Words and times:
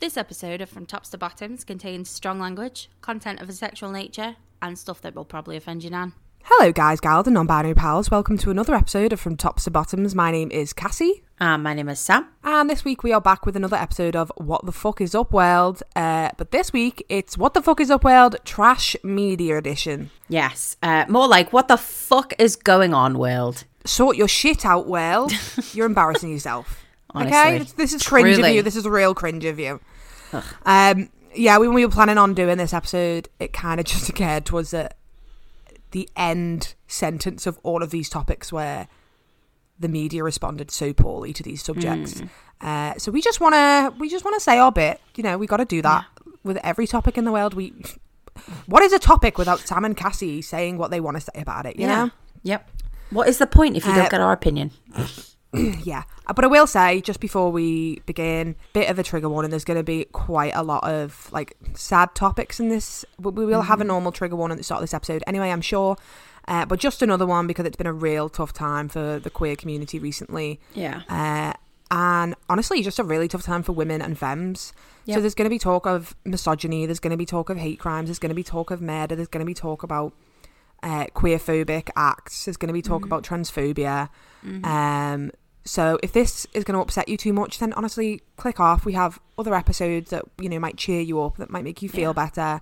This 0.00 0.16
episode 0.16 0.60
of 0.60 0.70
From 0.70 0.86
Tops 0.86 1.08
to 1.10 1.18
Bottoms 1.18 1.64
contains 1.64 2.08
strong 2.08 2.38
language, 2.38 2.88
content 3.00 3.40
of 3.40 3.48
a 3.48 3.52
sexual 3.52 3.90
nature, 3.90 4.36
and 4.62 4.78
stuff 4.78 5.00
that 5.02 5.14
will 5.14 5.24
probably 5.24 5.56
offend 5.56 5.82
you, 5.82 5.90
Nan. 5.90 6.12
Hello, 6.44 6.70
guys, 6.72 7.00
gals, 7.00 7.26
and 7.26 7.34
non-binary 7.34 7.74
pals. 7.74 8.08
Welcome 8.10 8.38
to 8.38 8.50
another 8.50 8.74
episode 8.74 9.12
of 9.12 9.20
From 9.20 9.36
Tops 9.36 9.64
to 9.64 9.70
Bottoms. 9.72 10.14
My 10.14 10.30
name 10.30 10.50
is 10.52 10.72
Cassie, 10.72 11.24
Um, 11.40 11.62
my 11.64 11.74
name 11.74 11.88
is 11.88 11.98
Sam. 11.98 12.28
and 12.44 12.70
this 12.70 12.84
week 12.84 13.02
we 13.02 13.12
are 13.12 13.20
back 13.20 13.44
with 13.44 13.56
another 13.56 13.76
episode 13.76 14.14
of 14.14 14.30
What 14.36 14.64
the 14.64 14.72
Fuck 14.72 15.00
is 15.00 15.14
Up 15.16 15.32
World. 15.32 15.82
Uh, 15.96 16.30
but 16.36 16.52
this 16.52 16.72
week 16.72 17.04
it's 17.08 17.36
What 17.36 17.54
the 17.54 17.60
Fuck 17.62 17.80
is 17.80 17.90
Up 17.90 18.04
World 18.04 18.36
Trash 18.44 18.96
Media 19.02 19.58
Edition. 19.58 20.10
Yes, 20.28 20.76
uh, 20.82 21.06
more 21.08 21.26
like 21.26 21.52
what 21.52 21.66
the 21.68 21.76
fuck 21.76 22.34
is 22.38 22.54
going 22.54 22.94
on, 22.94 23.18
world? 23.18 23.64
Sort 23.84 24.16
your 24.16 24.28
shit 24.28 24.64
out, 24.64 24.86
world. 24.86 25.32
You're 25.72 25.86
embarrassing 25.86 26.30
yourself. 26.30 26.84
Honestly, 27.14 27.36
okay, 27.38 27.58
this, 27.76 27.92
is 27.94 28.02
cringe 28.02 28.38
of 28.38 28.46
you. 28.48 28.62
This 28.62 28.76
is 28.76 28.84
a 28.86 28.90
real 28.90 29.14
cringe 29.14 29.44
of 29.44 29.58
you. 29.58 29.80
Um, 30.66 31.08
yeah, 31.34 31.56
when 31.58 31.72
we 31.72 31.84
were 31.84 31.90
planning 31.90 32.18
on 32.18 32.34
doing 32.34 32.58
this 32.58 32.72
episode, 32.74 33.28
it 33.38 33.52
kind 33.52 33.80
of 33.80 33.86
just 33.86 34.08
occurred 34.12 34.44
towards 34.44 34.70
the 34.72 34.90
the 35.90 36.06
end 36.16 36.74
sentence 36.86 37.46
of 37.46 37.58
all 37.62 37.82
of 37.82 37.90
these 37.90 38.10
topics 38.10 38.52
where 38.52 38.88
the 39.80 39.88
media 39.88 40.22
responded 40.22 40.70
so 40.70 40.92
poorly 40.92 41.32
to 41.32 41.42
these 41.42 41.62
subjects. 41.62 42.20
Uh, 42.60 42.92
so 42.98 43.10
we 43.10 43.22
just 43.22 43.40
want 43.40 43.54
to 43.54 43.94
we 43.98 44.10
just 44.10 44.24
want 44.24 44.34
to 44.34 44.40
say 44.40 44.58
our 44.58 44.70
bit. 44.72 45.00
You 45.14 45.22
know, 45.22 45.38
we 45.38 45.46
got 45.46 45.58
to 45.58 45.64
do 45.64 45.80
that 45.82 46.04
with 46.44 46.58
every 46.58 46.86
topic 46.86 47.16
in 47.16 47.24
the 47.24 47.32
world. 47.32 47.54
We 47.54 47.72
what 48.66 48.82
is 48.82 48.92
a 48.92 48.98
topic 48.98 49.38
without 49.38 49.60
Sam 49.60 49.84
and 49.84 49.96
Cassie 49.96 50.42
saying 50.42 50.76
what 50.76 50.90
they 50.90 51.00
want 51.00 51.16
to 51.16 51.20
say 51.22 51.40
about 51.40 51.64
it? 51.64 51.76
You 51.78 51.86
know. 51.86 52.10
Yep. 52.42 52.68
What 53.10 53.28
is 53.28 53.38
the 53.38 53.46
point 53.46 53.76
if 53.76 53.86
you 53.86 53.92
Uh, 53.92 53.96
don't 53.96 54.10
get 54.10 54.20
our 54.20 54.32
opinion? 54.32 54.72
Yeah, 55.82 56.02
Uh, 56.26 56.32
but 56.34 56.44
I 56.44 56.48
will 56.48 56.66
say 56.66 57.00
just 57.00 57.20
before 57.20 57.50
we 57.50 58.00
begin, 58.06 58.54
bit 58.74 58.90
of 58.90 58.98
a 58.98 59.02
trigger 59.02 59.28
warning. 59.28 59.50
There's 59.50 59.64
going 59.64 59.78
to 59.78 59.82
be 59.84 60.04
quite 60.12 60.52
a 60.54 60.62
lot 60.62 60.84
of 60.84 61.30
like 61.32 61.56
sad 61.74 62.14
topics 62.14 62.60
in 62.60 62.68
this. 62.68 63.04
We 63.18 63.30
we 63.30 63.46
will 63.46 63.62
have 63.62 63.80
a 63.80 63.84
normal 63.84 64.12
trigger 64.12 64.36
warning 64.36 64.56
at 64.56 64.58
the 64.58 64.64
start 64.64 64.80
of 64.80 64.82
this 64.82 64.94
episode, 64.94 65.24
anyway. 65.26 65.50
I'm 65.50 65.62
sure, 65.62 65.96
uh, 66.48 66.66
but 66.66 66.78
just 66.78 67.00
another 67.02 67.26
one 67.26 67.46
because 67.46 67.64
it's 67.64 67.76
been 67.76 67.86
a 67.86 67.92
real 67.92 68.28
tough 68.28 68.52
time 68.52 68.88
for 68.88 69.18
the 69.18 69.30
queer 69.30 69.56
community 69.56 69.98
recently, 69.98 70.60
Yeah. 70.74 71.02
uh, 71.08 71.54
and 71.90 72.34
honestly, 72.50 72.82
just 72.82 72.98
a 72.98 73.04
really 73.04 73.28
tough 73.28 73.42
time 73.42 73.62
for 73.62 73.72
women 73.72 74.02
and 74.02 74.18
femmes. 74.18 74.74
Yep. 75.06 75.14
So 75.16 75.20
there's 75.22 75.34
going 75.34 75.46
to 75.46 75.50
be 75.50 75.58
talk 75.58 75.86
of 75.86 76.14
misogyny. 76.26 76.84
There's 76.84 77.00
going 77.00 77.12
to 77.12 77.16
be 77.16 77.24
talk 77.24 77.48
of 77.48 77.56
hate 77.56 77.78
crimes. 77.78 78.08
There's 78.08 78.18
going 78.18 78.28
to 78.28 78.34
be 78.34 78.42
talk 78.44 78.70
of 78.70 78.82
murder. 78.82 79.16
There's 79.16 79.28
going 79.28 79.40
to 79.40 79.46
be 79.46 79.54
talk 79.54 79.82
about 79.82 80.12
uh, 80.82 81.06
queer 81.14 81.38
phobic 81.38 81.90
acts. 81.96 82.44
There's 82.44 82.56
going 82.56 82.68
to 82.68 82.72
be 82.74 82.82
talk 82.82 83.04
about 83.04 83.22
transphobia. 83.24 84.08
Um, 84.64 85.30
so 85.64 85.98
if 86.02 86.12
this 86.12 86.46
is 86.54 86.64
going 86.64 86.74
to 86.76 86.80
upset 86.80 87.08
you 87.08 87.16
too 87.16 87.32
much, 87.32 87.58
then 87.58 87.72
honestly, 87.74 88.22
click 88.36 88.58
off. 88.60 88.84
We 88.86 88.94
have 88.94 89.18
other 89.36 89.54
episodes 89.54 90.10
that 90.10 90.24
you 90.40 90.48
know 90.48 90.58
might 90.58 90.76
cheer 90.76 91.00
you 91.00 91.20
up, 91.20 91.36
that 91.36 91.50
might 91.50 91.64
make 91.64 91.82
you 91.82 91.88
feel 91.88 92.10
Yeah. 92.16 92.24
better. 92.24 92.60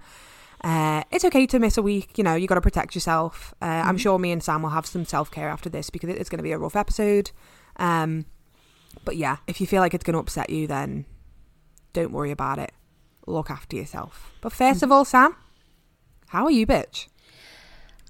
Uh, 0.64 1.02
it's 1.12 1.24
okay 1.24 1.46
to 1.46 1.58
miss 1.58 1.76
a 1.76 1.82
week. 1.82 2.16
You 2.18 2.24
know, 2.24 2.34
you 2.34 2.46
got 2.48 2.54
to 2.56 2.60
protect 2.60 2.94
yourself. 2.94 3.54
Uh, 3.62 3.66
I'm 3.84 3.98
sure 3.98 4.18
me 4.18 4.32
and 4.32 4.42
Sam 4.42 4.62
will 4.62 4.70
have 4.70 4.86
some 4.86 5.04
self 5.04 5.30
care 5.30 5.48
after 5.48 5.68
this 5.68 5.90
because 5.90 6.08
it's 6.10 6.28
going 6.30 6.38
to 6.38 6.42
be 6.42 6.52
a 6.52 6.58
rough 6.58 6.74
episode. 6.74 7.30
Um, 7.76 8.24
but 9.04 9.16
yeah, 9.16 9.36
if 9.46 9.60
you 9.60 9.66
feel 9.66 9.82
like 9.82 9.92
it's 9.94 10.02
going 10.02 10.14
to 10.14 10.18
upset 10.20 10.50
you, 10.50 10.66
then 10.66 11.04
don't 11.92 12.10
worry 12.10 12.30
about 12.30 12.58
it. 12.58 12.72
Look 13.26 13.50
after 13.50 13.76
yourself. 13.76 14.32
But 14.40 14.52
first 14.52 14.82
of 14.82 14.90
all, 14.90 15.04
Sam, 15.04 15.36
how 16.28 16.44
are 16.44 16.50
you, 16.50 16.66
bitch? 16.66 17.06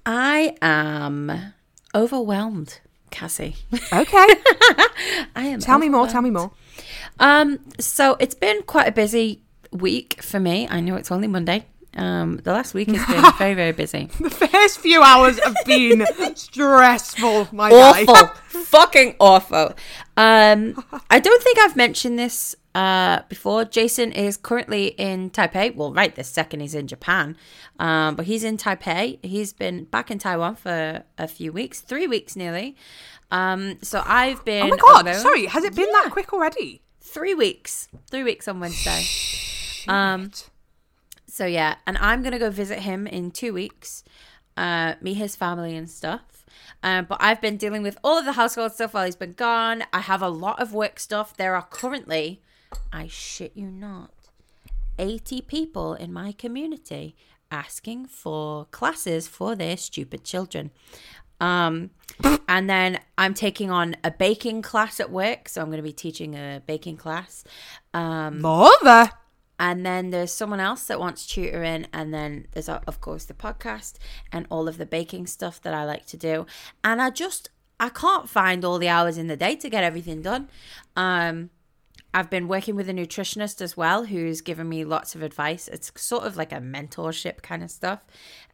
I 0.09 0.55
am 0.61 1.53
overwhelmed, 1.93 2.79
Cassie. 3.11 3.57
Okay, 3.91 4.15
I 5.35 5.47
am. 5.47 5.59
tell 5.59 5.77
me 5.77 5.89
more. 5.89 6.07
Tell 6.07 6.21
me 6.21 6.29
more. 6.29 6.51
Um, 7.19 7.59
so 7.77 8.15
it's 8.21 8.33
been 8.33 8.61
quite 8.63 8.87
a 8.87 8.93
busy 8.93 9.41
week 9.73 10.23
for 10.23 10.39
me. 10.39 10.65
I 10.69 10.79
know 10.79 10.95
it's 10.95 11.11
only 11.11 11.27
Monday. 11.27 11.65
Um, 11.97 12.37
the 12.37 12.53
last 12.53 12.73
week 12.73 12.89
has 12.89 13.05
been 13.05 13.33
very, 13.37 13.53
very 13.53 13.73
busy. 13.73 14.05
The 14.21 14.29
first 14.29 14.79
few 14.79 15.01
hours 15.01 15.43
have 15.43 15.57
been 15.65 16.05
stressful, 16.35 17.49
my 17.51 17.69
awful, 17.69 18.27
fucking 18.47 19.15
awful. 19.19 19.73
Um, 20.15 20.85
I 21.09 21.19
don't 21.19 21.43
think 21.43 21.59
I've 21.59 21.75
mentioned 21.75 22.17
this 22.17 22.55
uh, 22.77 23.23
before. 23.27 23.65
Jason 23.65 24.11
is 24.11 24.37
currently 24.37 24.87
in 24.87 25.31
Taipei. 25.31 25.75
Well, 25.75 25.91
right 25.91 26.13
this 26.15 26.27
second 26.29 26.59
he's 26.59 26.75
in 26.75 26.87
Japan, 26.87 27.35
um, 27.79 28.15
but 28.15 28.27
he's 28.27 28.43
in 28.43 28.57
Taipei. 28.57 29.17
He's 29.25 29.51
been 29.51 29.85
back 29.85 30.11
in 30.11 30.19
Taiwan 30.19 30.55
for 30.55 31.03
a 31.17 31.27
few 31.27 31.51
weeks, 31.51 31.81
three 31.81 32.07
weeks 32.07 32.35
nearly. 32.35 32.75
Um, 33.31 33.79
so 33.81 34.03
I've 34.05 34.45
been. 34.45 34.63
Oh 34.63 34.69
my 34.69 34.77
god! 34.77 35.07
alone. 35.07 35.19
Sorry, 35.19 35.45
has 35.47 35.63
it 35.63 35.75
been 35.75 35.91
that 35.91 36.09
quick 36.11 36.31
already? 36.33 36.81
three 37.01 37.33
weeks. 37.33 37.87
Three 38.11 38.23
weeks 38.23 38.47
on 38.47 38.59
Wednesday. 38.59 39.01
Um, 39.87 40.31
So 41.25 41.45
yeah, 41.45 41.75
and 41.87 41.97
I'm 41.97 42.21
gonna 42.21 42.39
go 42.39 42.49
visit 42.51 42.79
him 42.79 43.07
in 43.07 43.31
two 43.31 43.53
weeks, 43.53 44.03
uh, 44.55 44.95
meet 45.01 45.15
his 45.15 45.35
family 45.35 45.75
and 45.75 45.89
stuff. 45.89 46.45
Um, 46.83 47.05
but 47.05 47.17
I've 47.21 47.41
been 47.41 47.57
dealing 47.57 47.81
with 47.81 47.97
all 48.03 48.17
of 48.17 48.25
the 48.25 48.33
household 48.33 48.73
stuff 48.73 48.93
while 48.93 49.05
he's 49.05 49.15
been 49.15 49.33
gone. 49.33 49.83
I 49.93 49.99
have 50.01 50.21
a 50.21 50.29
lot 50.29 50.59
of 50.61 50.73
work 50.73 50.99
stuff. 50.99 51.35
There 51.35 51.55
are 51.55 51.63
currently, 51.63 52.41
I 52.91 53.07
shit 53.07 53.51
you 53.55 53.69
not, 53.69 54.11
80 54.99 55.41
people 55.41 55.93
in 55.93 56.11
my 56.11 56.31
community 56.31 57.15
asking 57.51 58.07
for 58.07 58.65
classes 58.65 59.27
for 59.27 59.55
their 59.55 59.77
stupid 59.77 60.23
children. 60.23 60.71
Um, 61.39 61.91
and 62.47 62.69
then 62.69 62.99
I'm 63.17 63.33
taking 63.33 63.69
on 63.71 63.95
a 64.03 64.11
baking 64.11 64.61
class 64.61 64.99
at 64.99 65.11
work, 65.11 65.49
so 65.49 65.61
I'm 65.61 65.67
going 65.67 65.77
to 65.77 65.83
be 65.83 65.93
teaching 65.93 66.33
a 66.35 66.61
baking 66.65 66.97
class. 66.97 67.43
Um, 67.93 68.41
Mother. 68.41 69.11
and 69.59 69.85
then 69.85 70.09
there's 70.09 70.31
someone 70.31 70.59
else 70.59 70.85
that 70.85 70.99
wants 70.99 71.25
tutoring 71.25 71.87
and 71.93 72.13
then 72.13 72.47
there's 72.51 72.69
of 72.69 73.01
course 73.01 73.25
the 73.25 73.33
podcast 73.33 73.95
and 74.31 74.45
all 74.49 74.67
of 74.67 74.77
the 74.77 74.85
baking 74.85 75.25
stuff 75.25 75.61
that 75.61 75.73
i 75.73 75.83
like 75.83 76.05
to 76.05 76.17
do 76.17 76.45
and 76.83 77.01
i 77.01 77.09
just 77.09 77.49
i 77.79 77.89
can't 77.89 78.29
find 78.29 78.63
all 78.63 78.77
the 78.77 78.87
hours 78.87 79.17
in 79.17 79.27
the 79.27 79.37
day 79.37 79.55
to 79.55 79.69
get 79.69 79.83
everything 79.83 80.21
done 80.21 80.47
um 80.95 81.49
i've 82.17 82.29
been 82.29 82.47
working 82.47 82.75
with 82.75 82.89
a 82.89 82.93
nutritionist 82.93 83.61
as 83.61 83.77
well 83.77 84.05
who's 84.05 84.41
given 84.41 84.67
me 84.67 84.83
lots 84.83 85.15
of 85.15 85.21
advice 85.21 85.67
it's 85.67 85.91
sort 85.95 86.23
of 86.25 86.35
like 86.35 86.51
a 86.51 86.57
mentorship 86.75 87.41
kind 87.41 87.61
of 87.63 87.69
stuff 87.71 87.99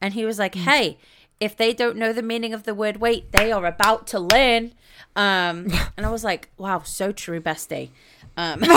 and 0.01 0.13
he 0.13 0.25
was 0.25 0.38
like 0.38 0.56
hey 0.56 0.97
if 1.40 1.56
they 1.57 1.73
don't 1.73 1.97
know 1.97 2.13
the 2.13 2.22
meaning 2.22 2.53
of 2.53 2.63
the 2.63 2.73
word 2.75 2.97
weight 2.97 3.31
they 3.31 3.52
are 3.52 3.66
about 3.66 4.06
to 4.07 4.19
learn 4.19 4.73
um 5.16 5.68
and 5.97 6.06
i 6.06 6.09
was 6.09 6.23
like 6.23 6.50
wow 6.57 6.79
so 6.81 7.12
true 7.12 7.41
bestie 7.41 7.90
um 8.38 8.62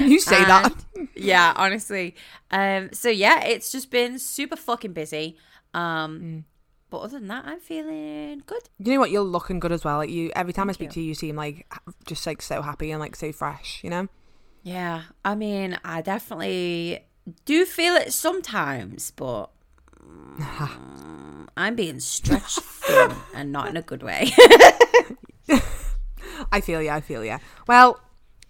You 0.00 0.18
say 0.20 0.44
that. 0.44 0.74
yeah, 1.14 1.52
honestly. 1.56 2.14
Um, 2.50 2.90
so 2.92 3.08
yeah, 3.08 3.44
it's 3.44 3.70
just 3.72 3.90
been 3.90 4.18
super 4.18 4.56
fucking 4.56 4.92
busy. 4.92 5.36
Um, 5.72 6.20
Mm. 6.20 6.44
But 6.92 6.98
other 6.98 7.18
than 7.18 7.28
that, 7.28 7.46
I'm 7.46 7.58
feeling 7.58 8.42
good. 8.44 8.68
You 8.78 8.92
know 8.92 9.00
what? 9.00 9.10
You're 9.10 9.22
looking 9.22 9.58
good 9.60 9.72
as 9.72 9.82
well. 9.82 9.96
Like 9.96 10.10
you, 10.10 10.30
every 10.36 10.52
time 10.52 10.68
I 10.68 10.74
speak 10.74 10.90
you. 10.90 10.92
to 10.92 11.00
you, 11.00 11.06
you 11.08 11.14
seem 11.14 11.36
like 11.36 11.66
just 12.06 12.26
like 12.26 12.42
so 12.42 12.60
happy 12.60 12.90
and 12.90 13.00
like 13.00 13.16
so 13.16 13.32
fresh. 13.32 13.80
You 13.82 13.88
know. 13.88 14.08
Yeah, 14.62 15.04
I 15.24 15.34
mean, 15.34 15.78
I 15.86 16.02
definitely 16.02 17.06
do 17.46 17.64
feel 17.64 17.94
it 17.94 18.12
sometimes, 18.12 19.10
but 19.10 19.46
mm, 20.06 21.48
I'm 21.56 21.74
being 21.76 21.98
stretched 21.98 22.60
thin 22.60 23.12
and 23.34 23.50
not 23.50 23.68
in 23.68 23.78
a 23.78 23.82
good 23.82 24.02
way. 24.02 24.30
I 26.52 26.60
feel 26.60 26.82
you. 26.82 26.90
I 26.90 27.00
feel 27.00 27.24
you. 27.24 27.38
Well, 27.66 28.00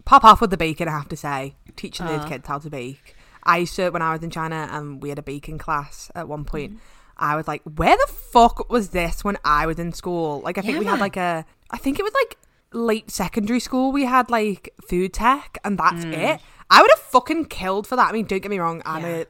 pop 0.04 0.24
off 0.24 0.40
with 0.40 0.50
the 0.50 0.56
bacon. 0.56 0.88
I 0.88 0.92
have 0.92 1.08
to 1.10 1.16
say, 1.16 1.54
teaching 1.76 2.06
Uh. 2.06 2.18
those 2.18 2.28
kids 2.28 2.48
how 2.48 2.58
to 2.58 2.68
bake. 2.68 3.14
I 3.44 3.58
used 3.58 3.76
to 3.76 3.90
when 3.90 4.02
I 4.02 4.12
was 4.12 4.22
in 4.24 4.30
China 4.30 4.68
and 4.70 5.00
we 5.00 5.10
had 5.10 5.18
a 5.20 5.22
baking 5.22 5.58
class 5.58 6.10
at 6.16 6.26
one 6.26 6.44
point. 6.44 6.72
Mm-hmm. 6.72 6.84
I 7.22 7.36
was 7.36 7.46
like, 7.48 7.62
where 7.76 7.96
the 7.96 8.12
fuck 8.12 8.68
was 8.70 8.90
this 8.90 9.22
when 9.24 9.38
I 9.44 9.64
was 9.66 9.78
in 9.78 9.92
school? 9.92 10.40
Like, 10.44 10.58
I 10.58 10.60
think 10.60 10.74
Yeah, 10.74 10.80
we 10.80 10.86
had 10.86 11.00
like 11.00 11.16
a, 11.16 11.44
I 11.70 11.78
think 11.78 11.98
it 11.98 12.02
was 12.02 12.12
like 12.14 12.36
late 12.72 13.10
secondary 13.10 13.60
school. 13.60 13.92
We 13.92 14.04
had 14.04 14.28
like 14.30 14.74
food 14.88 15.12
tech, 15.14 15.56
and 15.64 15.78
that's 15.78 16.04
Mm. 16.04 16.12
it. 16.34 16.40
I 16.68 16.82
would 16.82 16.90
have 16.90 16.98
fucking 17.00 17.46
killed 17.46 17.86
for 17.86 17.96
that. 17.96 18.08
I 18.08 18.12
mean, 18.12 18.26
don't 18.26 18.42
get 18.42 18.50
me 18.50 18.58
wrong. 18.58 18.82
I'm 18.84 19.02
Yeah. 19.04 19.16
a 19.22 19.26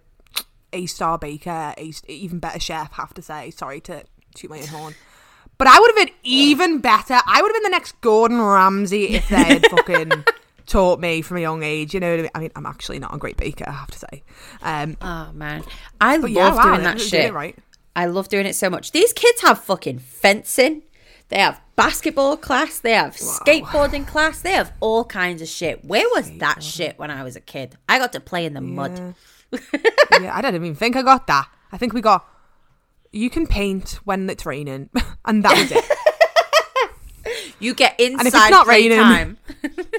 a 0.74 0.86
star 0.86 1.18
baker, 1.18 1.74
a 1.76 1.92
even 2.08 2.38
better 2.38 2.58
chef. 2.58 2.92
Have 2.92 3.12
to 3.14 3.20
say, 3.22 3.50
sorry 3.50 3.80
to 3.82 4.04
toot 4.34 4.48
my 4.50 4.58
own 4.60 4.66
horn. 4.68 4.94
But 5.58 5.68
I 5.68 5.78
would 5.78 5.90
have 5.94 6.06
been 6.06 6.14
even 6.22 6.78
better. 6.78 7.18
I 7.26 7.42
would 7.42 7.48
have 7.50 7.54
been 7.56 7.70
the 7.70 7.76
next 7.76 8.00
Gordon 8.00 8.40
Ramsay 8.40 9.08
if 9.16 9.28
they 9.28 9.36
had 9.60 9.66
fucking 9.70 10.24
taught 10.66 10.98
me 10.98 11.20
from 11.20 11.36
a 11.36 11.40
young 11.40 11.62
age. 11.62 11.92
You 11.92 12.00
know 12.00 12.08
what 12.10 12.18
I 12.20 12.22
mean? 12.22 12.30
I 12.34 12.38
mean, 12.40 12.50
I'm 12.56 12.64
actually 12.64 12.98
not 13.00 13.14
a 13.14 13.18
great 13.18 13.36
baker, 13.36 13.64
I 13.68 13.72
have 13.72 13.90
to 13.90 13.98
say. 13.98 14.22
Um, 14.62 14.96
oh 15.02 15.30
man, 15.34 15.62
I 16.00 16.16
love 16.16 16.30
yeah, 16.30 16.54
wow, 16.54 16.62
doing 16.72 16.84
that 16.84 17.00
shit. 17.00 17.26
it 17.26 17.32
right. 17.34 17.56
I 17.94 18.06
love 18.06 18.28
doing 18.28 18.46
it 18.46 18.54
so 18.54 18.70
much. 18.70 18.92
These 18.92 19.12
kids 19.12 19.40
have 19.42 19.62
fucking 19.62 19.98
fencing. 19.98 20.82
They 21.28 21.38
have 21.38 21.60
basketball 21.76 22.36
class. 22.36 22.78
They 22.78 22.92
have 22.92 23.14
skateboarding 23.16 24.06
class. 24.06 24.40
They 24.42 24.52
have 24.52 24.72
all 24.80 25.04
kinds 25.04 25.40
of 25.42 25.48
shit. 25.48 25.84
Where 25.84 26.06
was 26.14 26.30
that 26.38 26.62
shit 26.62 26.98
when 26.98 27.10
I 27.10 27.22
was 27.22 27.36
a 27.36 27.40
kid? 27.40 27.76
I 27.88 27.98
got 27.98 28.12
to 28.12 28.20
play 28.20 28.44
in 28.46 28.54
the 28.54 28.60
mud. 28.60 29.14
yeah, 29.52 30.34
I 30.34 30.40
don't 30.40 30.54
even 30.54 30.74
think 30.74 30.96
I 30.96 31.02
got 31.02 31.26
that. 31.26 31.48
I 31.70 31.78
think 31.78 31.92
we 31.92 32.00
got. 32.00 32.26
You 33.12 33.28
can 33.30 33.46
paint 33.46 34.00
when 34.04 34.28
it's 34.30 34.46
raining, 34.46 34.88
and 35.24 35.42
that 35.44 35.56
was 35.56 35.72
it. 35.72 35.84
You 37.60 37.74
get 37.74 37.98
inside 38.00 38.26
if 38.26 38.34
it's 38.34 38.50
not 38.50 38.66
raining- 38.66 39.36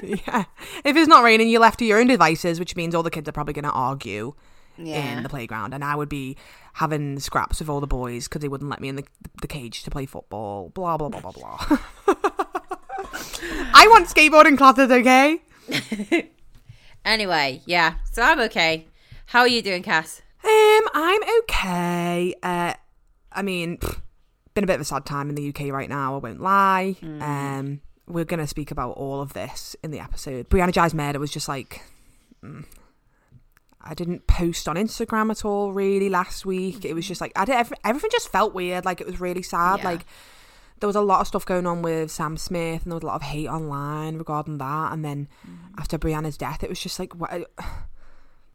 yeah. 0.02 0.44
If 0.84 0.96
it's 0.96 1.08
not 1.08 1.24
raining, 1.24 1.48
you're 1.48 1.62
left 1.62 1.78
to 1.78 1.86
your 1.86 1.98
own 1.98 2.06
devices, 2.08 2.58
which 2.60 2.76
means 2.76 2.94
all 2.94 3.02
the 3.02 3.10
kids 3.10 3.26
are 3.26 3.32
probably 3.32 3.54
going 3.54 3.64
to 3.64 3.70
argue 3.70 4.34
Yeah. 4.76 5.16
in 5.16 5.22
the 5.22 5.28
playground, 5.28 5.72
and 5.74 5.84
I 5.84 5.94
would 5.94 6.08
be 6.08 6.36
having 6.74 7.20
scraps 7.20 7.60
with 7.60 7.68
all 7.68 7.80
the 7.80 7.86
boys 7.86 8.26
because 8.28 8.40
they 8.40 8.48
wouldn't 8.48 8.70
let 8.70 8.80
me 8.80 8.88
in 8.88 8.96
the, 8.96 9.04
the 9.40 9.46
cage 9.46 9.82
to 9.84 9.90
play 9.90 10.06
football. 10.06 10.70
Blah 10.70 10.96
blah 10.96 11.08
blah 11.08 11.20
blah 11.20 11.32
blah. 11.32 11.78
I 13.74 13.86
want 13.90 14.08
skateboarding 14.08 14.56
classes, 14.58 14.90
okay? 14.90 15.40
Anyway, 17.04 17.60
yeah. 17.66 17.96
So 18.12 18.22
I'm 18.22 18.40
okay. 18.40 18.86
How 19.26 19.40
are 19.40 19.48
you 19.48 19.60
doing, 19.60 19.82
Cass? 19.82 20.22
Um, 20.42 20.82
I'm 20.94 21.20
okay. 21.40 22.34
Uh, 22.42 22.72
I 23.30 23.42
mean, 23.42 23.78
been 24.54 24.64
a 24.64 24.66
bit 24.66 24.76
of 24.76 24.80
a 24.80 24.84
sad 24.84 25.04
time 25.04 25.28
in 25.28 25.34
the 25.34 25.48
UK 25.50 25.70
right 25.72 25.88
now. 25.88 26.14
I 26.14 26.18
won't 26.18 26.40
lie. 26.40 26.96
Um, 27.02 27.80
we're 28.06 28.24
gonna 28.24 28.46
speak 28.46 28.70
about 28.70 28.92
all 28.92 29.20
of 29.20 29.32
this 29.34 29.76
in 29.82 29.90
the 29.90 30.00
episode. 30.00 30.48
Brianna 30.48 30.72
Ghey's 30.72 30.94
murder 30.94 31.18
was 31.18 31.30
just 31.30 31.48
like, 31.48 31.82
mm, 32.42 32.64
I 33.84 33.94
didn't 33.94 34.26
post 34.26 34.66
on 34.68 34.76
Instagram 34.76 35.30
at 35.30 35.44
all 35.44 35.72
really 35.72 36.08
last 36.08 36.46
week. 36.46 36.84
It 36.84 36.94
was 36.94 37.06
just 37.06 37.20
like 37.20 37.32
I 37.36 37.44
did. 37.44 37.54
every- 37.56 37.76
Everything 37.84 38.10
just 38.12 38.30
felt 38.32 38.54
weird. 38.54 38.84
Like 38.84 39.00
it 39.00 39.06
was 39.06 39.20
really 39.20 39.42
sad. 39.42 39.80
Yeah. 39.80 39.84
Like 39.90 40.06
there 40.80 40.86
was 40.86 40.96
a 40.96 41.00
lot 41.02 41.20
of 41.20 41.26
stuff 41.28 41.44
going 41.46 41.66
on 41.66 41.82
with 41.82 42.10
Sam 42.10 42.36
Smith, 42.36 42.82
and 42.82 42.90
there 42.92 42.96
was 42.96 43.02
a 43.04 43.06
lot 43.06 43.16
of 43.16 43.22
hate 43.22 43.48
online 43.48 44.16
regarding 44.16 44.58
that. 44.58 44.92
And 44.92 45.04
then 45.04 45.28
after 45.78 45.98
Brianna's 45.98 46.36
death, 46.36 46.64
it 46.64 46.68
was 46.70 46.80
just 46.80 46.98
like, 46.98 47.14
what? 47.14 47.50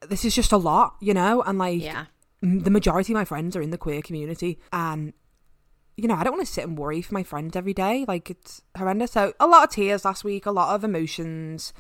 This 0.08 0.24
is 0.24 0.34
just 0.34 0.54
a 0.54 0.58
lot, 0.58 0.96
you 1.02 1.14
know, 1.14 1.42
and 1.42 1.58
like 1.60 1.81
Yeah. 1.81 2.06
the 2.42 2.70
majority 2.72 3.12
of 3.12 3.18
my 3.18 3.26
friends 3.26 3.56
are 3.58 3.62
in 3.62 3.70
the 3.72 3.78
queer 3.78 4.02
community 4.02 4.58
and 4.72 5.12
you 5.98 6.08
know 6.08 6.16
i 6.16 6.24
don't 6.24 6.31
want 6.38 6.48
to 6.48 6.54
sit 6.54 6.64
and 6.64 6.78
worry 6.78 7.02
for 7.02 7.14
my 7.14 7.24
friends 7.24 7.58
every 7.58 7.74
day 7.74 8.06
like 8.08 8.30
it's 8.30 8.62
horrendous 8.78 9.12
so 9.12 9.34
a 9.42 9.46
lot 9.46 9.66
of 9.66 9.70
tears 9.70 10.06
last 10.06 10.24
week 10.24 10.46
a 10.46 10.52
lot 10.52 10.74
of 10.74 10.86
emotions 10.86 11.74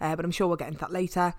uh, 0.00 0.16
but 0.16 0.24
i'm 0.24 0.32
sure 0.32 0.48
we'll 0.48 0.56
get 0.56 0.66
into 0.66 0.80
that 0.80 0.90
later 0.90 1.32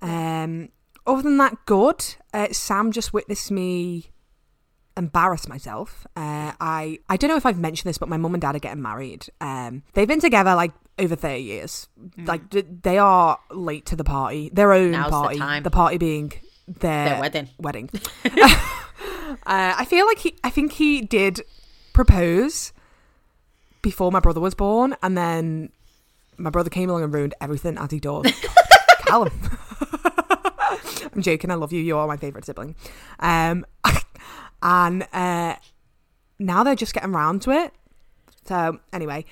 um 0.00 0.70
other 1.06 1.22
than 1.22 1.36
that 1.38 1.56
good 1.66 2.04
uh, 2.32 2.48
sam 2.52 2.92
just 2.92 3.12
witnessed 3.12 3.50
me 3.50 4.10
embarrass 4.96 5.48
myself 5.48 6.06
uh, 6.16 6.52
i 6.60 6.98
i 7.08 7.16
don't 7.16 7.28
know 7.28 7.36
if 7.36 7.44
i've 7.46 7.58
mentioned 7.58 7.88
this 7.88 7.98
but 7.98 8.08
my 8.08 8.16
mum 8.16 8.34
and 8.34 8.40
dad 8.40 8.54
are 8.54 8.60
getting 8.60 8.80
married 8.82 9.26
um 9.40 9.82
they've 9.94 10.06
been 10.08 10.20
together 10.20 10.54
like 10.54 10.72
over 11.00 11.16
30 11.16 11.42
years 11.42 11.88
like 12.18 12.48
th- 12.50 12.66
they 12.82 12.96
are 12.98 13.38
late 13.50 13.84
to 13.86 13.96
the 13.96 14.04
party 14.04 14.50
their 14.52 14.72
own 14.72 14.92
Now's 14.92 15.06
the 15.06 15.10
party 15.10 15.38
time. 15.38 15.62
the 15.64 15.70
party 15.70 15.98
being 15.98 16.32
their, 16.66 17.04
Their 17.10 17.20
wedding. 17.20 17.48
wedding. 17.58 17.90
uh, 18.24 19.36
I 19.46 19.84
feel 19.84 20.06
like 20.06 20.18
he, 20.18 20.34
I 20.42 20.48
think 20.48 20.72
he 20.72 21.02
did 21.02 21.42
propose 21.92 22.72
before 23.82 24.10
my 24.10 24.20
brother 24.20 24.40
was 24.40 24.54
born, 24.54 24.96
and 25.02 25.14
then 25.18 25.68
my 26.38 26.48
brother 26.48 26.70
came 26.70 26.88
along 26.88 27.02
and 27.02 27.12
ruined 27.12 27.34
everything 27.38 27.76
as 27.76 27.90
he 27.90 28.00
does. 28.00 28.24
Callum. 29.06 29.30
I'm 31.14 31.22
joking. 31.22 31.50
I 31.50 31.54
love 31.54 31.72
you. 31.72 31.80
You 31.80 31.96
are 31.96 32.06
my 32.06 32.16
favorite 32.16 32.44
sibling. 32.44 32.74
Um, 33.20 33.64
and 34.62 35.06
uh, 35.12 35.56
now 36.38 36.64
they're 36.64 36.74
just 36.74 36.94
getting 36.94 37.12
round 37.12 37.42
to 37.42 37.50
it. 37.50 37.72
So 38.46 38.78
anyway, 38.92 39.24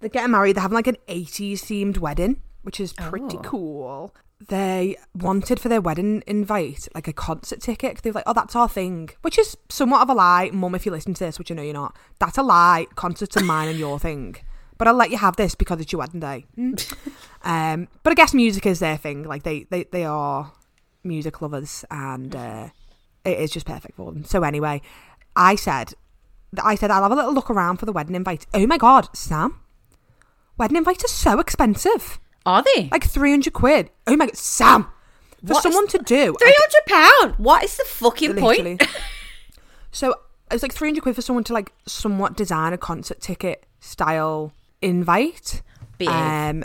they're 0.00 0.08
getting 0.10 0.30
married. 0.30 0.56
They're 0.56 0.62
having 0.62 0.76
like 0.76 0.86
an 0.86 0.96
80s 1.08 1.54
themed 1.60 1.98
wedding, 1.98 2.40
which 2.62 2.80
is 2.80 2.92
pretty 2.92 3.36
Oh. 3.38 3.42
cool. 3.42 4.14
They 4.48 4.96
wanted 5.16 5.58
for 5.58 5.68
their 5.68 5.80
wedding 5.80 6.22
invite 6.28 6.86
like 6.94 7.08
a 7.08 7.12
concert 7.12 7.60
ticket. 7.60 8.02
They 8.02 8.10
were 8.12 8.14
like, 8.20 8.24
"Oh, 8.28 8.32
that's 8.32 8.54
our 8.54 8.68
thing," 8.68 9.10
which 9.22 9.36
is 9.36 9.56
somewhat 9.68 10.00
of 10.02 10.10
a 10.10 10.14
lie, 10.14 10.50
Mum. 10.52 10.76
If 10.76 10.86
you 10.86 10.92
listen 10.92 11.12
to 11.14 11.24
this, 11.24 11.40
which 11.40 11.50
I 11.50 11.54
know 11.56 11.62
you're 11.62 11.72
not, 11.74 11.96
that's 12.20 12.38
a 12.38 12.44
lie. 12.44 12.86
Concerts 12.94 13.36
are 13.36 13.42
mine 13.42 13.66
and 13.66 13.80
your 13.80 13.98
thing. 13.98 14.36
But 14.78 14.86
I'll 14.86 14.94
let 14.94 15.10
you 15.10 15.16
have 15.18 15.34
this 15.34 15.56
because 15.56 15.80
it's 15.80 15.90
your 15.90 15.98
wedding 15.98 16.20
day. 16.20 16.46
Mm. 16.56 16.94
um, 17.42 17.88
but 18.04 18.12
I 18.12 18.14
guess 18.14 18.32
music 18.32 18.64
is 18.64 18.78
their 18.78 18.96
thing. 18.96 19.24
Like 19.24 19.42
they, 19.42 19.64
they, 19.70 19.82
they 19.90 20.04
are 20.04 20.52
music 21.04 21.40
lovers, 21.42 21.84
and 21.90 22.34
uh, 22.34 22.68
it 23.24 23.38
is 23.38 23.50
just 23.50 23.66
perfect 23.66 23.96
for 23.96 24.12
them. 24.12 24.24
So 24.24 24.42
anyway, 24.42 24.80
I 25.36 25.54
said, 25.54 25.94
I 26.62 26.74
said 26.74 26.90
I'll 26.90 27.02
have 27.02 27.12
a 27.12 27.16
little 27.16 27.32
look 27.34 27.50
around 27.50 27.76
for 27.78 27.86
the 27.86 27.92
wedding 27.92 28.14
invite. 28.14 28.46
Oh 28.54 28.66
my 28.66 28.78
god, 28.78 29.08
Sam, 29.16 29.60
wedding 30.56 30.76
invites 30.76 31.04
are 31.04 31.08
so 31.08 31.38
expensive, 31.40 32.18
Are 32.46 32.62
they? 32.74 32.88
like 32.90 33.04
three 33.04 33.30
hundred 33.30 33.52
quid. 33.52 33.90
Oh 34.06 34.16
my 34.16 34.26
god, 34.26 34.36
Sam, 34.36 34.84
for 35.44 35.54
What 35.54 35.62
someone 35.62 35.86
to 35.88 35.98
do 35.98 36.34
Three 36.40 36.56
hundred 36.58 36.86
pound. 36.86 37.38
What 37.38 37.64
is 37.64 37.76
the 37.76 37.84
fucking 37.84 38.34
Literally. 38.34 38.76
point? 38.78 38.88
So 39.90 40.10
it 40.50 40.52
was 40.52 40.62
like 40.62 40.72
300 40.74 41.00
quid 41.02 41.14
for 41.14 41.22
someone 41.22 41.44
to 41.44 41.54
like 41.54 41.72
somewhat 41.86 42.36
design 42.36 42.74
a 42.74 42.78
concert 42.78 43.20
ticket 43.20 43.64
style 43.80 44.52
invite. 44.82 45.62
Behave. 45.96 46.14
Um, 46.56 46.64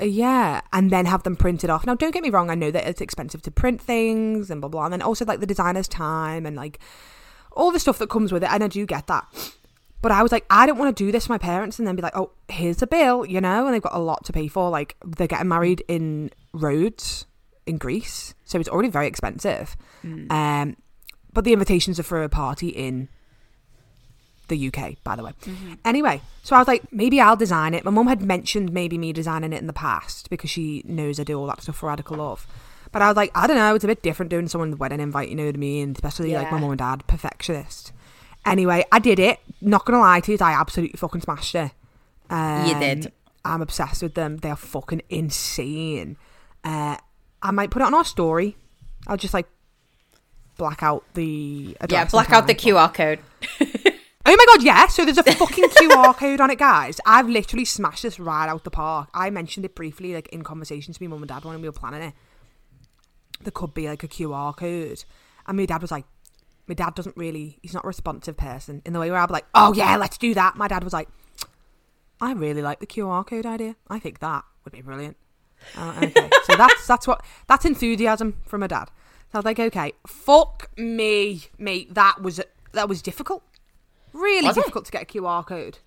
yeah, 0.00 0.60
and 0.72 0.90
then 0.90 1.06
have 1.06 1.22
them 1.22 1.36
printed 1.36 1.70
off. 1.70 1.86
Now, 1.86 1.94
don't 1.94 2.12
get 2.12 2.22
me 2.22 2.30
wrong, 2.30 2.50
I 2.50 2.54
know 2.54 2.70
that 2.70 2.86
it's 2.86 3.00
expensive 3.00 3.42
to 3.42 3.50
print 3.50 3.80
things 3.80 4.50
and 4.50 4.60
blah 4.60 4.68
blah, 4.68 4.84
and 4.84 4.92
then 4.92 5.02
also 5.02 5.24
like 5.24 5.40
the 5.40 5.46
designer's 5.46 5.88
time 5.88 6.46
and 6.46 6.56
like 6.56 6.78
all 7.52 7.72
the 7.72 7.80
stuff 7.80 7.98
that 7.98 8.10
comes 8.10 8.32
with 8.32 8.42
it, 8.42 8.50
and 8.52 8.62
I 8.64 8.68
do 8.68 8.86
get 8.86 9.06
that. 9.08 9.26
But 10.02 10.12
I 10.12 10.22
was 10.22 10.32
like, 10.32 10.46
I 10.48 10.64
don't 10.64 10.78
want 10.78 10.96
to 10.96 11.04
do 11.04 11.12
this 11.12 11.26
for 11.26 11.34
my 11.34 11.38
parents 11.38 11.78
and 11.78 11.86
then 11.86 11.94
be 11.94 12.00
like, 12.00 12.16
oh, 12.16 12.30
here's 12.48 12.80
a 12.80 12.86
bill, 12.86 13.26
you 13.26 13.38
know, 13.38 13.66
and 13.66 13.74
they've 13.74 13.82
got 13.82 13.94
a 13.94 13.98
lot 13.98 14.24
to 14.24 14.32
pay 14.32 14.48
for. 14.48 14.70
Like 14.70 14.96
they're 15.04 15.26
getting 15.26 15.48
married 15.48 15.84
in 15.88 16.30
Rhodes 16.54 17.26
in 17.66 17.76
Greece, 17.76 18.34
so 18.44 18.58
it's 18.58 18.68
already 18.68 18.88
very 18.88 19.06
expensive. 19.06 19.76
Um, 20.30 20.76
but 21.32 21.44
the 21.44 21.52
invitations 21.52 22.00
are 22.00 22.02
for 22.02 22.22
a 22.22 22.28
party 22.28 22.68
in 22.68 23.08
the 24.50 24.68
UK, 24.68 25.02
by 25.02 25.16
the 25.16 25.24
way. 25.24 25.32
Anyway, 25.84 26.20
so 26.42 26.54
I 26.54 26.58
was 26.58 26.68
like, 26.68 26.92
maybe 26.92 27.20
I'll 27.20 27.36
design 27.36 27.72
it. 27.72 27.84
My 27.84 27.90
mum 27.90 28.06
had 28.06 28.20
mentioned 28.22 28.72
maybe 28.72 28.98
me 28.98 29.12
designing 29.12 29.52
it 29.54 29.60
in 29.60 29.66
the 29.66 29.72
past 29.72 30.28
because 30.28 30.50
she 30.50 30.82
knows 30.84 31.18
I 31.18 31.24
do 31.24 31.38
all 31.38 31.46
that 31.46 31.62
stuff 31.62 31.76
for 31.76 31.88
Radical 31.88 32.18
Love. 32.18 32.46
But 32.92 33.02
I 33.02 33.08
was 33.08 33.16
like, 33.16 33.30
I 33.34 33.46
don't 33.46 33.56
know, 33.56 33.74
it's 33.74 33.84
a 33.84 33.88
bit 33.88 34.02
different 34.02 34.30
doing 34.30 34.48
someone's 34.48 34.76
wedding 34.76 35.00
invite, 35.00 35.28
you 35.28 35.36
know 35.36 35.46
what 35.46 35.54
I 35.54 35.58
mean? 35.58 35.92
Especially 35.92 36.34
like 36.34 36.50
my 36.52 36.58
mum 36.58 36.70
and 36.70 36.78
dad, 36.78 37.06
perfectionist. 37.06 37.92
Anyway, 38.44 38.84
I 38.90 38.98
did 38.98 39.18
it. 39.18 39.38
Not 39.60 39.84
gonna 39.84 40.00
lie 40.00 40.20
to 40.20 40.32
you, 40.32 40.38
I 40.40 40.52
absolutely 40.52 40.96
fucking 40.96 41.20
smashed 41.20 41.54
it. 41.54 41.72
Um, 42.28 42.66
You 42.66 42.78
did. 42.78 43.12
I'm 43.44 43.62
obsessed 43.62 44.02
with 44.02 44.14
them. 44.14 44.38
They 44.38 44.50
are 44.50 44.56
fucking 44.56 45.02
insane. 45.08 46.16
Uh, 46.64 46.96
I 47.42 47.50
might 47.52 47.70
put 47.70 47.82
it 47.82 47.86
on 47.86 47.94
our 47.94 48.04
story. 48.04 48.56
I'll 49.06 49.16
just 49.16 49.34
like 49.34 49.46
black 50.56 50.82
out 50.82 51.04
the 51.14 51.76
yeah, 51.88 52.04
black 52.04 52.32
out 52.32 52.46
the. 52.46 52.54
QR 52.54 52.92
code. 52.92 53.20
Oh 54.32 54.36
my 54.36 54.44
god, 54.46 54.62
yeah. 54.62 54.86
So 54.86 55.04
there's 55.04 55.18
a 55.18 55.24
fucking 55.24 55.64
QR 55.70 56.16
code 56.16 56.40
on 56.40 56.50
it, 56.50 56.58
guys. 56.60 57.00
I've 57.04 57.28
literally 57.28 57.64
smashed 57.64 58.04
this 58.04 58.20
right 58.20 58.48
out 58.48 58.62
the 58.62 58.70
park. 58.70 59.08
I 59.12 59.28
mentioned 59.28 59.66
it 59.66 59.74
briefly, 59.74 60.14
like 60.14 60.28
in 60.28 60.44
conversation 60.44 60.94
to 60.94 61.02
my 61.02 61.08
mum 61.08 61.22
and 61.22 61.28
dad 61.28 61.44
when 61.44 61.60
we 61.60 61.66
were 61.66 61.72
planning 61.72 62.02
it. 62.02 62.14
There 63.42 63.50
could 63.50 63.74
be 63.74 63.88
like 63.88 64.04
a 64.04 64.08
QR 64.08 64.56
code. 64.56 65.02
And 65.48 65.56
my 65.56 65.66
dad 65.66 65.82
was 65.82 65.90
like, 65.90 66.04
my 66.68 66.76
dad 66.76 66.94
doesn't 66.94 67.16
really, 67.16 67.58
he's 67.60 67.74
not 67.74 67.84
a 67.84 67.88
responsive 67.88 68.36
person 68.36 68.82
in 68.86 68.92
the 68.92 69.00
way 69.00 69.10
where 69.10 69.18
I'd 69.18 69.26
be 69.26 69.32
like, 69.32 69.46
oh 69.52 69.74
yeah, 69.74 69.96
let's 69.96 70.16
do 70.16 70.32
that. 70.34 70.54
My 70.54 70.68
dad 70.68 70.84
was 70.84 70.92
like, 70.92 71.08
I 72.20 72.32
really 72.32 72.62
like 72.62 72.78
the 72.78 72.86
QR 72.86 73.26
code 73.26 73.46
idea. 73.46 73.74
I 73.88 73.98
think 73.98 74.20
that 74.20 74.44
would 74.64 74.72
be 74.72 74.80
brilliant. 74.80 75.16
Uh, 75.76 76.02
okay, 76.04 76.30
so 76.44 76.54
that's 76.54 76.86
that's 76.86 77.08
what 77.08 77.24
that's 77.48 77.64
enthusiasm 77.64 78.36
from 78.46 78.62
a 78.62 78.68
dad. 78.68 78.90
So 79.32 79.34
I 79.34 79.38
was 79.38 79.44
like, 79.44 79.58
okay, 79.58 79.92
fuck 80.06 80.70
me, 80.78 81.46
mate. 81.58 81.94
That 81.94 82.22
was 82.22 82.40
that 82.72 82.88
was 82.88 83.02
difficult 83.02 83.42
really 84.12 84.46
Was 84.48 84.56
it? 84.56 84.60
difficult 84.60 84.84
to 84.86 84.92
get 84.92 85.02
a 85.02 85.06
QR 85.06 85.46
code. 85.46 85.78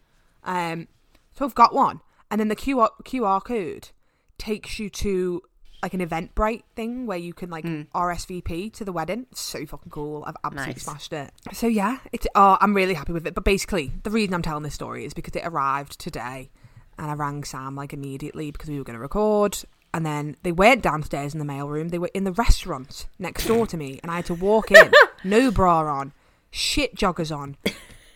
Um, 0.43 0.87
so 1.33 1.45
I've 1.45 1.55
got 1.55 1.73
one, 1.73 2.01
and 2.29 2.39
then 2.39 2.47
the 2.47 2.55
QR 2.55 2.89
QR 3.03 3.43
code 3.43 3.89
takes 4.37 4.79
you 4.79 4.89
to 4.89 5.41
like 5.81 5.93
an 5.93 5.99
Eventbrite 5.99 6.63
thing 6.77 7.05
where 7.07 7.17
you 7.17 7.33
can 7.33 7.49
like 7.49 7.65
RSVP 7.65 8.71
to 8.73 8.85
the 8.85 8.91
wedding. 8.93 9.25
It's 9.31 9.41
so 9.41 9.65
fucking 9.65 9.91
cool. 9.91 10.23
I've 10.25 10.35
absolutely 10.43 10.73
Nice. 10.75 10.83
smashed 10.83 11.11
it. 11.13 11.31
So 11.53 11.67
yeah, 11.67 11.97
it's 12.11 12.25
oh, 12.35 12.57
I'm 12.61 12.73
really 12.73 12.93
happy 12.93 13.11
with 13.13 13.27
it. 13.27 13.33
But 13.35 13.43
basically, 13.43 13.91
the 14.03 14.09
reason 14.09 14.33
I'm 14.33 14.41
telling 14.41 14.63
this 14.63 14.73
story 14.73 15.05
is 15.05 15.13
because 15.13 15.35
it 15.35 15.45
arrived 15.45 15.99
today, 15.99 16.51
and 16.97 17.09
I 17.11 17.13
rang 17.15 17.43
Sam 17.43 17.75
like 17.75 17.91
immediately 17.93 18.51
because 18.51 18.69
we 18.69 18.77
were 18.77 18.83
going 18.85 18.95
to 18.97 19.01
record. 19.01 19.57
And 19.95 20.03
then 20.05 20.37
they 20.41 20.51
weren't 20.51 20.81
downstairs 20.81 21.33
in 21.35 21.39
the 21.39 21.45
mailroom; 21.45 21.91
they 21.91 21.99
were 21.99 22.09
in 22.13 22.23
the 22.23 22.31
restaurant 22.31 23.07
next 23.19 23.45
door 23.45 23.67
to 23.67 23.77
me, 23.77 23.99
and 24.01 24.11
I 24.11 24.15
had 24.17 24.25
to 24.27 24.33
walk 24.33 24.71
in, 24.71 24.91
no 25.23 25.51
bra 25.51 25.79
on, 25.81 26.13
shit 26.49 26.95
joggers 26.95 27.35
on, 27.35 27.57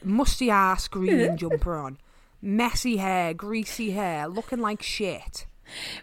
musty 0.04 0.50
ass 0.50 0.88
green 0.88 1.38
jumper 1.38 1.76
on, 1.76 1.98
messy 2.42 2.98
hair, 2.98 3.34
greasy 3.34 3.92
hair, 3.92 4.28
looking 4.28 4.60
like 4.60 4.82
shit. 4.82 5.46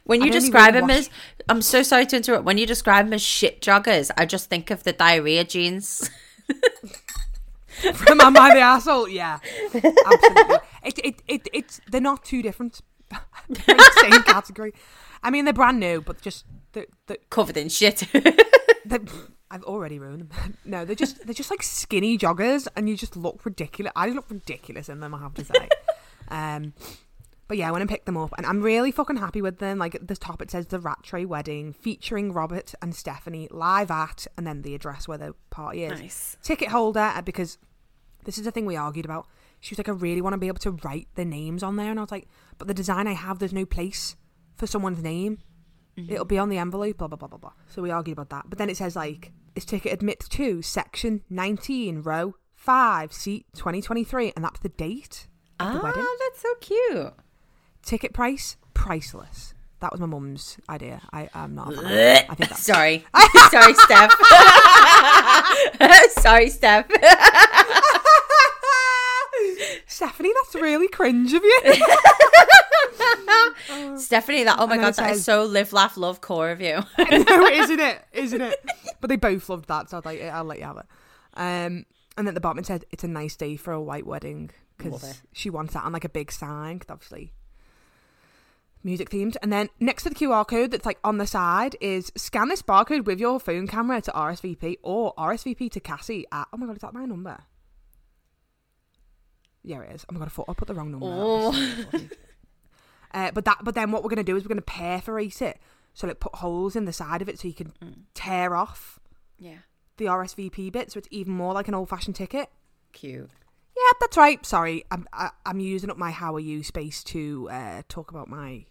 When 0.04 0.22
you 0.22 0.30
describe 0.30 0.74
him 0.74 0.90
as, 0.90 1.08
I'm 1.48 1.62
so 1.62 1.82
sorry 1.82 2.06
to 2.06 2.16
interrupt. 2.16 2.44
When 2.44 2.58
you 2.58 2.66
describe 2.66 3.06
him 3.06 3.14
as 3.14 3.22
shit 3.22 3.62
joggers, 3.62 4.10
I 4.16 4.26
just 4.26 4.50
think 4.50 4.70
of 4.70 4.82
the 4.82 4.92
diarrhea 4.92 5.44
jeans. 5.44 6.10
From 7.94 8.20
Am 8.20 8.36
I 8.36 8.54
the 8.54 8.60
asshole? 8.60 9.08
Yeah, 9.08 9.38
absolutely. 9.74 10.56
It, 10.84 10.98
it, 10.98 11.22
it, 11.26 11.48
it's 11.54 11.80
they're 11.90 11.98
not 11.98 12.26
too 12.26 12.42
different. 12.42 12.82
they're 13.08 13.64
in 13.68 13.76
the 13.78 13.98
same 14.02 14.22
category. 14.24 14.74
I 15.22 15.30
mean, 15.30 15.46
they're 15.46 15.54
brand 15.54 15.80
new, 15.80 16.02
but 16.02 16.20
just 16.20 16.44
the 16.72 16.86
the 17.06 17.16
Covered 17.30 17.56
in 17.56 17.70
shit. 17.70 18.06
they 18.12 18.98
I've 19.54 19.62
already 19.64 19.98
ruined 19.98 20.28
them. 20.28 20.56
No, 20.64 20.84
they're 20.84 20.96
just 20.96 21.24
they're 21.24 21.34
just 21.34 21.50
like 21.50 21.62
skinny 21.62 22.18
joggers, 22.18 22.66
and 22.76 22.88
you 22.88 22.96
just 22.96 23.16
look 23.16 23.44
ridiculous. 23.44 23.92
I 23.94 24.08
look 24.08 24.28
ridiculous 24.30 24.88
in 24.88 25.00
them. 25.00 25.14
I 25.14 25.20
have 25.20 25.34
to 25.34 25.44
say. 25.44 25.68
um, 26.28 26.72
But 27.46 27.58
yeah, 27.58 27.68
I 27.68 27.70
went 27.70 27.82
and 27.82 27.90
picked 27.90 28.06
them 28.06 28.16
up, 28.16 28.32
and 28.36 28.46
I'm 28.46 28.62
really 28.62 28.90
fucking 28.90 29.16
happy 29.16 29.42
with 29.42 29.58
them. 29.58 29.78
Like 29.78 29.94
at 29.94 30.08
the 30.08 30.16
top, 30.16 30.42
it 30.42 30.50
says 30.50 30.66
the 30.66 30.80
Rattray 30.80 31.24
wedding 31.24 31.72
featuring 31.72 32.32
Robert 32.32 32.74
and 32.82 32.94
Stephanie 32.94 33.48
live 33.50 33.90
at, 33.90 34.26
and 34.36 34.46
then 34.46 34.62
the 34.62 34.74
address 34.74 35.06
where 35.06 35.18
the 35.18 35.34
party 35.50 35.84
is. 35.84 36.00
Nice. 36.00 36.36
Ticket 36.42 36.68
holder, 36.68 37.12
uh, 37.14 37.22
because 37.22 37.58
this 38.24 38.38
is 38.38 38.44
the 38.44 38.50
thing 38.50 38.66
we 38.66 38.76
argued 38.76 39.04
about. 39.04 39.26
She 39.60 39.72
was 39.72 39.78
like, 39.78 39.88
I 39.88 39.92
really 39.92 40.20
want 40.20 40.34
to 40.34 40.38
be 40.38 40.48
able 40.48 40.58
to 40.58 40.72
write 40.84 41.08
the 41.14 41.24
names 41.24 41.62
on 41.62 41.76
there, 41.76 41.90
and 41.90 42.00
I 42.00 42.02
was 42.02 42.10
like, 42.10 42.26
but 42.58 42.66
the 42.66 42.74
design 42.74 43.06
I 43.06 43.12
have, 43.12 43.38
there's 43.38 43.52
no 43.52 43.64
place 43.66 44.16
for 44.56 44.66
someone's 44.66 45.02
name. 45.02 45.38
It'll 46.08 46.24
be 46.24 46.38
on 46.38 46.48
the 46.48 46.58
envelope, 46.58 46.98
blah 46.98 47.06
blah 47.06 47.16
blah 47.16 47.28
blah 47.28 47.38
blah. 47.38 47.52
So 47.68 47.80
we 47.80 47.90
argued 47.92 48.18
about 48.18 48.30
that. 48.30 48.46
But 48.50 48.58
then 48.58 48.68
it 48.68 48.76
says 48.76 48.96
like, 48.96 49.30
this 49.54 49.64
ticket 49.64 49.92
admit 49.92 50.20
to 50.30 50.62
section 50.62 51.22
19, 51.30 52.02
row 52.02 52.34
five, 52.54 53.12
seat 53.12 53.46
2023, 53.54 54.32
and 54.34 54.44
that's 54.44 54.60
the 54.60 54.68
date 54.70 55.26
of 55.60 55.72
the 55.74 55.78
Ah, 55.80 55.82
wedding. 55.82 56.06
that's 56.20 56.40
so 56.42 56.54
cute. 56.60 57.12
Ticket 57.84 58.12
price, 58.12 58.56
priceless. 58.72 59.54
That 59.80 59.92
was 59.92 60.00
my 60.00 60.06
mum's 60.06 60.56
idea. 60.70 61.02
I 61.12 61.28
am 61.34 61.54
not. 61.54 61.72
a 61.74 61.76
fan. 61.76 62.24
I 62.30 62.34
think 62.34 62.48
that's 62.50 62.62
Sorry. 62.64 63.04
Sorry, 63.50 63.74
Steph. 63.74 64.12
Sorry, 66.22 66.48
Steph. 66.48 66.86
Stephanie. 69.86 70.32
That's 70.42 70.54
really 70.54 70.88
cringe 70.88 71.34
of 71.34 71.44
you. 71.44 71.60
Stephanie, 73.98 74.44
that 74.44 74.56
oh 74.58 74.66
my 74.66 74.76
god, 74.76 74.94
that 74.94 75.12
is 75.12 75.24
so 75.24 75.44
live, 75.44 75.72
laugh, 75.72 75.96
love 75.96 76.20
core 76.20 76.50
of 76.50 76.60
you. 76.60 76.80
no, 76.98 77.46
isn't 77.52 77.80
it? 77.80 78.02
Isn't 78.12 78.40
it? 78.40 78.64
But 79.00 79.08
they 79.08 79.16
both 79.16 79.48
loved 79.48 79.68
that, 79.68 79.90
so 79.90 79.98
I'd 79.98 80.04
like, 80.04 80.22
I'll 80.22 80.44
let 80.44 80.58
you 80.58 80.64
have 80.64 80.78
it. 80.78 80.86
Um, 81.34 81.86
and 82.16 82.26
then 82.26 82.28
at 82.28 82.34
the 82.34 82.40
bottom 82.40 82.58
it 82.58 82.66
said, 82.66 82.84
"It's 82.90 83.04
a 83.04 83.08
nice 83.08 83.36
day 83.36 83.56
for 83.56 83.72
a 83.72 83.80
white 83.80 84.06
wedding" 84.06 84.50
because 84.76 85.22
she 85.32 85.50
wants 85.50 85.74
that 85.74 85.84
on 85.84 85.92
like 85.92 86.04
a 86.04 86.08
big 86.08 86.30
sign, 86.32 86.78
'cause 86.78 86.90
obviously 86.90 87.32
music 88.82 89.08
themed. 89.10 89.36
And 89.42 89.52
then 89.52 89.70
next 89.80 90.02
to 90.04 90.10
the 90.10 90.14
QR 90.14 90.46
code 90.46 90.70
that's 90.70 90.86
like 90.86 90.98
on 91.02 91.18
the 91.18 91.26
side 91.26 91.74
is 91.80 92.12
scan 92.16 92.48
this 92.48 92.62
barcode 92.62 93.04
with 93.06 93.18
your 93.18 93.40
phone 93.40 93.66
camera 93.66 94.00
to 94.02 94.12
RSVP 94.12 94.76
or 94.82 95.14
RSVP 95.16 95.70
to 95.70 95.80
Cassie 95.80 96.26
at. 96.30 96.46
Oh 96.52 96.56
my 96.56 96.66
god, 96.66 96.76
is 96.76 96.82
that 96.82 96.92
my 96.94 97.04
number? 97.04 97.38
Yeah, 99.62 99.80
it 99.80 99.94
is. 99.94 100.04
Oh 100.08 100.12
my 100.12 100.18
god, 100.18 100.26
I 100.26 100.28
thought 100.28 100.46
I 100.50 100.52
put 100.52 100.68
the 100.68 100.74
wrong 100.74 100.90
number. 100.90 101.06
Oh. 101.08 101.52
Uh, 103.14 103.30
but 103.32 103.44
that, 103.46 103.58
but 103.62 103.74
then 103.74 103.92
what 103.92 104.02
we're 104.02 104.10
gonna 104.10 104.24
do 104.24 104.36
is 104.36 104.42
we're 104.44 104.48
gonna 104.48 104.60
perforate 104.60 105.40
it, 105.40 105.58
so 105.94 106.06
like 106.06 106.20
put 106.20 106.34
holes 106.34 106.74
in 106.76 106.84
the 106.84 106.92
side 106.92 107.22
of 107.22 107.28
it 107.28 107.38
so 107.38 107.48
you 107.48 107.54
can 107.54 107.72
tear 108.12 108.56
off 108.56 108.98
yeah. 109.38 109.58
the 109.96 110.06
RSVP 110.06 110.70
bit, 110.72 110.90
so 110.92 110.98
it's 110.98 111.08
even 111.10 111.32
more 111.32 111.54
like 111.54 111.68
an 111.68 111.74
old-fashioned 111.74 112.16
ticket. 112.16 112.50
Cute. 112.92 113.30
Yeah, 113.76 113.92
that's 114.00 114.16
right. 114.16 114.44
Sorry, 114.44 114.84
I'm 114.90 115.06
I, 115.12 115.30
I'm 115.46 115.60
using 115.60 115.90
up 115.90 115.96
my 115.96 116.10
how 116.10 116.34
are 116.34 116.40
you 116.40 116.62
space 116.62 117.02
to 117.04 117.48
uh, 117.50 117.82
talk 117.88 118.10
about 118.10 118.28
my 118.28 118.66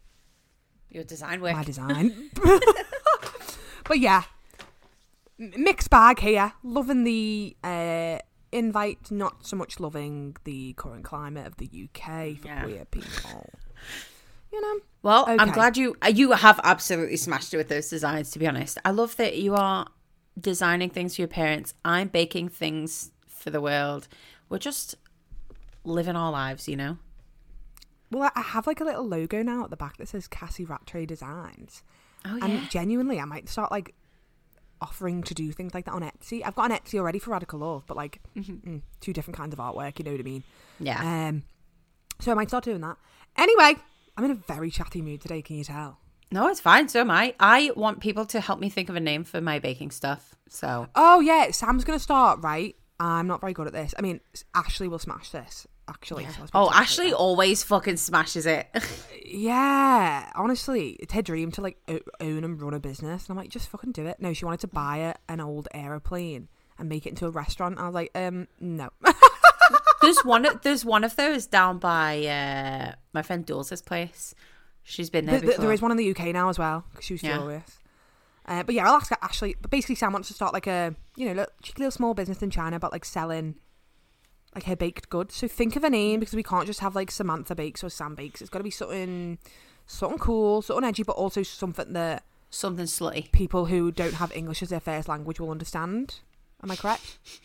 Your 0.89 1.03
design 1.03 1.41
work. 1.41 1.55
my 1.55 1.63
design. 1.63 2.29
but 3.85 3.99
yeah, 3.99 4.23
mixed 5.37 5.89
bag 5.89 6.19
here. 6.19 6.53
Loving 6.63 7.03
the 7.03 7.55
uh, 7.63 8.19
invite, 8.51 9.11
not 9.11 9.45
so 9.45 9.55
much 9.55 9.79
loving 9.79 10.35
the 10.45 10.73
current 10.73 11.03
climate 11.03 11.47
of 11.47 11.57
the 11.57 11.69
UK 11.85 12.37
for 12.37 12.47
Yeah. 12.47 12.63
queer 12.63 12.85
people. 12.85 13.49
You 14.53 14.61
know, 14.61 14.79
Well, 15.01 15.25
I'm 15.27 15.49
glad 15.51 15.77
you 15.77 15.97
uh, 16.05 16.09
you 16.09 16.31
have 16.33 16.59
absolutely 16.63 17.17
smashed 17.17 17.53
it 17.53 17.57
with 17.57 17.69
those 17.69 17.89
designs. 17.89 18.29
To 18.31 18.39
be 18.39 18.47
honest, 18.47 18.77
I 18.85 18.91
love 18.91 19.15
that 19.17 19.35
you 19.37 19.55
are 19.55 19.87
designing 20.39 20.91
things 20.91 21.15
for 21.15 21.21
your 21.23 21.27
parents. 21.27 21.73
I'm 21.83 22.07
baking 22.07 22.49
things 22.49 23.11
for 23.27 23.49
the 23.49 23.59
world. 23.59 24.07
We're 24.49 24.59
just 24.59 24.93
living 25.83 26.15
our 26.15 26.31
lives, 26.31 26.67
you 26.67 26.75
know. 26.77 26.97
well, 28.11 28.31
I- 28.35 28.41
have 28.41 28.67
like 28.67 28.79
a 28.79 28.83
little 28.83 29.07
logo 29.07 29.41
now 29.41 29.63
at 29.63 29.71
the 29.71 29.75
back 29.75 29.97
that 29.97 30.07
says 30.07 30.27
Cassie 30.27 30.65
Rattray 30.65 31.05
Designs. 31.07 31.81
Oh 32.23 32.35
yeah. 32.37 32.45
And 32.45 32.69
genuinely, 32.69 33.19
I 33.19 33.25
might 33.25 33.49
start 33.49 33.71
like 33.71 33.95
offering 34.81 35.23
to 35.23 35.33
do 35.33 35.51
things 35.51 35.73
like 35.73 35.85
that 35.85 35.93
on 35.93 36.03
Etsy. 36.03 36.41
I've 36.45 36.55
got 36.55 36.69
an 36.69 36.77
Etsy 36.77 36.99
already 36.99 37.17
for 37.17 37.31
Radical 37.31 37.59
Love, 37.59 37.83
but 37.87 37.97
like 37.97 38.21
mm, 38.35 38.81
two 39.01 39.13
different 39.13 39.35
kinds 39.35 39.53
of 39.53 39.59
artwork. 39.59 39.97
You 39.97 40.05
know 40.05 40.11
what 40.11 40.19
I 40.19 40.23
mean? 40.23 40.43
yeah. 40.79 41.27
Um, 41.29 41.43
so 42.19 42.31
I 42.31 42.35
might 42.35 42.49
start 42.49 42.63
doing 42.63 42.81
that. 42.81 42.97
Anyway, 43.35 43.75
I'm 44.17 44.25
in 44.25 44.31
a 44.31 44.35
very 44.35 44.69
chatty 44.69 45.01
mood 45.01 45.21
today. 45.21 45.41
Can 45.41 45.57
you 45.57 45.63
tell? 45.63 45.99
no, 46.31 46.47
it's 46.47 46.59
fine. 46.59 46.87
So 46.87 47.01
am 47.01 47.11
I. 47.11 47.35
I 47.39 47.71
want 47.75 47.99
people 47.99 48.25
to 48.27 48.39
help 48.39 48.59
me 48.59 48.69
think 48.69 48.89
of 48.89 48.95
a 48.95 48.99
name 48.99 49.23
for 49.23 49.39
my 49.39 49.59
baking 49.59 49.91
stuff. 49.91 50.35
So 50.49 50.87
Oh 50.95 51.19
yeah, 51.19 51.51
Sam's 51.51 51.83
gonna 51.83 51.99
start. 51.99 52.41
Right? 52.41 52.75
I'm 52.99 53.27
not 53.27 53.41
very 53.41 53.53
good 53.53 53.67
at 53.67 53.73
this. 53.73 53.93
I 53.97 54.01
mean, 54.01 54.19
Ashley 54.55 54.87
will 54.87 54.99
smash 54.99 55.29
this. 55.29 55.67
Actually, 55.89 56.25
so 56.25 56.45
oh, 56.53 56.69
to 56.69 56.77
Ashley 56.77 57.11
always 57.11 57.61
fucking 57.63 57.97
smashes 57.97 58.45
it. 58.45 58.67
Yeah, 59.25 60.29
honestly, 60.35 60.91
it's 60.99 61.11
her 61.13 61.23
dream 61.23 61.51
to 61.53 61.61
like 61.61 61.77
own 62.19 62.43
and 62.43 62.61
run 62.61 62.75
a 62.75 62.79
business. 62.79 63.23
And 63.23 63.31
I'm 63.31 63.37
like, 63.37 63.49
just 63.49 63.67
fucking 63.67 63.91
do 63.91 64.05
it. 64.05 64.17
No, 64.19 64.31
she 64.31 64.45
wanted 64.45 64.59
to 64.59 64.67
buy 64.67 64.97
a, 64.97 65.15
an 65.27 65.39
old 65.39 65.67
aeroplane 65.73 66.49
and 66.77 66.87
make 66.87 67.07
it 67.07 67.09
into 67.09 67.25
a 67.25 67.31
restaurant. 67.31 67.79
I 67.79 67.87
was 67.87 67.95
like, 67.95 68.11
um, 68.13 68.47
no. 68.59 68.91
there's 70.03 70.23
one. 70.25 70.45
There's 70.61 70.85
one 70.85 71.03
of 71.03 71.15
those 71.15 71.47
down 71.47 71.79
by 71.79 72.25
uh, 72.25 72.95
my 73.13 73.21
friend 73.21 73.45
Dulce's 73.45 73.81
place. 73.81 74.35
She's 74.83 75.09
been 75.09 75.25
there 75.25 75.35
Th- 75.35 75.41
th- 75.43 75.51
before. 75.53 75.61
there 75.65 75.73
is 75.73 75.81
one 75.81 75.91
in 75.91 75.97
the 75.97 76.09
UK 76.11 76.27
now 76.33 76.49
as 76.49 76.59
well 76.59 76.85
because 76.91 77.05
she 77.05 77.13
was 77.13 77.23
Yeah. 77.23 77.37
furious. 77.39 77.79
Uh, 78.45 78.61
but 78.63 78.75
yeah, 78.75 78.85
I'll 78.87 78.95
ask 78.95 79.11
Ashley. 79.21 79.55
But 79.61 79.71
basically, 79.71 79.95
Sam 79.95 80.11
wants 80.13 80.27
to 80.27 80.33
start 80.33 80.53
like 80.53 80.67
a 80.67 80.93
you 81.15 81.25
know 81.27 81.33
little, 81.33 81.53
cheeky 81.61 81.79
little 81.81 81.91
small 81.91 82.13
business 82.13 82.41
in 82.41 82.49
China 82.49 82.75
about 82.75 82.91
like 82.91 83.05
selling 83.05 83.55
like 84.53 84.65
her 84.65 84.75
baked 84.75 85.09
goods. 85.09 85.35
So 85.35 85.47
think 85.47 85.75
of 85.75 85.83
a 85.83 85.89
name 85.89 86.19
because 86.19 86.35
we 86.35 86.43
can't 86.43 86.67
just 86.67 86.81
have 86.81 86.93
like 86.95 87.09
Samantha 87.11 87.55
Bakes 87.55 87.83
or 87.83 87.89
Sam 87.89 88.13
Bakes. 88.15 88.41
It's 88.41 88.49
got 88.49 88.59
to 88.59 88.63
be 88.63 88.69
something 88.71 89.37
something 89.87 90.19
cool, 90.19 90.61
something 90.61 90.83
edgy, 90.87 91.03
but 91.03 91.15
also 91.15 91.43
something 91.43 91.93
that 91.93 92.23
Something 92.49 92.85
slutty. 92.85 93.31
people 93.31 93.65
who 93.65 93.91
don't 93.91 94.13
have 94.15 94.31
English 94.35 94.61
as 94.61 94.69
their 94.69 94.79
first 94.79 95.07
language 95.07 95.39
will 95.39 95.49
understand. 95.49 96.19
Am 96.61 96.69
I 96.69 96.75
correct? 96.75 97.17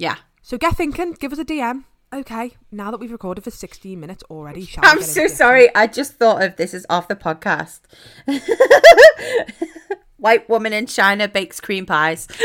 Yeah. 0.00 0.16
So 0.42 0.56
get 0.58 0.76
thinking. 0.76 1.12
Give 1.14 1.32
us 1.32 1.38
a 1.40 1.44
DM. 1.44 1.82
Okay, 2.12 2.52
now 2.72 2.90
that 2.90 2.98
we've 2.98 3.12
recorded 3.12 3.44
for 3.44 3.50
16 3.50 4.00
minutes 4.00 4.22
already, 4.30 4.64
shall 4.64 4.82
I'm 4.86 5.02
so 5.02 5.24
it? 5.24 5.30
sorry. 5.30 5.68
I 5.74 5.86
just 5.86 6.14
thought 6.14 6.42
of 6.42 6.56
this 6.56 6.72
is 6.72 6.86
off 6.88 7.06
the 7.06 7.16
podcast. 7.16 7.80
White 10.16 10.48
woman 10.48 10.72
in 10.72 10.86
China 10.86 11.28
bakes 11.28 11.60
cream 11.60 11.84
pies. 11.84 12.26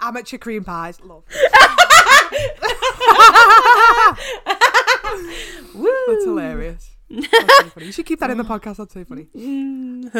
Amateur 0.00 0.38
cream 0.38 0.64
pies. 0.64 1.00
Love. 1.00 1.24
Woo. 5.74 5.92
That's 6.08 6.24
hilarious. 6.24 6.90
That's 7.10 7.72
so. 7.72 7.80
You 7.80 7.92
should 7.92 8.06
keep 8.06 8.20
that 8.20 8.30
in 8.30 8.38
the 8.38 8.44
podcast. 8.44 8.76
That's 8.76 8.94
so 8.94 9.04
funny. 9.04 9.26
Um, 9.34 10.10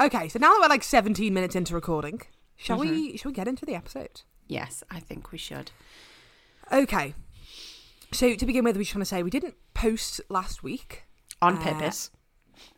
okay, 0.00 0.28
so 0.28 0.38
now 0.38 0.52
that 0.52 0.60
we're 0.60 0.68
like 0.68 0.82
17 0.82 1.32
minutes 1.32 1.54
into 1.56 1.74
recording, 1.74 2.22
shall 2.56 2.78
we? 2.78 3.16
Shall 3.16 3.30
we 3.30 3.34
get 3.36 3.48
into 3.48 3.64
the 3.66 3.74
episode? 3.74 4.22
Yes, 4.46 4.82
I 4.90 5.00
think 5.00 5.30
we 5.32 5.38
should. 5.38 5.70
Okay. 6.72 7.14
So 8.12 8.34
to 8.34 8.46
begin 8.46 8.64
with, 8.64 8.76
we 8.76 8.84
just 8.84 8.94
want 8.94 9.02
to 9.02 9.08
say 9.08 9.22
we 9.22 9.30
didn't 9.30 9.54
post 9.74 10.20
last 10.28 10.62
week. 10.62 11.04
On 11.42 11.56
Uh, 11.58 11.62
purpose. 11.62 12.10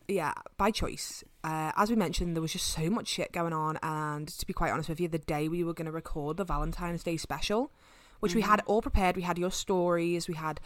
Yeah, 0.09 0.35
by 0.59 0.71
choice. 0.71 1.23
Uh, 1.45 1.73
as 1.77 1.89
we 1.89 1.97
mentioned, 1.97 2.35
there 2.37 2.43
was 2.43 2.53
just 2.53 2.67
so 2.67 2.91
much 2.91 3.07
shit 3.09 3.33
going 3.33 3.53
on, 3.53 3.79
and 3.83 4.29
to 4.29 4.47
be 4.47 4.53
quite 4.53 4.71
honest 4.73 4.89
with 4.89 5.01
you, 5.01 5.09
the 5.09 5.19
day 5.19 5.49
we 5.49 5.63
were 5.65 5.73
going 5.73 5.87
to 5.87 5.93
record 5.93 6.37
the 6.37 6.45
Valentine's 6.45 7.03
Day 7.05 7.17
special, 7.17 7.73
which 8.19 8.35
we 8.35 8.43
had 8.43 8.61
all 8.67 8.83
prepared, 8.83 9.17
we 9.17 9.23
had 9.23 9.39
your 9.39 9.51
stories, 9.53 10.29
we 10.29 10.35
had 10.35 10.61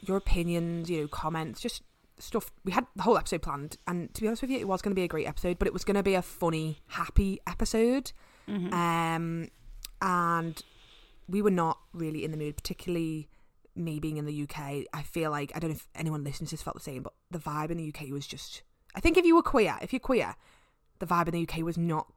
your 0.00 0.16
opinions, 0.16 0.90
you 0.90 1.02
know, 1.02 1.08
comments, 1.08 1.60
just 1.60 1.82
stuff. 2.22 2.50
We 2.64 2.72
had 2.72 2.86
the 2.96 3.02
whole 3.02 3.18
episode 3.18 3.42
planned, 3.42 3.76
and 3.86 4.12
to 4.14 4.20
be 4.20 4.26
honest 4.26 4.42
with 4.42 4.50
you, 4.50 4.58
it 4.58 4.68
was 4.68 4.82
going 4.82 4.92
to 4.92 4.96
be 4.96 5.04
a 5.04 5.08
great 5.08 5.26
episode, 5.26 5.58
but 5.58 5.66
it 5.66 5.72
was 5.72 5.84
going 5.84 5.96
to 5.96 6.02
be 6.02 6.14
a 6.14 6.22
funny, 6.22 6.80
happy 6.88 7.40
episode. 7.46 8.12
Um, 8.72 9.48
and 10.02 10.62
we 11.28 11.42
were 11.42 11.50
not 11.50 11.78
really 11.92 12.24
in 12.24 12.30
the 12.30 12.36
mood, 12.36 12.56
particularly 12.56 13.28
me 13.74 14.00
being 14.00 14.16
in 14.16 14.26
the 14.26 14.42
UK. 14.42 14.86
I 14.92 15.02
feel 15.02 15.30
like 15.30 15.52
I 15.54 15.58
don't 15.58 15.70
know 15.70 15.76
if 15.76 15.88
anyone 15.94 16.24
listens 16.24 16.50
to 16.50 16.54
this 16.56 16.62
felt 16.62 16.74
the 16.74 16.82
same, 16.82 17.02
but 17.02 17.12
the 17.30 17.38
vibe 17.38 17.70
in 17.70 17.76
the 17.76 17.92
UK 17.94 18.10
was 18.10 18.26
just. 18.26 18.62
I 18.94 19.00
think 19.00 19.16
if 19.16 19.24
you 19.24 19.36
were 19.36 19.42
queer, 19.42 19.78
if 19.80 19.92
you're 19.92 20.00
queer, 20.00 20.34
the 20.98 21.06
vibe 21.06 21.28
in 21.28 21.34
the 21.34 21.42
UK 21.42 21.64
was 21.64 21.78
not 21.78 22.12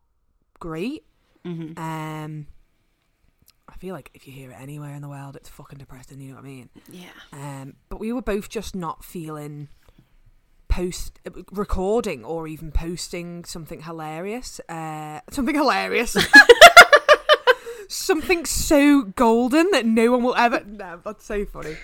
great. 0.60 1.05
Mm-hmm. 1.45 1.77
Um, 1.79 2.48
I 3.69 3.75
feel 3.75 3.93
like 3.93 4.10
if 4.13 4.25
you 4.27 4.33
hear 4.33 4.51
it 4.51 4.57
anywhere 4.60 4.93
in 4.95 5.01
the 5.01 5.10
world, 5.10 5.36
it's 5.36 5.50
fucking 5.50 5.77
depressing. 5.77 6.19
You 6.19 6.29
know 6.29 6.36
what 6.36 6.45
I 6.45 6.48
mean? 6.48 6.69
Yeah. 6.91 7.10
Um, 7.31 7.75
but 7.89 8.00
we 8.00 8.12
were 8.12 8.22
both 8.22 8.50
just 8.50 8.75
not 8.75 9.03
feeling 9.03 9.69
post 10.74 11.20
recording 11.51 12.25
or 12.25 12.48
even 12.48 12.72
posting 12.72 13.46
something 13.46 13.82
hilarious. 13.82 14.60
Uh, 14.68 15.20
something 15.30 15.53
hilarious. 15.53 16.18
something 17.88 18.44
so 18.44 19.03
golden 19.03 19.70
that 19.70 19.86
no 19.86 20.12
one 20.12 20.24
will 20.24 20.36
ever. 20.36 20.63
No, 20.65 21.00
that's 21.06 21.25
so 21.25 21.46
funny. 21.46 21.77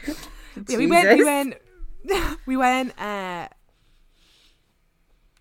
Yeah, 0.67 0.77
we 0.77 0.87
went. 0.87 1.17
We 1.17 1.23
went. 1.23 1.55
We 2.47 2.57
went. 2.57 2.99
Uh, 2.99 3.49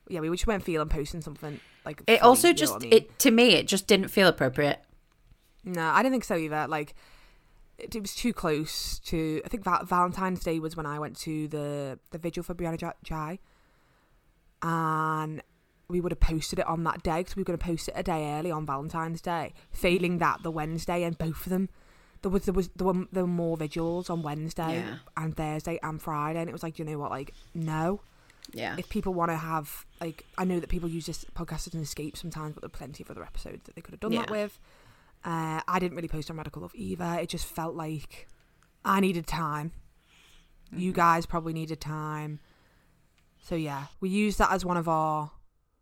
yeah, 0.08 0.20
we 0.20 0.28
just 0.28 0.46
weren't 0.46 0.62
feeling 0.62 0.88
posting 0.88 1.22
something 1.22 1.58
like. 1.86 2.02
It 2.06 2.18
funny, 2.18 2.20
also 2.20 2.52
just 2.52 2.74
I 2.74 2.78
mean? 2.80 2.92
it 2.92 3.18
to 3.20 3.30
me 3.30 3.54
it 3.54 3.66
just 3.66 3.86
didn't 3.86 4.08
feel 4.08 4.28
appropriate. 4.28 4.80
No, 5.64 5.82
I 5.82 6.02
didn't 6.02 6.12
think 6.12 6.24
so 6.24 6.36
either. 6.36 6.66
Like, 6.68 6.94
it, 7.78 7.94
it 7.94 8.00
was 8.00 8.14
too 8.14 8.32
close 8.32 8.98
to. 9.00 9.40
I 9.44 9.48
think 9.48 9.64
that 9.64 9.86
Valentine's 9.86 10.40
Day 10.40 10.58
was 10.58 10.76
when 10.76 10.86
I 10.86 10.98
went 10.98 11.16
to 11.18 11.48
the 11.48 11.98
the 12.10 12.18
vigil 12.18 12.42
for 12.42 12.54
Brianna 12.54 12.92
Ghey, 13.04 13.38
and 14.62 15.42
we 15.88 16.00
would 16.00 16.12
have 16.12 16.20
posted 16.20 16.58
it 16.58 16.66
on 16.66 16.84
that 16.84 17.02
day 17.02 17.18
because 17.20 17.36
we 17.36 17.40
were 17.40 17.44
going 17.46 17.58
to 17.58 17.64
post 17.64 17.88
it 17.88 17.94
a 17.96 18.02
day 18.02 18.32
early 18.38 18.50
on 18.50 18.66
Valentine's 18.66 19.20
Day. 19.22 19.54
Failing 19.70 20.18
that, 20.18 20.42
the 20.42 20.50
Wednesday 20.50 21.02
and 21.02 21.16
both 21.16 21.46
of 21.46 21.50
them. 21.50 21.68
There 22.22 22.30
was 22.30 22.44
there 22.46 22.54
was 22.54 22.68
there 22.76 22.86
were, 22.86 23.06
there 23.12 23.22
were 23.24 23.28
more 23.28 23.56
vigils 23.56 24.10
on 24.10 24.22
Wednesday 24.22 24.78
Yeah. 24.78 24.96
and 25.16 25.36
Thursday 25.36 25.78
and 25.82 26.02
Friday, 26.02 26.40
and 26.40 26.48
it 26.48 26.52
was 26.52 26.62
like 26.64 26.78
you 26.78 26.84
know 26.84 26.98
what, 26.98 27.10
like 27.12 27.32
no, 27.54 28.00
Yeah. 28.52 28.74
if 28.76 28.88
people 28.88 29.14
want 29.14 29.30
to 29.30 29.36
have 29.36 29.86
like 30.00 30.24
I 30.36 30.44
know 30.44 30.58
that 30.58 30.68
people 30.68 30.88
use 30.88 31.06
this 31.06 31.24
podcast 31.36 31.68
as 31.68 31.74
an 31.74 31.80
escape 31.80 32.16
sometimes, 32.16 32.54
but 32.54 32.62
there 32.62 32.66
are 32.66 32.70
plenty 32.76 33.04
of 33.04 33.10
other 33.10 33.22
episodes 33.22 33.62
that 33.66 33.76
they 33.76 33.80
could 33.80 33.92
have 33.94 34.00
done 34.00 34.14
that 34.16 34.30
with. 34.30 34.58
Uh, 35.24 35.60
I 35.66 35.78
didn't 35.78 35.96
really 35.96 36.08
post 36.08 36.30
on 36.30 36.36
Radical 36.36 36.62
Love 36.62 36.72
either. 36.74 37.18
It 37.20 37.28
just 37.28 37.44
felt 37.46 37.74
like 37.74 38.28
I 38.84 39.00
needed 39.00 39.26
time. 39.26 39.72
You 40.72 40.92
Mhm. 40.92 40.96
guys 40.96 41.26
probably 41.26 41.52
needed 41.52 41.80
time. 41.80 42.40
So 43.42 43.54
yeah, 43.54 43.86
we 44.00 44.08
used 44.10 44.38
that 44.38 44.52
as 44.52 44.64
one 44.64 44.76
of 44.76 44.88
our 44.88 45.30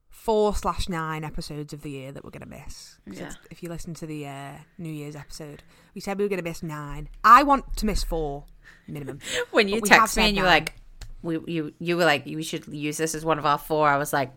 four 0.08 0.54
slash 0.54 0.88
nine 0.88 1.22
episodes 1.24 1.72
of 1.72 1.82
the 1.82 1.90
year 1.90 2.12
that 2.12 2.24
we're 2.24 2.30
gonna 2.30 2.46
miss. 2.46 2.98
Yeah. 3.06 3.32
If 3.50 3.62
you 3.62 3.68
listen 3.68 3.94
to 3.94 4.06
the 4.06 4.26
uh, 4.26 4.52
New 4.78 4.92
Year's 4.92 5.14
episode, 5.16 5.62
we 5.94 6.00
said 6.00 6.18
we 6.18 6.24
were 6.24 6.28
gonna 6.28 6.42
miss 6.42 6.62
nine. 6.62 7.08
I 7.22 7.42
want 7.42 7.76
to 7.78 7.86
miss 7.86 8.02
four 8.04 8.44
minimum. 8.88 9.18
when 9.50 9.68
you 9.68 9.80
text 9.80 10.16
me 10.16 10.24
and 10.28 10.36
you're 10.36 10.46
nine. 10.46 10.52
like, 10.64 10.74
we, 11.22 11.38
you 11.52 11.74
you 11.78 11.96
were 11.96 12.04
like, 12.04 12.24
we 12.24 12.42
should 12.42 12.66
use 12.68 12.96
this 12.96 13.14
as 13.14 13.24
one 13.24 13.38
of 13.38 13.44
our 13.46 13.58
four. 13.58 13.88
I 13.88 13.96
was 13.98 14.12
like, 14.12 14.32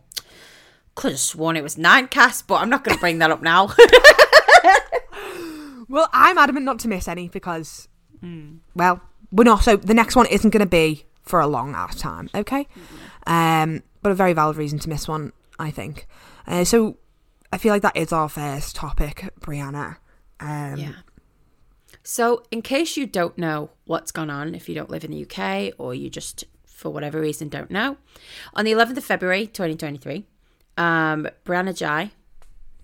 could 0.96 1.12
have 1.12 1.20
sworn 1.20 1.56
it 1.56 1.62
was 1.62 1.78
nine 1.78 2.08
casts, 2.08 2.42
but 2.42 2.56
I'm 2.56 2.68
not 2.68 2.82
going 2.84 2.96
to 2.96 3.00
bring 3.00 3.18
that 3.20 3.30
up 3.30 3.40
now. 3.42 3.68
Well, 5.90 6.08
I'm 6.12 6.38
adamant 6.38 6.64
not 6.64 6.78
to 6.80 6.88
miss 6.88 7.08
any 7.08 7.28
because, 7.28 7.88
Hmm. 8.20 8.58
well, 8.74 9.00
we're 9.32 9.44
not. 9.44 9.64
So 9.64 9.76
the 9.76 9.92
next 9.94 10.14
one 10.16 10.26
isn't 10.26 10.50
going 10.50 10.60
to 10.60 10.66
be 10.66 11.04
for 11.22 11.40
a 11.40 11.46
long 11.46 11.74
ass 11.74 11.96
time, 12.00 12.30
okay? 12.34 12.66
Um, 13.26 13.82
but 14.02 14.12
a 14.12 14.14
very 14.14 14.32
valid 14.32 14.56
reason 14.56 14.78
to 14.78 14.88
miss 14.88 15.06
one, 15.08 15.32
I 15.58 15.70
think. 15.70 16.06
Uh, 16.46 16.64
so 16.64 16.96
I 17.52 17.58
feel 17.58 17.72
like 17.72 17.82
that 17.82 17.96
is 17.96 18.12
our 18.12 18.28
first 18.28 18.76
topic, 18.76 19.28
Brianna. 19.40 19.96
Um, 20.38 20.76
yeah. 20.78 20.92
So, 22.02 22.44
in 22.50 22.62
case 22.62 22.96
you 22.96 23.06
don't 23.06 23.36
know 23.36 23.70
what's 23.84 24.10
gone 24.12 24.30
on, 24.30 24.54
if 24.54 24.68
you 24.68 24.74
don't 24.74 24.90
live 24.90 25.04
in 25.04 25.10
the 25.10 25.22
UK 25.28 25.74
or 25.76 25.94
you 25.94 26.08
just, 26.08 26.44
for 26.64 26.90
whatever 26.90 27.20
reason, 27.20 27.48
don't 27.48 27.70
know, 27.70 27.96
on 28.54 28.64
the 28.64 28.72
11th 28.72 28.96
of 28.96 29.04
February 29.04 29.46
2023, 29.46 30.24
um, 30.78 31.28
Brianna 31.44 31.76
Ghey, 31.76 32.12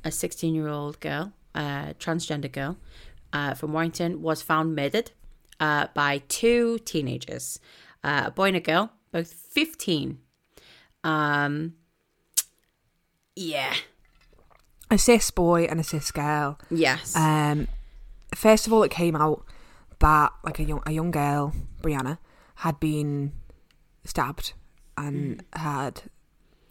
a 0.04 0.10
16 0.10 0.54
year 0.54 0.68
old 0.68 1.00
girl, 1.00 1.32
uh, 1.56 1.94
transgender 1.98 2.50
girl 2.50 2.76
uh, 3.32 3.54
from 3.54 3.72
Warrington, 3.72 4.22
was 4.22 4.42
found 4.42 4.76
murdered 4.76 5.10
uh, 5.58 5.88
by 5.94 6.22
two 6.28 6.78
teenagers, 6.80 7.58
uh, 8.04 8.24
a 8.26 8.30
boy 8.30 8.48
and 8.48 8.56
a 8.56 8.60
girl, 8.60 8.92
both 9.10 9.32
15. 9.32 10.18
Um, 11.02 11.74
yeah. 13.34 13.74
A 14.90 14.98
cis 14.98 15.30
boy 15.30 15.64
and 15.64 15.80
a 15.80 15.84
cis 15.84 16.10
girl. 16.12 16.58
Yes. 16.70 17.16
Um, 17.16 17.68
first 18.34 18.66
of 18.66 18.72
all, 18.72 18.82
it 18.82 18.90
came 18.90 19.16
out 19.16 19.44
that 19.98 20.32
like 20.44 20.58
a 20.58 20.62
young 20.64 20.82
a 20.86 20.92
young 20.92 21.10
girl, 21.10 21.52
Brianna, 21.82 22.18
had 22.56 22.78
been 22.78 23.32
stabbed 24.04 24.52
and 24.96 25.42
had 25.54 26.02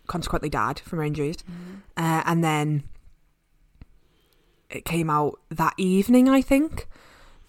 consequently 0.07 0.49
died 0.49 0.79
from 0.79 0.99
her 0.99 1.05
injuries, 1.05 1.37
uh, 1.97 2.23
and 2.25 2.43
then 2.43 2.83
it 4.69 4.85
came 4.85 5.09
out 5.09 5.39
that 5.49 5.73
evening, 5.77 6.27
I 6.29 6.41
think, 6.41 6.87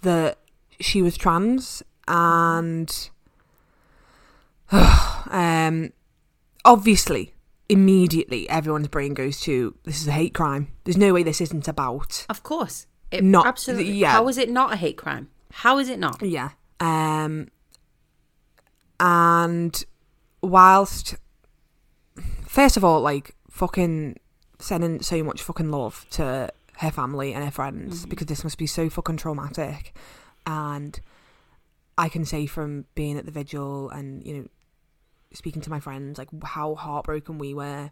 that 0.02 0.38
she 0.80 1.02
was 1.02 1.16
trans 1.16 1.82
and 2.08 3.11
um, 4.73 5.92
obviously 6.64 7.32
immediately 7.68 8.49
everyone's 8.49 8.86
brain 8.88 9.12
goes 9.14 9.41
to 9.41 9.75
this 9.84 10.00
is 10.00 10.06
a 10.08 10.12
hate 10.12 10.34
crime. 10.34 10.69
There's 10.84 10.97
no 10.97 11.12
way 11.12 11.23
this 11.23 11.41
isn't 11.41 11.67
about 11.67 12.26
Of 12.28 12.43
course. 12.43 12.86
It, 13.10 13.25
Not- 13.25 13.47
absolutely. 13.47 13.93
yeah. 13.93 14.12
How 14.12 14.28
is 14.28 14.38
it 14.38 14.50
not 14.50 14.73
a 14.73 14.76
hate 14.76 14.97
crime? 14.97 15.28
How 15.52 15.78
is 15.78 15.88
it 15.88 15.99
not? 15.99 16.23
Yeah. 16.23 16.50
Um 16.80 17.49
and 19.00 19.84
whilst 20.43 21.17
first 22.47 22.76
of 22.76 22.84
all, 22.84 23.00
like 23.00 23.34
fucking 23.50 24.17
sending 24.58 25.02
so 25.02 25.23
much 25.23 25.43
fucking 25.43 25.71
love 25.71 26.06
to 26.10 26.50
her 26.78 26.91
family 26.91 27.32
and 27.32 27.45
her 27.45 27.50
friends 27.50 28.04
Mhm. 28.04 28.08
because 28.10 28.26
this 28.26 28.45
must 28.45 28.58
be 28.58 28.67
so 28.67 28.89
fucking 28.91 29.17
traumatic. 29.17 29.97
And 30.47 30.99
I 31.99 32.08
can 32.08 32.25
say 32.25 32.47
from 32.47 32.84
being 32.95 33.17
at 33.17 33.25
the 33.25 33.30
vigil 33.32 33.89
and, 33.91 34.23
you 34.25 34.34
know, 34.36 34.49
speaking 35.32 35.62
to 35.62 35.71
my 35.71 35.80
friends, 35.80 36.19
like 36.19 36.28
how 36.45 36.75
heartbroken 36.75 37.39
we 37.39 37.54
were. 37.54 37.91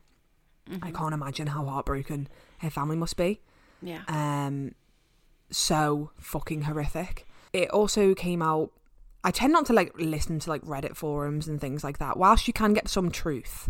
I 0.82 0.90
Mhm. 0.90 0.94
can't 0.94 1.14
imagine 1.14 1.48
how 1.48 1.64
heartbroken 1.66 2.28
her 2.58 2.70
family 2.70 2.96
must 2.96 3.16
be. 3.16 3.40
Yeah. 3.82 4.02
um 4.08 4.74
so 5.50 6.10
fucking 6.16 6.62
horrific 6.62 7.26
it 7.52 7.68
also 7.70 8.14
came 8.14 8.40
out 8.40 8.72
i 9.22 9.30
tend 9.30 9.52
not 9.52 9.66
to 9.66 9.74
like 9.74 9.92
listen 9.98 10.38
to 10.38 10.48
like 10.48 10.62
reddit 10.62 10.96
forums 10.96 11.46
and 11.48 11.60
things 11.60 11.84
like 11.84 11.98
that 11.98 12.16
whilst 12.16 12.46
you 12.48 12.54
can 12.54 12.72
get 12.72 12.88
some 12.88 13.10
truth 13.10 13.68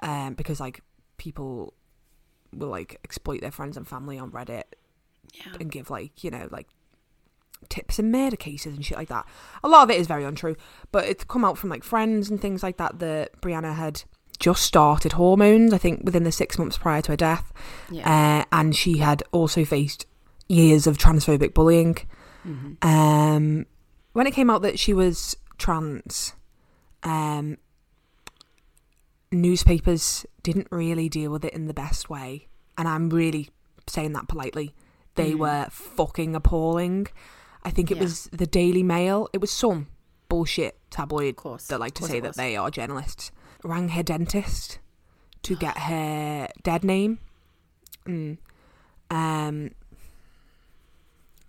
um 0.00 0.34
because 0.34 0.60
like 0.60 0.80
people 1.16 1.74
will 2.58 2.68
like 2.68 2.98
exploit 3.04 3.40
their 3.40 3.50
friends 3.50 3.76
and 3.76 3.86
family 3.86 4.18
on 4.18 4.30
reddit 4.30 4.64
Yeah. 5.34 5.52
and 5.60 5.70
give 5.70 5.90
like 5.90 6.22
you 6.24 6.30
know 6.30 6.48
like 6.50 6.68
tips 7.68 7.98
and 7.98 8.12
murder 8.12 8.36
cases 8.36 8.74
and 8.76 8.84
shit 8.84 8.98
like 8.98 9.08
that 9.08 9.26
a 9.64 9.68
lot 9.68 9.82
of 9.84 9.90
it 9.90 9.98
is 9.98 10.06
very 10.06 10.24
untrue 10.24 10.56
but 10.92 11.04
it's 11.06 11.24
come 11.24 11.44
out 11.44 11.56
from 11.56 11.70
like 11.70 11.82
friends 11.82 12.28
and 12.30 12.40
things 12.40 12.62
like 12.62 12.76
that 12.76 12.98
that 12.98 13.40
brianna 13.40 13.74
had 13.74 14.02
just 14.38 14.62
started 14.62 15.12
hormones 15.12 15.72
i 15.72 15.78
think 15.78 16.02
within 16.04 16.22
the 16.24 16.30
six 16.32 16.58
months 16.58 16.76
prior 16.76 17.00
to 17.00 17.12
her 17.12 17.16
death 17.16 17.52
Yeah. 17.90 18.40
uh, 18.42 18.44
and 18.52 18.76
she 18.76 18.98
had 18.98 19.22
also 19.32 19.64
faced 19.64 20.04
years 20.48 20.86
of 20.86 20.96
transphobic 20.98 21.54
bullying. 21.54 21.96
Mhm. 22.46 22.76
Um, 22.84 23.66
when 24.12 24.26
it 24.28 24.34
came 24.34 24.48
out 24.48 24.62
that 24.62 24.78
she 24.78 24.92
was 24.92 25.36
trans, 25.58 26.34
um, 27.02 27.56
newspapers 29.32 30.24
didn't 30.42 30.68
really 30.70 31.08
deal 31.08 31.30
with 31.32 31.44
it 31.44 31.52
in 31.52 31.66
the 31.66 31.74
best 31.74 32.08
way, 32.08 32.48
and 32.78 32.86
I'm 32.88 33.08
really 33.10 33.50
saying 33.86 34.12
that 34.14 34.28
politely. 34.28 34.74
They 35.14 35.32
Mm. 35.32 35.38
were 35.38 35.66
fucking 35.70 36.34
appalling. 36.34 37.06
I 37.64 37.70
think 37.70 37.90
it 37.90 37.96
Yeah. 37.96 38.02
was 38.04 38.24
the 38.32 38.46
Daily 38.46 38.82
Mail. 38.82 39.28
It 39.32 39.40
was 39.40 39.50
some 39.50 39.88
bullshit 40.28 40.78
tabloid 40.90 41.30
Of 41.30 41.36
course. 41.36 41.66
that 41.68 41.80
like 41.80 41.94
to 41.94 42.04
say 42.04 42.20
that 42.20 42.34
they 42.36 42.56
are 42.56 42.70
journalists 42.70 43.30
rang 43.64 43.88
her 43.90 44.02
dentist 44.02 44.78
to 45.42 45.56
get 45.64 45.78
her 45.78 46.48
dead 46.62 46.84
name. 46.84 47.18
Mm. 48.06 48.38
Um, 49.10 49.70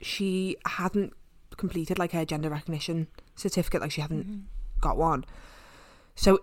she 0.01 0.57
hadn't 0.65 1.13
completed 1.57 1.97
like 1.97 2.11
her 2.11 2.23
gender 2.25 2.49
recognition 2.49 3.07
certificate, 3.35 3.81
like 3.81 3.91
she 3.91 4.01
hadn't 4.01 4.27
Mhm. 4.27 4.43
got 4.81 4.97
one. 4.97 5.25
So 6.15 6.39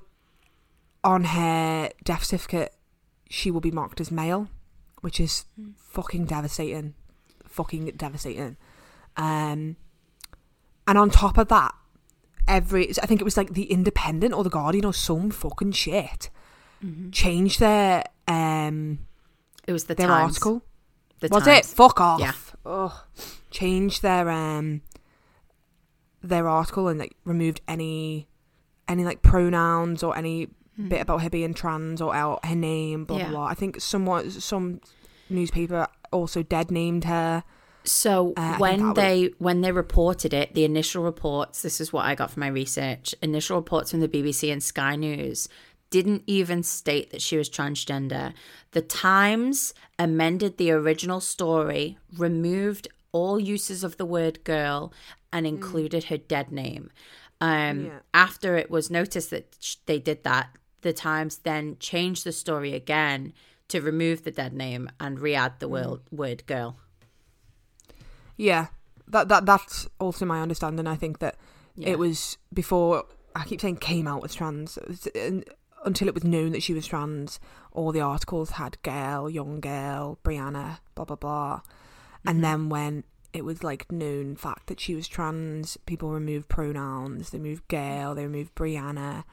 on 1.05 1.25
her 1.25 1.91
death 2.03 2.25
certificate, 2.25 2.75
she 3.31 3.51
will 3.51 3.61
be 3.61 3.71
marked 3.71 4.01
as 4.01 4.11
male, 4.11 4.49
which 5.01 5.21
is 5.21 5.45
Mm. 5.61 5.75
fucking 5.79 6.25
devastating. 6.27 6.95
Fucking 7.47 7.93
devastating. 7.97 8.57
Um, 9.17 9.77
and 10.87 10.99
on 10.99 11.11
top 11.11 11.39
of 11.39 11.49
that, 11.49 11.75
every 12.49 12.91
I 13.03 13.07
think 13.07 13.21
it 13.21 13.25
was 13.25 13.37
like 13.37 13.53
the 13.55 13.71
Independent 13.71 14.35
or 14.35 14.43
the 14.45 14.51
Guardian 14.51 14.85
or 14.85 14.93
some 14.93 15.31
fucking 15.31 15.73
shit 15.73 16.31
Mhm. 16.85 17.13
changed 17.13 17.61
their 17.61 18.05
um 18.29 18.99
It 19.67 19.73
was 19.73 19.85
the 19.85 19.95
their 19.95 20.09
Times. 20.09 20.31
article. 20.37 20.63
The 21.21 21.29
Was 21.31 21.45
Times. 21.45 21.59
it? 21.71 21.75
Fuck 21.75 22.01
off. 22.01 22.21
Yeah. 22.21 22.33
Ugh. 22.67 22.93
Changed 23.51 24.03
their 24.03 24.29
um 24.31 24.83
their 26.23 26.49
article 26.49 26.89
and 26.89 26.99
like 26.99 27.17
removed 27.25 27.61
any 27.69 28.27
any 28.89 29.05
like 29.05 29.23
pronouns 29.23 30.03
or 30.03 30.17
any 30.17 30.49
Mhm. 30.79 30.89
bit 30.89 31.01
about 31.01 31.23
her 31.23 31.31
being 31.31 31.55
trans 31.55 32.01
or 32.01 32.15
out 32.15 32.45
her 32.45 32.55
name, 32.57 33.05
blah 33.05 33.19
Yeah. 33.19 33.25
blah 33.31 33.33
blah. 33.41 33.45
I 33.47 33.55
think 33.55 33.81
somewhat 33.81 34.31
some 34.33 34.81
newspaper 35.31 35.87
also 36.13 36.43
dead 36.43 36.71
named 36.71 37.05
her. 37.05 37.45
So 37.85 38.33
Uh, 38.37 38.57
when 38.57 38.79
that 38.81 38.87
was- 38.87 38.97
they 38.97 39.31
when 39.39 39.61
they 39.61 39.71
reported 39.73 40.33
it, 40.33 40.55
the 40.55 40.65
initial 40.65 41.03
reports, 41.05 41.63
this 41.63 41.81
is 41.81 41.93
what 41.93 42.05
I 42.07 42.15
got 42.15 42.31
from 42.31 42.41
my 42.41 42.49
research. 42.49 43.15
Initial 43.23 43.57
reports 43.57 43.91
from 43.91 44.01
the 44.01 44.09
BBC 44.09 44.51
and 44.51 44.63
Sky 44.63 44.97
News 44.97 45.49
didn't 45.91 46.25
even 46.27 46.63
state 46.63 47.11
that 47.11 47.23
she 47.23 47.37
was 47.37 47.49
transgender. 47.49 48.33
The 48.73 48.83
Times 48.83 49.75
amended 49.99 50.57
the 50.57 50.71
original 50.73 51.21
story, 51.21 51.99
removed 52.17 52.89
all 53.13 53.39
uses 53.39 53.85
of 53.85 53.97
the 53.97 54.07
word 54.07 54.43
girl, 54.45 54.93
and 55.33 55.47
included 55.47 56.05
her 56.05 56.17
dead 56.17 56.51
name. 56.51 56.91
Um, 57.41 57.85
Yeah. 57.87 57.99
After 58.13 58.57
it 58.57 58.71
was 58.71 58.91
noticed 58.91 59.31
that 59.31 59.55
sh- 59.61 59.77
they 59.87 59.99
did 60.01 60.25
that, 60.25 60.49
the 60.85 60.93
Times 60.93 61.39
then 61.39 61.77
changed 61.81 62.23
the 62.25 62.31
story 62.33 62.73
again 62.75 63.33
to 63.69 63.81
remove 63.81 64.23
the 64.23 64.31
dead 64.31 64.53
name 64.53 64.89
and 65.01 65.19
re-add 65.19 65.59
the 65.59 65.67
word, 65.69 66.01
word 66.13 66.47
girl. 66.47 66.77
Yeah, 68.37 68.67
that 69.09 69.29
that 69.29 69.47
that's 69.47 69.89
also 69.99 70.25
my 70.25 70.41
understanding. 70.41 70.87
I 70.87 70.97
think 70.97 71.19
that 71.21 71.37
Yeah. 71.77 71.91
it 71.91 71.99
was 71.99 72.39
before. 72.53 73.05
I 73.35 73.45
keep 73.45 73.61
saying 73.61 73.77
came 73.79 74.07
out 74.07 74.25
as 74.25 74.35
trans 74.35 74.79
until 75.85 76.09
it 76.09 76.15
was 76.15 76.25
known 76.25 76.53
that 76.53 76.63
she 76.63 76.73
was 76.75 76.87
trans. 76.87 77.41
All 77.73 77.91
the 77.93 78.01
articles 78.01 78.51
had 78.51 78.81
girl, 78.83 79.29
young 79.29 79.61
girl, 79.61 80.19
Brianna, 80.25 80.79
blah 80.95 81.05
blah 81.05 81.17
blah, 81.17 81.61
Mm-hmm. 81.61 82.29
and 82.29 82.45
then 82.45 82.69
when 82.69 83.05
it 83.33 83.45
was 83.45 83.65
like 83.65 83.91
known 83.91 84.37
fact 84.37 84.69
that 84.69 84.79
she 84.79 84.95
was 84.95 85.09
trans, 85.09 85.77
people 85.87 86.11
removed 86.11 86.49
pronouns. 86.49 87.31
They 87.31 87.39
removed 87.39 87.67
girl. 87.67 88.15
They 88.15 88.23
removed 88.27 88.55
Brianna, 88.55 89.25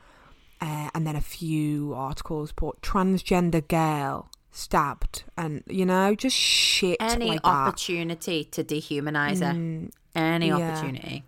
uh, 0.61 0.89
and 0.93 1.05
then 1.07 1.15
a 1.15 1.21
few 1.21 1.93
articles 1.93 2.51
put 2.51 2.81
transgender 2.81 3.67
girl 3.67 4.29
stabbed, 4.51 5.23
and 5.37 5.63
you 5.67 5.85
know 5.85 6.13
just 6.15 6.35
shit 6.37 6.97
any 6.99 7.27
like 7.29 7.43
that. 7.43 7.47
opportunity 7.49 8.43
to 8.45 8.63
dehumanize 8.63 9.39
her. 9.39 9.53
Mm, 9.53 9.91
Any 10.15 10.47
yeah. 10.47 10.55
opportunity. 10.55 11.23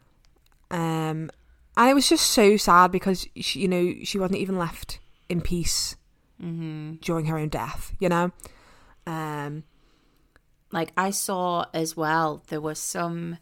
Um, 0.72 1.30
and 1.78 1.90
it 1.90 1.94
was 1.94 2.08
just 2.10 2.32
so 2.32 2.58
sad 2.58 2.92
because 2.92 3.28
she, 3.38 3.62
you 3.62 3.68
know 3.68 3.94
she 4.04 4.20
wasn't 4.20 4.40
even 4.40 4.58
left 4.58 5.00
in 5.30 5.42
peace 5.42 5.96
hmm 6.40 6.94
during 7.02 7.26
her 7.26 7.38
own 7.38 7.50
death. 7.50 7.94
You 8.00 8.10
know, 8.10 8.32
um, 9.08 9.64
Like 10.72 10.92
I 10.98 11.12
saw 11.12 11.66
as 11.74 11.96
well, 11.96 12.44
there 12.48 12.62
was 12.62 12.80
some 12.80 13.38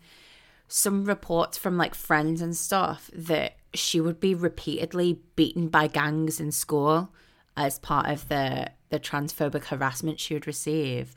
some 0.67 1.05
reports 1.05 1.57
from 1.57 1.77
like 1.77 1.95
friends 1.95 2.41
and 2.41 2.55
stuff 2.55 3.09
that 3.13 3.55
she 3.73 3.99
would 4.01 4.19
be 4.19 4.35
repeatedly 4.35 5.19
beaten 5.35 5.67
by 5.69 5.87
gangs 5.87 6.39
in 6.39 6.51
school 6.51 7.09
as 7.57 7.79
part 7.79 8.07
of 8.07 8.27
the 8.29 8.69
the 8.89 8.99
transphobic 8.99 9.65
harassment 9.65 10.19
she 10.19 10.33
would 10.33 10.45
receive. 10.47 11.13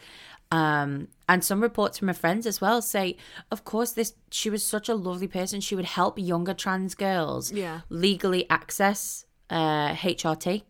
Um, 0.53 1.09
and 1.29 1.43
some 1.43 1.61
reports 1.61 1.99
from 1.99 2.07
her 2.09 2.15
friends 2.15 2.47
as 2.47 2.61
well 2.61 2.81
say, 2.81 3.17
of 3.51 3.65
course, 3.65 3.93
this 3.93 4.15
she 4.31 4.49
was 4.51 4.65
such 4.65 4.89
a 4.89 4.95
lovely 4.95 5.27
person. 5.27 5.61
She 5.61 5.75
would 5.75 5.85
help 5.87 6.19
younger 6.19 6.55
trans 6.55 6.95
girls 6.95 7.51
Yeah. 7.51 7.81
legally 7.89 8.49
access 8.49 9.25
uh, 9.51 9.95
HRT 9.95 10.63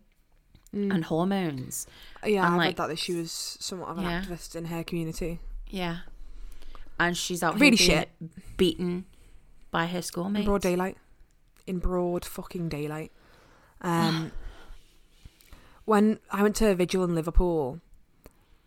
and 0.73 1.05
hormones. 1.05 1.87
yeah, 2.25 2.45
And, 2.45 2.55
I 2.55 2.57
like- 2.57 2.67
read 2.69 2.77
that 2.77 2.87
that 2.87 2.99
she 2.99 3.13
was 3.13 3.31
somewhat 3.31 3.89
of 3.89 3.97
an 3.99 4.05
Yeah. 4.05 4.21
activist 4.23 4.55
in 4.55 4.65
her 4.65 4.83
community. 4.83 5.39
Yeah. 5.69 5.99
And 6.99 7.15
she's 7.15 7.43
out 7.43 7.59
Really 7.59 7.77
being 7.77 8.05
beaten 8.57 9.05
by 9.71 9.85
her 9.85 10.01
In 10.35 10.43
broad 10.45 10.61
daylight. 10.61 10.97
In 11.67 11.79
broad 11.79 12.25
fucking 12.25 12.69
daylight. 12.69 13.11
Um, 13.81 14.31
when 15.83 16.19
I 16.31 16.41
went 16.41 16.55
to 16.55 16.71
a 16.71 16.75
vigil 16.75 17.03
in 17.03 17.13
Liverpool, 17.13 17.81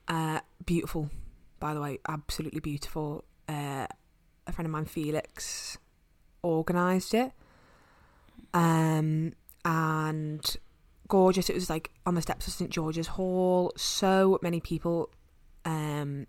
uh, 0.06 0.40
beautiful, 0.64 1.10
by 1.58 1.74
the 1.74 1.80
way, 1.80 1.98
absolutely 2.08 2.60
beautiful. 2.60 3.24
Uh, 3.48 3.86
a 4.46 4.52
friend 4.52 4.66
of 4.66 4.70
mine, 4.70 4.84
Felix, 4.84 5.78
organised 6.44 7.14
it. 7.14 7.32
Um, 8.54 9.32
and 9.64 10.56
gorgeous. 11.08 11.50
It 11.50 11.54
was 11.54 11.68
like 11.68 11.90
on 12.06 12.14
the 12.14 12.22
steps 12.22 12.46
of 12.46 12.52
St 12.52 12.70
George's 12.70 13.08
Hall. 13.08 13.72
So 13.76 14.38
many 14.42 14.60
people 14.60 15.10
um, 15.64 16.26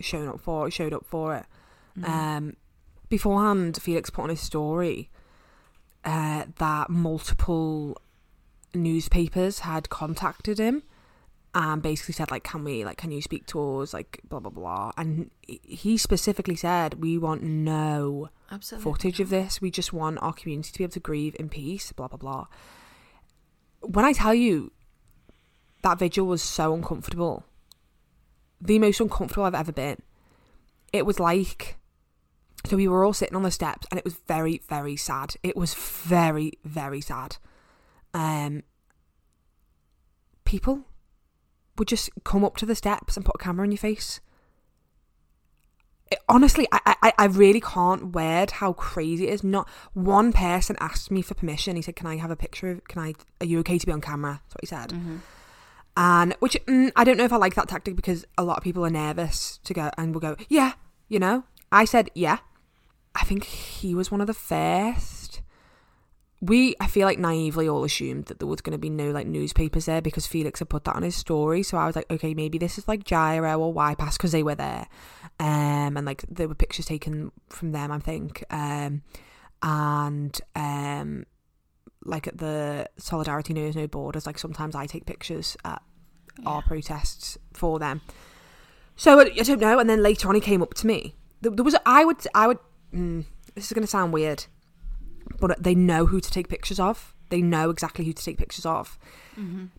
shown 0.00 0.28
up 0.28 0.40
for 0.40 0.68
it, 0.68 0.72
showed 0.72 0.92
up 0.92 1.04
for 1.04 1.34
it. 1.36 1.46
Um, 2.04 2.56
beforehand, 3.12 3.78
Felix 3.80 4.08
put 4.08 4.22
on 4.22 4.30
his 4.30 4.40
story 4.40 5.10
uh, 6.02 6.44
that 6.56 6.88
multiple 6.88 8.00
newspapers 8.74 9.58
had 9.58 9.90
contacted 9.90 10.58
him 10.58 10.82
and 11.54 11.82
basically 11.82 12.14
said 12.14 12.30
like, 12.30 12.42
"Can 12.42 12.64
we 12.64 12.86
like, 12.86 12.96
can 12.96 13.10
you 13.10 13.20
speak 13.20 13.44
to 13.48 13.80
us?" 13.80 13.92
Like, 13.92 14.20
blah 14.26 14.40
blah 14.40 14.50
blah. 14.50 14.92
And 14.96 15.30
he- 15.46 15.98
specifically 15.98 16.56
said, 16.56 17.02
"We 17.02 17.18
want 17.18 17.42
no 17.42 18.30
Absolutely. 18.50 18.82
footage 18.82 19.20
of 19.20 19.28
this. 19.28 19.60
We 19.60 19.70
just 19.70 19.92
want 19.92 20.22
our 20.22 20.32
community 20.32 20.72
to 20.72 20.78
be 20.78 20.84
able 20.84 20.92
to 20.94 21.00
grieve 21.00 21.36
in 21.38 21.50
peace." 21.50 21.92
Blah 21.92 22.08
blah 22.08 22.16
blah. 22.16 22.46
When 23.82 24.06
I 24.06 24.14
tell 24.14 24.32
you 24.32 24.72
that 25.82 25.98
vigil 25.98 26.26
was 26.26 26.42
so 26.42 26.72
uncomfortable, 26.72 27.44
the 28.58 28.78
most 28.78 29.00
uncomfortable 29.00 29.44
I've 29.44 29.54
ever 29.54 29.72
been. 29.72 30.00
It 30.94 31.04
was 31.04 31.20
like 31.20 31.76
so 32.64 32.76
we 32.76 32.86
were 32.88 33.04
all 33.04 33.12
sitting 33.12 33.36
on 33.36 33.42
the 33.42 33.50
steps 33.50 33.86
and 33.90 33.98
it 33.98 34.04
was 34.04 34.14
very 34.28 34.60
very 34.68 34.96
sad. 34.96 35.34
It 35.42 35.56
was 35.56 35.74
very 35.74 36.52
very 36.64 37.00
sad. 37.00 37.36
Um 38.14 38.62
people 40.44 40.84
would 41.78 41.88
just 41.88 42.10
come 42.24 42.44
up 42.44 42.56
to 42.58 42.66
the 42.66 42.74
steps 42.74 43.16
and 43.16 43.24
put 43.24 43.36
a 43.36 43.42
camera 43.42 43.64
in 43.64 43.72
your 43.72 43.78
face. 43.78 44.20
It- 46.10 46.18
honestly 46.28 46.66
I, 46.70 46.94
I 47.02 47.12
i 47.18 47.24
really 47.24 47.60
can't 47.60 48.14
word 48.14 48.52
how 48.52 48.74
crazy 48.74 49.28
it 49.28 49.32
is. 49.32 49.42
Not 49.44 49.68
one 49.94 50.32
person 50.32 50.76
asked 50.80 51.10
me 51.10 51.22
for 51.22 51.34
permission. 51.34 51.76
He 51.76 51.82
said 51.82 51.96
can 51.96 52.06
i 52.06 52.16
have 52.16 52.30
a 52.30 52.36
picture 52.36 52.70
of 52.70 52.84
can 52.86 53.02
i 53.02 53.14
are 53.40 53.46
you 53.46 53.58
okay 53.60 53.78
to 53.78 53.86
be 53.86 53.92
on 53.92 54.00
camera? 54.00 54.40
That's 54.44 54.54
what 54.54 54.60
he 54.60 54.66
said. 54.66 54.90
Mm-hmm. 54.90 55.16
and 55.96 56.34
which 56.40 56.56
mm, 56.66 56.92
I 56.96 57.04
don't 57.04 57.16
know 57.16 57.24
if 57.24 57.32
I 57.32 57.36
like 57.36 57.54
that 57.54 57.68
tactic 57.68 57.96
because 57.96 58.24
a 58.38 58.44
lot 58.44 58.58
of 58.58 58.62
people 58.62 58.84
are 58.84 58.90
nervous 58.90 59.58
to 59.64 59.74
go 59.74 59.90
and 59.98 60.12
will 60.14 60.20
go, 60.20 60.36
yeah, 60.48 60.72
you 61.08 61.18
know. 61.18 61.44
I 61.70 61.86
said, 61.86 62.10
yeah. 62.14 62.38
I 63.14 63.24
think 63.24 63.44
he 63.44 63.94
was 63.94 64.10
one 64.10 64.20
of 64.20 64.26
the 64.26 64.34
first. 64.34 65.42
We, 66.40 66.74
I 66.80 66.88
feel 66.88 67.06
like 67.06 67.20
naively 67.20 67.68
all 67.68 67.84
assumed 67.84 68.24
that 68.24 68.40
there 68.40 68.48
was 68.48 68.60
going 68.60 68.72
to 68.72 68.78
be 68.78 68.90
no 68.90 69.10
like 69.12 69.28
newspapers 69.28 69.84
there 69.84 70.02
because 70.02 70.26
Felix 70.26 70.58
had 70.58 70.68
put 70.68 70.84
that 70.84 70.96
on 70.96 71.02
his 71.02 71.14
story. 71.14 71.62
So 71.62 71.78
I 71.78 71.86
was 71.86 71.94
like, 71.94 72.10
okay, 72.10 72.34
maybe 72.34 72.58
this 72.58 72.78
is 72.78 72.88
like 72.88 73.04
Gyro 73.04 73.60
or 73.60 73.72
YPAS 73.72 74.14
because 74.14 74.32
they 74.32 74.42
were 74.42 74.56
there, 74.56 74.88
um, 75.38 75.96
and 75.96 76.04
like 76.04 76.24
there 76.28 76.48
were 76.48 76.56
pictures 76.56 76.86
taken 76.86 77.30
from 77.48 77.70
them. 77.70 77.92
I 77.92 78.00
think, 78.00 78.42
um, 78.50 79.02
and 79.62 80.40
um, 80.56 81.26
like 82.04 82.26
at 82.26 82.38
the 82.38 82.88
Solidarity 82.96 83.54
Knows 83.54 83.76
No 83.76 83.86
Borders, 83.86 84.26
like 84.26 84.38
sometimes 84.38 84.74
I 84.74 84.86
take 84.86 85.06
pictures 85.06 85.56
at 85.64 85.80
our 86.46 86.62
protests 86.62 87.38
for 87.52 87.78
them. 87.78 88.00
So 88.96 89.18
I 89.20 89.24
don't 89.24 89.60
know. 89.60 89.78
And 89.78 89.88
then 89.88 90.02
later 90.02 90.28
on, 90.28 90.34
he 90.34 90.40
came 90.40 90.62
up 90.62 90.74
to 90.74 90.86
me. 90.86 91.14
There 91.40 91.52
was 91.52 91.76
I 91.86 92.04
would 92.04 92.26
I 92.34 92.46
would. 92.48 92.58
Mm, 92.94 93.24
this 93.54 93.66
is 93.66 93.72
going 93.72 93.82
to 93.82 93.90
sound 93.90 94.12
weird, 94.12 94.46
but 95.40 95.62
they 95.62 95.74
know 95.74 96.06
who 96.06 96.20
to 96.20 96.30
take 96.30 96.48
pictures 96.48 96.80
of. 96.80 97.14
They 97.30 97.40
know 97.40 97.70
exactly 97.70 98.04
who 98.04 98.12
to 98.12 98.22
take 98.22 98.36
pictures 98.36 98.66
of 98.66 98.98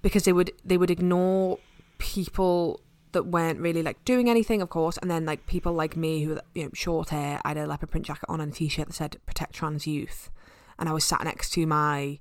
because 0.02 0.23
they 0.23 0.34
would 0.34 0.52
they 0.65 0.78
would 0.78 0.89
ignore 0.89 1.60
people 1.99 2.82
that 3.12 3.28
weren't 3.28 3.60
really 3.60 3.84
like 3.84 4.04
doing 4.06 4.30
anything, 4.30 4.62
of 4.62 4.69
course, 4.69 4.97
and 4.97 5.10
then 5.10 5.26
like 5.26 5.45
people 5.45 5.71
like 5.71 5.95
me 5.95 6.23
who 6.23 6.39
you 6.56 6.63
know 6.63 6.69
short 6.73 7.10
hair. 7.10 7.39
I 7.45 7.49
had 7.49 7.58
a 7.58 7.67
leopard 7.67 7.91
print 7.91 8.06
jacket 8.06 8.26
on 8.28 8.41
and 8.41 8.52
a 8.52 8.56
t-shirt 8.56 8.88
that 8.88 8.93
said 8.93 9.17
"Protect 9.26 9.54
Trans 9.54 9.86
Youth," 9.86 10.32
and 10.80 10.89
I 10.89 10.93
was 10.93 11.06
sat 11.06 11.23
next 11.23 11.52
to 11.52 11.67
my 11.67 12.19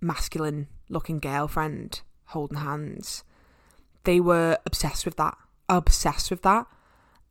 masculine 0.00 0.68
looking 0.88 1.18
girlfriend 1.18 2.00
holding 2.26 2.58
hands. 2.58 3.22
They 4.04 4.20
were 4.20 4.58
obsessed 4.66 5.04
with 5.04 5.16
that, 5.16 5.36
obsessed 5.68 6.30
with 6.30 6.42
that. 6.42 6.66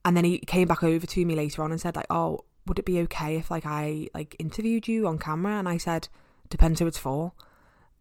And 0.05 0.17
then 0.17 0.25
he 0.25 0.39
came 0.39 0.67
back 0.67 0.83
over 0.83 1.07
to 1.07 1.25
me 1.25 1.35
later 1.35 1.63
on 1.63 1.71
and 1.71 1.81
said 1.81 1.95
like, 1.95 2.07
"Oh, 2.09 2.41
would 2.65 2.79
it 2.79 2.85
be 2.85 2.99
okay 3.01 3.35
if 3.35 3.51
like 3.51 3.65
I 3.65 4.07
like 4.13 4.35
interviewed 4.39 4.87
you 4.87 5.07
on 5.07 5.17
camera?" 5.17 5.53
And 5.53 5.67
I 5.67 5.77
said, 5.77 6.07
"Depends 6.49 6.79
who 6.79 6.87
it's 6.87 6.97
for." 6.97 7.33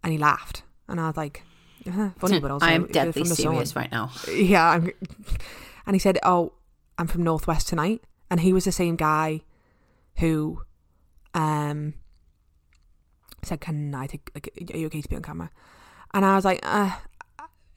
And 0.02 0.12
he 0.12 0.18
laughed, 0.18 0.62
and 0.88 1.00
I 1.00 1.06
was 1.08 1.16
like, 1.16 1.42
"Uh, 1.86 2.10
"Funny, 2.18 2.40
but 2.40 2.50
also 2.50 2.66
I 2.66 2.72
am 2.72 2.86
deadly 2.86 3.12
from 3.12 3.28
the 3.28 3.36
Sun." 3.36 3.52
serious 3.54 3.76
right 3.76 3.90
now. 3.92 4.10
Yeah, 4.28 4.68
I'm, 4.68 4.90
and 5.86 5.94
he 5.94 5.98
said, 6.00 6.18
"Oh, 6.22 6.52
I'm 6.98 7.06
from 7.06 7.22
Northwest 7.22 7.68
tonight," 7.68 8.02
and 8.30 8.40
he 8.40 8.52
was 8.52 8.64
the 8.64 8.72
same 8.72 8.96
guy 8.96 9.42
who, 10.18 10.62
um, 11.34 11.94
said, 13.42 13.60
"Can 13.60 13.94
I 13.94 14.06
take? 14.06 14.30
Like, 14.34 14.48
are 14.74 14.76
you 14.76 14.86
okay 14.86 15.02
to 15.02 15.08
be 15.08 15.16
on 15.16 15.22
camera?" 15.22 15.50
And 16.14 16.24
I 16.26 16.36
was 16.36 16.44
like, 16.44 16.60
uh, 16.62 16.90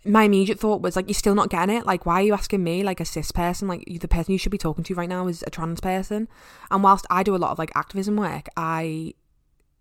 my 0.06 0.24
immediate 0.24 0.60
thought 0.60 0.82
was 0.82 0.96
like, 0.96 1.08
"You're 1.08 1.16
still 1.16 1.36
not 1.36 1.50
getting 1.50 1.76
it. 1.76 1.86
Like, 1.86 2.06
why 2.06 2.16
are 2.16 2.24
you 2.24 2.34
asking 2.34 2.64
me, 2.64 2.84
like 2.84 3.00
a 3.00 3.06
cis 3.06 3.32
person? 3.32 3.68
Like, 3.68 3.84
the 4.00 4.08
person 4.08 4.32
you 4.32 4.38
should 4.38 4.52
be 4.52 4.58
talking 4.58 4.84
to 4.84 4.96
right 4.96 5.10
now 5.10 5.28
is 5.28 5.44
a 5.48 5.50
trans 5.50 5.80
person." 5.80 6.28
And 6.70 6.84
whilst 6.84 7.06
I 7.10 7.24
do 7.24 7.36
a 7.36 7.38
lot 7.38 7.52
of 7.52 7.60
like 7.60 7.72
activism 7.76 8.16
work, 8.16 8.48
I 8.56 9.14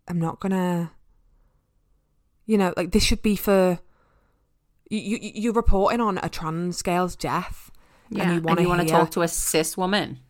am 0.08 0.18
not 0.18 0.40
gonna, 0.40 0.92
you 2.46 2.56
know, 2.58 2.72
like 2.76 2.92
this 2.92 3.04
should 3.04 3.22
be 3.22 3.36
for 3.36 3.78
you. 4.90 4.98
you 4.98 5.18
you're 5.34 5.52
reporting 5.52 6.00
on 6.00 6.18
a 6.22 6.28
trans 6.28 6.80
girl's 6.82 7.16
death. 7.16 7.70
Yeah, 8.10 8.34
you 8.34 8.40
wanna 8.40 8.68
want 8.68 8.80
to 8.80 8.86
hear- 8.86 9.00
talk 9.00 9.10
to 9.12 9.22
a 9.22 9.28
cis 9.28 9.76
woman. 9.76 10.20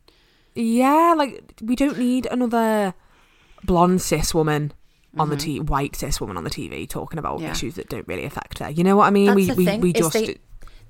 Yeah, 0.55 1.13
like 1.17 1.53
we 1.61 1.75
don't 1.75 1.99
need 1.99 2.25
another 2.31 2.93
blonde 3.63 4.01
cis 4.01 4.33
woman 4.33 4.71
on 5.17 5.29
the 5.29 5.37
t 5.37 5.59
white 5.59 5.95
cis 5.95 6.19
woman 6.21 6.37
on 6.37 6.43
the 6.43 6.49
TV 6.49 6.87
talking 6.89 7.19
about 7.19 7.35
Mm-hmm. 7.37 7.45
Yeah. 7.45 7.51
issues 7.51 7.75
that 7.75 7.89
don't 7.89 8.07
really 8.07 8.25
affect 8.25 8.59
her. 8.59 8.69
You 8.69 8.83
know 8.83 8.95
what 8.97 9.05
I 9.07 9.09
mean? 9.11 9.27
That's 9.35 9.55
we 9.57 9.65
we 9.65 9.77
we 9.77 9.93
just 9.93 10.13
they, 10.13 10.37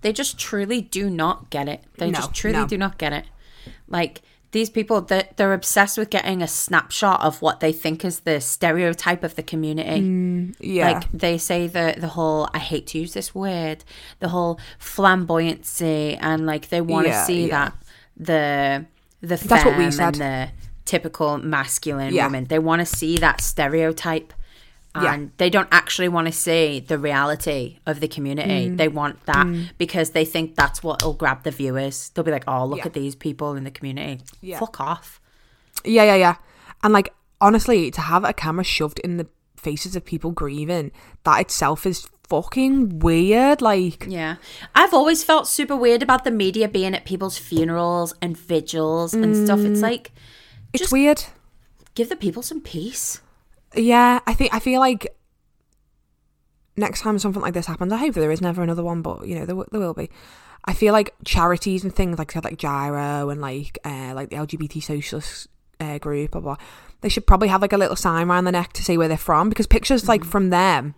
they 0.02 0.14
just 0.14 0.38
truly 0.38 0.82
do 0.82 1.10
not 1.10 1.50
get 1.50 1.68
it. 1.68 1.84
They 1.98 2.10
No, 2.12 2.20
just 2.20 2.34
truly 2.34 2.58
no. 2.60 2.68
do 2.68 2.78
not 2.78 2.98
get 2.98 3.14
it. 3.14 3.26
Like 3.88 4.22
these 4.52 4.70
people, 4.70 5.02
they're, 5.02 5.28
they're 5.36 5.54
obsessed 5.54 5.98
with 5.98 6.10
getting 6.10 6.42
a 6.42 6.48
snapshot 6.48 7.20
of 7.22 7.42
what 7.42 7.60
they 7.60 7.74
think 7.74 8.06
is 8.06 8.22
the 8.22 8.40
stereotype 8.40 9.22
of 9.24 9.36
the 9.36 9.44
community. 9.44 10.54
yeah. 10.62 10.92
Like 10.92 11.12
they 11.12 11.38
say 11.38 11.68
the 11.68 11.96
the 11.98 12.08
whole 12.10 12.48
I 12.54 12.60
hate 12.60 12.88
to 12.88 13.00
use 13.00 13.14
this 13.14 13.36
word, 13.36 13.84
the 14.20 14.30
whole 14.30 14.60
flamboyancy 14.80 16.18
and 16.22 16.46
like 16.46 16.70
they 16.70 16.82
want 16.82 17.06
to 17.08 17.12
Yeah, 17.12 17.26
see 17.26 17.48
yeah. 17.48 17.52
that 17.70 17.74
the 18.18 18.86
the 19.22 19.36
That's 19.48 19.66
what 19.66 19.78
we 19.78 19.92
said. 19.92 20.06
and 20.08 20.16
the 20.16 20.50
typical 20.86 21.38
masculine 21.40 22.14
Yeah. 22.14 22.26
woman. 22.26 22.46
They 22.46 22.60
want 22.60 22.80
to 22.82 22.86
see 22.86 23.18
that 23.18 23.42
stereotype. 23.42 24.34
Yeah. 24.96 25.14
And 25.14 25.32
they 25.38 25.50
don't 25.50 25.68
actually 25.74 26.08
want 26.08 26.28
to 26.28 26.32
see 26.32 26.80
the 26.80 26.98
reality 26.98 27.80
of 27.86 28.00
the 28.00 28.08
community. 28.08 28.70
Mm. 28.70 28.78
They 28.78 28.88
want 28.88 29.26
that 29.26 29.46
because 29.78 30.12
they 30.12 30.24
think 30.24 30.56
that's 30.56 30.82
what 30.82 31.04
will 31.04 31.14
grab 31.14 31.44
the 31.44 31.52
viewers. 31.52 32.12
They'll 32.14 32.24
be 32.24 32.32
like, 32.32 32.46
"Oh, 32.48 32.66
look 32.66 32.78
Yeah. 32.80 32.86
at 32.86 32.94
these 32.94 33.14
people 33.14 33.56
in 33.56 33.66
the 33.66 33.72
community." 33.72 34.24
Yeah. 34.42 34.58
Fuck 34.60 34.80
off. 34.80 35.20
Yeah, 35.84 36.04
yeah, 36.04 36.16
yeah. 36.16 36.36
And 36.82 36.94
like 36.94 37.14
honestly, 37.42 37.92
to 37.92 38.00
have 38.02 38.24
a 38.24 38.32
camera 38.32 38.64
shoved 38.64 39.00
in 39.00 39.18
the 39.18 39.28
faces 39.58 39.98
of 39.98 40.06
people 40.06 40.32
grieving, 40.32 40.92
that 41.26 41.42
itself 41.42 41.86
is 41.86 42.08
fucking 42.30 43.00
weird. 43.00 43.62
Like, 43.62 44.06
Yeah. 44.08 44.36
I've 44.74 44.94
always 44.94 45.24
felt 45.26 45.48
super 45.48 45.76
weird 45.76 46.02
about 46.02 46.24
the 46.24 46.32
media 46.32 46.70
being 46.70 46.96
at 46.96 47.04
people's 47.06 47.38
funerals 47.38 48.14
and 48.22 48.38
vigils 48.38 49.14
and 49.14 49.36
stuff. 49.36 49.60
It's 49.60 49.82
like, 49.82 50.12
it's 50.76 50.84
Just- 50.84 50.94
weird. 50.94 51.24
give 51.96 52.10
the 52.10 52.16
people 52.16 52.42
some 52.44 52.62
peace. 52.62 53.22
Yeah, 53.76 54.20
I 54.28 54.34
think 54.34 54.54
I 54.54 54.60
feel 54.60 54.80
like 54.80 55.08
next 56.78 57.02
time 57.02 57.18
something 57.20 57.42
like 57.42 57.54
this 57.54 57.66
happens, 57.68 57.92
I 57.94 57.98
hope 57.98 58.14
there 58.16 58.32
is 58.32 58.42
never 58.42 58.62
another 58.64 58.84
one, 58.84 59.02
but 59.02 59.28
you 59.28 59.36
know 59.40 59.46
there, 59.46 59.56
there 59.72 59.80
will 59.82 59.94
be. 59.94 60.10
I 60.66 60.74
feel 60.74 60.94
like 60.94 61.14
charities 61.24 61.84
and 61.84 61.96
things 61.96 62.18
like 62.18 62.36
like 62.44 62.58
Gyro 62.58 63.30
and 63.30 63.42
like 63.42 63.78
uh, 63.86 64.14
like 64.16 64.30
the 64.30 64.38
LGBT 64.38 64.82
socialist 64.82 65.48
uh, 65.80 65.98
group, 66.00 66.32
blah, 66.32 66.42
blah, 66.42 66.56
they 67.02 67.10
should 67.10 67.28
probably 67.28 67.50
have 67.50 67.62
like 67.62 67.74
a 67.74 67.78
little 67.78 67.96
sign 67.96 68.30
around 68.30 68.46
the 68.46 68.52
neck 68.52 68.74
to 68.74 68.84
say 68.84 68.98
where 68.98 69.08
they're 69.08 69.18
from 69.18 69.50
because 69.50 69.68
pictures 69.68 70.08
like 70.08 70.24
from 70.24 70.50
them, 70.50 70.96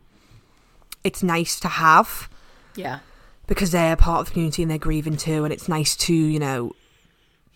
it's 1.03 1.21
nice 1.23 1.59
to 1.61 1.67
have 1.67 2.29
Yeah. 2.75 2.99
because 3.47 3.71
they're 3.71 3.95
part 3.95 4.21
of 4.21 4.25
the 4.27 4.33
community 4.33 4.61
and 4.61 4.71
they're 4.71 4.77
grieving 4.77 5.17
too, 5.17 5.43
and 5.43 5.51
it's 5.53 5.67
nice 5.67 5.95
to 5.97 6.13
you 6.13 6.39
know 6.39 6.71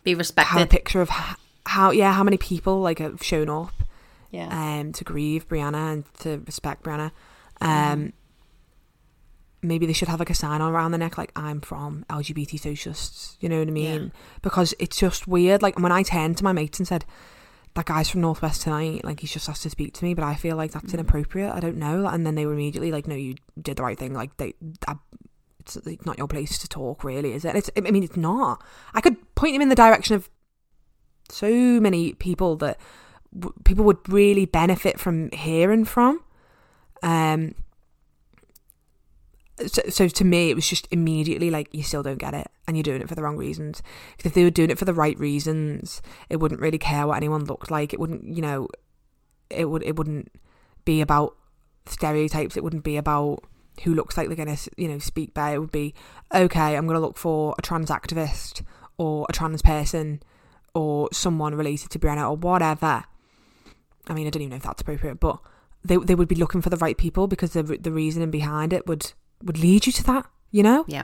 Be 0.04 0.16
respected. 0.16 0.50
have 0.52 0.62
a 0.64 0.68
picture 0.68 1.02
of 1.02 1.10
how 1.66 1.92
yeah 1.92 2.12
how 2.14 2.24
many 2.24 2.38
people 2.38 2.80
like 2.82 3.00
have 3.00 3.22
shown 3.24 3.50
up 3.50 3.74
Yeah. 4.32 4.48
um, 4.80 4.92
to 4.94 5.04
grieve 5.04 5.48
Brianna 5.48 5.94
and 5.94 6.14
to 6.20 6.42
respect 6.46 6.84
Brianna. 6.84 7.12
Um, 7.62 8.14
Maybe 9.64 9.86
they 9.86 9.94
should 9.94 10.08
have 10.08 10.18
like 10.18 10.32
a 10.32 10.34
sign 10.34 10.60
on 10.60 10.72
around 10.74 10.92
the 10.92 10.98
neck, 10.98 11.20
like 11.20 11.32
"I'm 11.36 11.62
from 11.62 12.04
LGBT 12.10 12.60
socialists." 12.60 13.38
You 13.40 13.48
know 13.48 13.60
what 13.60 13.68
I 13.68 13.72
mean? 13.72 14.12
Because 14.42 14.74
it's 14.80 14.98
just 14.98 15.28
weird. 15.28 15.62
Like 15.62 15.78
when 15.78 15.92
I 15.92 16.02
turned 16.02 16.38
to 16.40 16.44
my 16.44 16.52
mates 16.52 16.80
and 16.80 16.88
said, 16.88 17.06
"That 17.76 17.86
guy's 17.86 18.10
from 18.10 18.22
Northwest 18.22 18.64
tonight," 18.64 19.04
like 19.06 19.20
he's 19.20 19.32
just 19.32 19.48
asked 19.48 19.62
to 19.62 19.70
speak 19.70 19.94
to 19.94 20.04
me, 20.04 20.16
but 20.16 20.24
I 20.24 20.34
feel 20.34 20.56
like 20.56 20.72
that's 20.72 20.96
inappropriate. 20.96 21.54
I 21.54 21.60
don't 21.60 21.78
know. 21.78 22.08
And 22.08 22.26
then 22.26 22.34
they 22.34 22.48
were 22.48 22.54
immediately 22.54 22.92
like, 22.92 23.06
"No, 23.08 23.14
you 23.14 23.36
did 23.62 23.78
the 23.78 23.84
right 23.84 24.00
thing." 24.00 24.16
Like 24.16 24.36
they, 24.38 24.56
I, 24.88 24.96
it's, 25.60 25.76
it's 25.76 26.06
not 26.08 26.18
your 26.18 26.28
place 26.28 26.58
to 26.58 26.68
talk, 26.68 27.04
really, 27.04 27.34
is 27.34 27.46
it? 27.46 27.56
It's, 27.56 27.70
I 27.78 27.82
mean, 27.82 28.02
it's 28.02 28.18
not. 28.18 28.64
I 28.96 29.02
could 29.02 29.18
point 29.36 29.54
him 29.56 29.62
in 29.62 29.70
the 29.70 29.76
direction 29.76 30.16
of 30.16 30.28
so 31.32 31.50
many 31.80 32.14
people 32.14 32.56
that 32.58 32.78
w- 33.38 33.54
people 33.64 33.86
would 33.86 34.08
really 34.08 34.46
benefit 34.46 35.00
from 35.00 35.32
hearing 35.32 35.86
from. 35.86 36.22
Um. 37.04 37.56
So, 39.68 39.82
so 39.90 40.08
to 40.08 40.24
me, 40.24 40.50
it 40.50 40.56
was 40.56 40.68
just 40.68 40.88
immediately 40.90 41.52
like 41.52 41.68
you 41.72 41.84
still 41.84 42.02
don't 42.02 42.18
get 42.18 42.34
it, 42.34 42.48
and 42.68 42.76
you're 42.76 42.84
doing 42.84 43.02
it 43.02 43.08
for 43.10 43.14
the 43.16 43.22
wrong 43.22 43.38
reasons. 43.38 43.82
'Cause 44.18 44.26
if 44.28 44.34
they 44.34 44.44
were 44.44 44.50
doing 44.50 44.72
it 44.72 44.80
for 44.80 44.86
the 44.86 44.94
right 44.94 45.18
reasons, 45.20 46.02
it 46.30 46.38
wouldn't 46.38 46.62
really 46.62 46.80
care 46.80 47.06
what 47.06 47.18
anyone 47.18 47.46
looked 47.46 47.70
like. 47.70 47.94
It 47.94 48.00
wouldn't, 48.00 48.26
you 48.26 48.42
know, 48.42 48.68
it 49.50 49.70
would 49.70 49.84
it 49.84 49.96
wouldn't 49.98 50.32
be 50.86 51.00
about 51.02 51.36
stereotypes. 51.86 52.58
It 52.58 52.64
wouldn't 52.64 52.84
be 52.84 52.98
about 52.98 53.44
who 53.84 53.94
looks 53.94 54.18
like 54.18 54.28
they're 54.28 54.36
gonna, 54.36 54.58
you 54.78 54.88
know, 54.88 55.00
speak 55.00 55.34
better. 55.34 55.56
It 55.56 55.60
would 55.60 55.72
be 55.72 55.94
okay. 56.34 56.76
I'm 56.76 56.88
gonna 56.88 57.00
look 57.00 57.18
for 57.18 57.54
a 57.60 57.62
trans 57.62 57.90
activist 57.92 58.64
or 58.98 59.28
a 59.30 59.34
trans 59.34 59.62
person 59.62 60.22
or 60.74 61.10
someone 61.12 61.56
related 61.56 61.90
to 61.92 62.00
Brianna 62.00 62.30
or 62.30 62.38
whatever. 62.38 63.04
I 64.08 64.14
mean, 64.14 64.28
I 64.28 64.30
don't 64.30 64.42
even 64.42 64.52
know 64.52 64.58
if 64.58 64.64
that's 64.64 64.82
appropriate, 64.82 65.20
but 65.20 65.40
they 65.84 65.98
they 65.98 66.16
would 66.16 66.28
be 66.28 66.36
looking 66.36 66.62
for 66.62 66.70
the 66.70 66.78
right 66.78 66.98
people 66.98 67.28
because 67.28 67.54
the 67.54 67.64
the 67.64 67.92
reasoning 67.92 68.32
behind 68.32 68.74
it 68.74 68.88
would 68.88 69.14
would 69.44 69.58
lead 69.58 69.86
you 69.86 69.92
to 69.94 70.04
that, 70.06 70.26
you 70.52 70.64
know. 70.64 70.86
Yeah. 70.88 71.04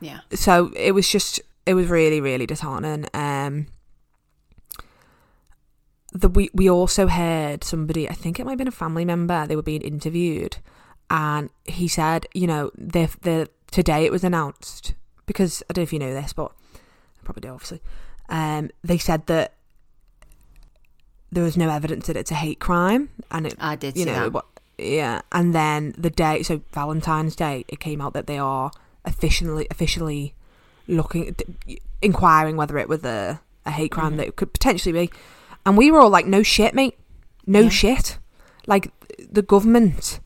Yeah. 0.00 0.20
So 0.34 0.72
it 0.76 0.92
was 0.92 1.08
just 1.08 1.40
it 1.66 1.74
was 1.74 1.86
really 1.88 2.20
really 2.20 2.46
disheartening. 2.46 3.06
Um, 3.14 3.66
the 6.12 6.28
we 6.28 6.50
we 6.52 6.68
also 6.68 7.06
heard 7.06 7.64
somebody, 7.64 8.08
I 8.08 8.14
think 8.14 8.38
it 8.38 8.44
might 8.44 8.52
have 8.52 8.58
been 8.58 8.68
a 8.68 8.72
family 8.72 9.04
member, 9.04 9.46
they 9.46 9.56
were 9.56 9.62
being 9.62 9.80
interviewed, 9.80 10.58
and 11.10 11.50
he 11.64 11.88
said, 11.88 12.26
you 12.34 12.46
know, 12.46 12.70
the 12.76 13.08
the 13.22 13.48
today 13.70 14.04
it 14.04 14.12
was 14.12 14.24
announced 14.24 14.94
because 15.26 15.62
I 15.68 15.72
don't 15.72 15.82
know 15.82 15.84
if 15.84 15.92
you 15.92 15.98
know 15.98 16.12
this, 16.12 16.32
but 16.32 16.52
I 16.74 17.24
probably 17.24 17.42
do 17.42 17.48
obviously. 17.54 17.80
Um, 18.32 18.70
they 18.82 18.96
said 18.98 19.26
that 19.26 19.52
there 21.30 21.44
was 21.44 21.56
no 21.56 21.68
evidence 21.70 22.06
that 22.06 22.16
it's 22.16 22.30
a 22.30 22.34
hate 22.34 22.58
crime, 22.60 23.08
and 23.30 23.46
it 23.46 23.54
I 23.60 23.76
did 23.76 23.96
you 23.96 24.04
know 24.06 24.28
that. 24.30 24.44
yeah 24.78 25.20
and 25.32 25.54
then 25.54 25.94
the 25.98 26.10
day 26.10 26.42
so 26.42 26.62
valentine's 26.72 27.36
day 27.36 27.64
it 27.68 27.78
came 27.78 28.00
out 28.00 28.14
that 28.14 28.26
they 28.26 28.38
are 28.38 28.70
officially 29.04 29.66
officially 29.70 30.34
looking 30.88 31.36
inquiring 32.00 32.56
whether 32.56 32.78
it 32.78 32.88
was 32.88 33.04
a, 33.04 33.40
a 33.66 33.70
hate 33.70 33.90
crime 33.92 34.14
Mhm. 34.14 34.16
that 34.16 34.26
it 34.28 34.36
could 34.36 34.52
potentially 34.52 34.92
be 34.92 35.10
and 35.66 35.76
we 35.76 35.90
were 35.90 36.00
all 36.00 36.10
like 36.10 36.26
no 36.26 36.42
shit 36.42 36.74
mate 36.74 36.98
no 37.46 37.60
Yeah. 37.60 37.68
shit 37.68 38.18
like 38.66 38.90
the 39.30 39.42
government 39.42 40.20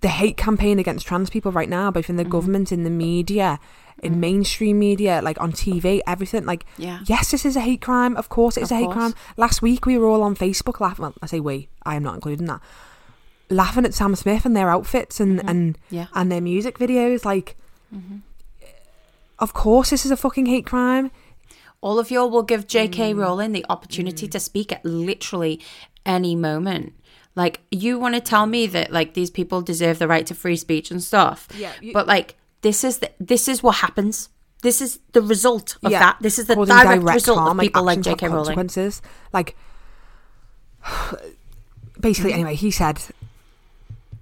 the 0.00 0.08
hate 0.08 0.36
campaign 0.36 0.78
against 0.78 1.06
trans 1.06 1.30
people 1.30 1.52
right 1.52 1.68
now 1.68 1.90
both 1.90 2.08
in 2.08 2.16
the 2.16 2.24
Mhm. 2.24 2.30
government 2.30 2.72
in 2.72 2.84
the 2.84 2.90
media 2.90 3.58
in 4.02 4.14
Mhm. 4.14 4.18
mainstream 4.18 4.78
media 4.78 5.20
like 5.22 5.40
on 5.40 5.52
tv 5.52 6.00
everything 6.06 6.44
like 6.44 6.66
Yeah. 6.76 6.98
Yes, 7.06 7.30
this 7.30 7.44
is 7.46 7.56
a 7.56 7.60
hate 7.60 7.80
crime. 7.80 8.16
Of 8.16 8.28
course, 8.28 8.56
it's 8.56 8.70
Of 8.70 8.76
a 8.76 8.80
hate 8.80 8.84
course. 8.86 8.96
crime. 8.96 9.14
Last 9.36 9.62
week, 9.62 9.86
we 9.86 9.96
were 9.98 10.06
all 10.06 10.22
on 10.22 10.34
Facebook 10.36 10.80
laughing. 10.80 11.02
Well, 11.04 11.14
I 11.22 11.26
say 11.26 11.40
we. 11.40 11.68
I 11.84 11.94
am 11.96 12.02
not 12.02 12.14
including 12.14 12.46
that. 12.46 12.60
Laughing 13.48 13.84
at 13.84 13.94
Sam 13.94 14.14
Smith 14.16 14.44
and 14.44 14.54
their 14.56 14.68
outfits 14.70 15.18
and 15.20 15.40
Mhm. 15.40 15.48
and 15.48 15.78
Yeah. 15.90 16.06
and 16.14 16.30
their 16.30 16.40
music 16.42 16.78
videos. 16.78 17.24
Like, 17.24 17.56
Mhm. 17.94 18.20
of 19.38 19.52
course, 19.54 19.90
this 19.90 20.04
is 20.04 20.10
a 20.10 20.16
fucking 20.16 20.46
hate 20.46 20.66
crime. 20.66 21.10
All 21.80 21.98
of 21.98 22.10
y'all 22.10 22.30
will 22.30 22.42
give 22.42 22.66
J.K. 22.66 23.12
Mm. 23.14 23.18
Rowling 23.18 23.52
the 23.52 23.64
opportunity 23.68 24.26
to 24.28 24.40
speak 24.40 24.72
at 24.72 24.84
literally 24.84 25.60
any 26.04 26.34
moment. 26.34 26.94
Like, 27.34 27.60
you 27.70 27.98
want 27.98 28.14
to 28.14 28.20
tell 28.20 28.46
me 28.46 28.66
that 28.68 28.92
like 28.92 29.14
these 29.14 29.30
people 29.30 29.60
deserve 29.60 29.98
the 29.98 30.08
right 30.08 30.26
to 30.26 30.34
free 30.34 30.56
speech 30.56 30.90
and 30.90 31.02
stuff. 31.02 31.46
Yeah, 31.56 31.72
you- 31.80 31.92
but 31.92 32.06
like 32.06 32.34
this 32.66 32.82
is 32.88 32.98
the, 33.02 33.10
this 33.32 33.44
is 33.52 33.62
what 33.62 33.76
happens. 33.76 34.28
This 34.62 34.80
is 34.80 34.98
the 35.12 35.22
result 35.22 35.76
of 35.84 35.92
Yeah, 35.92 36.00
that. 36.00 36.16
This 36.20 36.38
is 36.40 36.46
the 36.46 36.54
Causing 36.56 36.74
direct, 36.74 37.02
result 37.04 37.38
harm, 37.38 37.60
of 37.60 37.62
people 37.62 37.82
like 37.84 38.00
J.K. 38.00 38.26
Rowling. 38.26 38.44
Consequences. 38.44 39.02
Like, 39.32 39.56
basically, 42.00 42.30
Mm-hmm. 42.32 42.40
anyway, 42.40 42.54
he 42.54 42.70
said, 42.70 43.00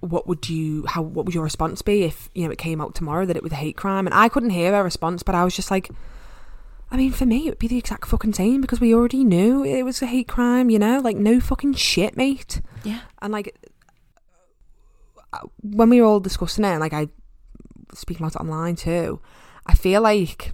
"What 0.01 0.27
would 0.27 0.49
you? 0.49 0.85
How? 0.87 1.01
What 1.01 1.25
would 1.25 1.33
your 1.35 1.43
response 1.43 1.81
be 1.81 2.03
if 2.03 2.29
you 2.35 2.45
know 2.45 2.51
it 2.51 2.57
came 2.57 2.81
out 2.81 2.93
tomorrow 2.95 3.25
that 3.25 3.35
it 3.35 3.43
was 3.43 3.51
a 3.51 3.55
hate 3.55 3.77
crime?" 3.77 4.05
And 4.07 4.13
I 4.13 4.29
couldn't 4.29 4.51
hear 4.51 4.71
her 4.73 4.83
response, 4.83 5.23
but 5.23 5.35
I 5.35 5.43
was 5.43 5.55
just 5.55 5.71
like. 5.71 5.89
I 6.91 6.97
mean, 6.97 7.11
for 7.11 7.25
me, 7.25 7.47
it 7.47 7.49
would 7.49 7.59
be 7.59 7.67
the 7.67 7.79
exact 7.79 8.05
fucking 8.07 8.33
same 8.33 8.61
because 8.61 8.79
we 8.79 8.93
already 8.93 9.23
knew 9.23 9.65
it 9.65 9.81
was 9.81 10.03
a 10.03 10.05
hate 10.05 10.27
crime, 10.27 10.69
you 10.69 10.77
know? 10.77 10.99
Like, 10.99 11.17
no 11.17 11.39
fucking 11.39 11.73
shit, 11.73 12.15
mate. 12.15 12.61
Yeah. 12.83 12.99
And, 13.23 13.33
like, 13.33 13.57
uh, 15.33 15.39
when 15.63 15.89
we 15.89 15.99
were 15.99 16.05
all 16.07 16.19
discussing 16.19 16.63
it, 16.63 16.67
and, 16.69 16.79
like, 16.79 16.93
I 16.93 17.07
speaking 17.93 18.23
about 18.25 18.35
it 18.35 18.41
online 18.41 18.75
too, 18.75 19.21
I 19.65 19.75
feel 19.75 20.01
like 20.01 20.53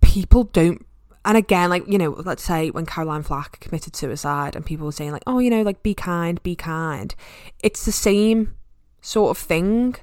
people 0.00 0.44
don't. 0.44 0.84
And 1.24 1.36
again, 1.36 1.68
like, 1.68 1.86
you 1.86 1.98
know, 1.98 2.10
let's 2.24 2.42
say 2.42 2.70
when 2.70 2.86
Caroline 2.86 3.22
Flack 3.22 3.60
committed 3.60 3.94
suicide 3.94 4.56
and 4.56 4.64
people 4.64 4.86
were 4.86 4.92
saying, 4.92 5.12
like, 5.12 5.24
oh, 5.26 5.40
you 5.40 5.50
know, 5.50 5.62
like, 5.62 5.82
be 5.82 5.92
kind, 5.92 6.42
be 6.42 6.56
kind. 6.56 7.14
It's 7.62 7.84
the 7.84 7.92
same 7.92 8.54
sort 9.02 9.36
of 9.36 9.38
thing. 9.42 9.96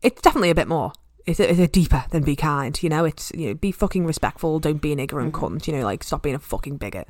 It's 0.00 0.22
definitely 0.22 0.50
a 0.50 0.54
bit 0.54 0.68
more 0.68 0.92
it's 1.26 1.38
a, 1.38 1.48
it's 1.48 1.60
a 1.60 1.68
deeper 1.68 2.04
than 2.10 2.24
be 2.24 2.34
kind. 2.34 2.82
You 2.82 2.88
know, 2.88 3.04
it's 3.04 3.30
you 3.34 3.48
know, 3.48 3.54
be 3.54 3.70
fucking 3.70 4.04
respectful. 4.06 4.58
Don't 4.58 4.80
be 4.80 4.92
an 4.92 4.98
ignorant 4.98 5.32
Mhm. 5.32 5.40
cunt. 5.40 5.66
You 5.66 5.74
know, 5.74 5.84
like 5.84 6.02
stop 6.02 6.22
being 6.22 6.34
a 6.34 6.40
fucking 6.40 6.78
bigot. 6.78 7.08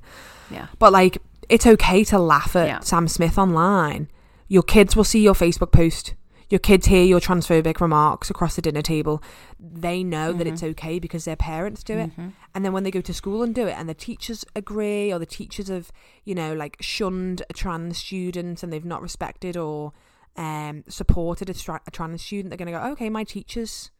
Yeah. 0.51 0.67
But 0.79 0.93
like, 0.93 1.19
it's 1.49 1.67
okay 1.67 2.05
to 2.05 2.19
laugh 2.19 2.55
at 2.57 2.67
Yeah. 2.67 2.81
Sam 2.81 3.09
Smith 3.09 3.39
online. 3.39 4.09
Your 4.53 4.63
kids 4.63 4.95
will 4.95 5.05
see 5.05 5.23
your 5.23 5.33
Facebook 5.33 5.73
post. 5.73 6.13
Your 6.51 6.59
kids 6.59 6.87
hear 6.87 7.03
your 7.03 7.21
transphobic 7.21 7.81
remarks 7.81 8.29
across 8.29 8.55
the 8.55 8.61
dinner 8.61 8.83
table. 8.83 9.23
They 9.59 10.05
know 10.05 10.35
that 10.35 10.47
Mhm. 10.47 10.53
it's 10.53 10.63
okay 10.63 10.99
because 10.99 11.25
their 11.25 11.37
parents 11.37 11.83
do 11.83 11.97
it. 11.97 12.15
Mhm. 12.15 12.35
And 12.55 12.63
then 12.63 12.75
when 12.75 12.83
they 12.85 12.91
go 12.91 13.01
to 13.01 13.15
school 13.15 13.43
and 13.43 13.55
do 13.55 13.67
it, 13.67 13.73
and 13.79 13.89
the 13.89 13.95
teachers 13.95 14.45
agree, 14.55 15.11
or 15.11 15.19
the 15.19 15.25
teachers 15.25 15.69
have, 15.69 15.91
you 16.27 16.35
know, 16.35 16.53
like 16.53 16.77
shunned 16.81 17.41
a 17.49 17.55
trans 17.55 17.97
student 17.97 18.63
and 18.63 18.71
they've 18.71 18.85
not 18.85 19.01
respected 19.01 19.57
or 19.57 19.95
um, 20.37 20.85
supported 20.87 21.49
a, 21.49 21.55
stra- 21.55 21.81
a 21.87 21.91
trans 21.91 22.21
student, 22.23 22.51
they're 22.51 22.59
going 22.59 22.71
to 22.71 22.79
go, 22.79 22.93
okay, 22.93 23.09
my 23.09 23.25
teachers, 23.25 23.91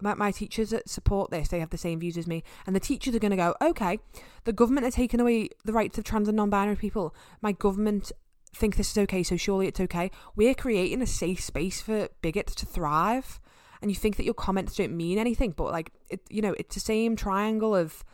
my, 0.00 0.14
my 0.14 0.30
teachers 0.30 0.70
that 0.70 0.88
support 0.88 1.30
this, 1.30 1.48
they 1.48 1.60
have 1.60 1.70
the 1.70 1.76
same 1.78 2.00
views 2.00 2.16
as 2.16 2.26
me. 2.26 2.42
And 2.66 2.74
the 2.74 2.80
teachers 2.80 3.14
are 3.14 3.18
going 3.18 3.30
to 3.32 3.36
go, 3.36 3.54
okay, 3.60 3.98
the 4.44 4.52
government 4.54 4.84
has 4.86 4.94
taken 4.94 5.20
away 5.20 5.50
the 5.64 5.74
rights 5.74 5.98
of 5.98 6.04
trans 6.04 6.26
and 6.28 6.36
non 6.36 6.48
binary 6.48 6.76
people. 6.76 7.14
My 7.42 7.52
government 7.52 8.12
think 8.56 8.76
this 8.76 8.90
is 8.90 8.98
okay, 8.98 9.22
so 9.22 9.36
surely 9.36 9.66
it's 9.66 9.80
okay. 9.80 10.10
We're 10.36 10.54
creating 10.54 11.02
a 11.02 11.06
safe 11.06 11.40
space 11.40 11.80
for 11.80 12.08
bigots 12.22 12.54
to 12.56 12.66
thrive. 12.66 13.40
and 13.82 13.90
you 13.90 13.94
think 13.94 14.16
that 14.16 14.24
your 14.24 14.34
comments 14.34 14.76
don't 14.76 14.96
mean 14.96 15.18
anything, 15.18 15.52
but 15.52 15.72
like 15.72 15.90
it, 16.10 16.20
you 16.28 16.42
know, 16.42 16.54
it's 16.58 16.74
the 16.74 16.80
same 16.80 17.16
triangle 17.16 17.74
of 17.74 18.04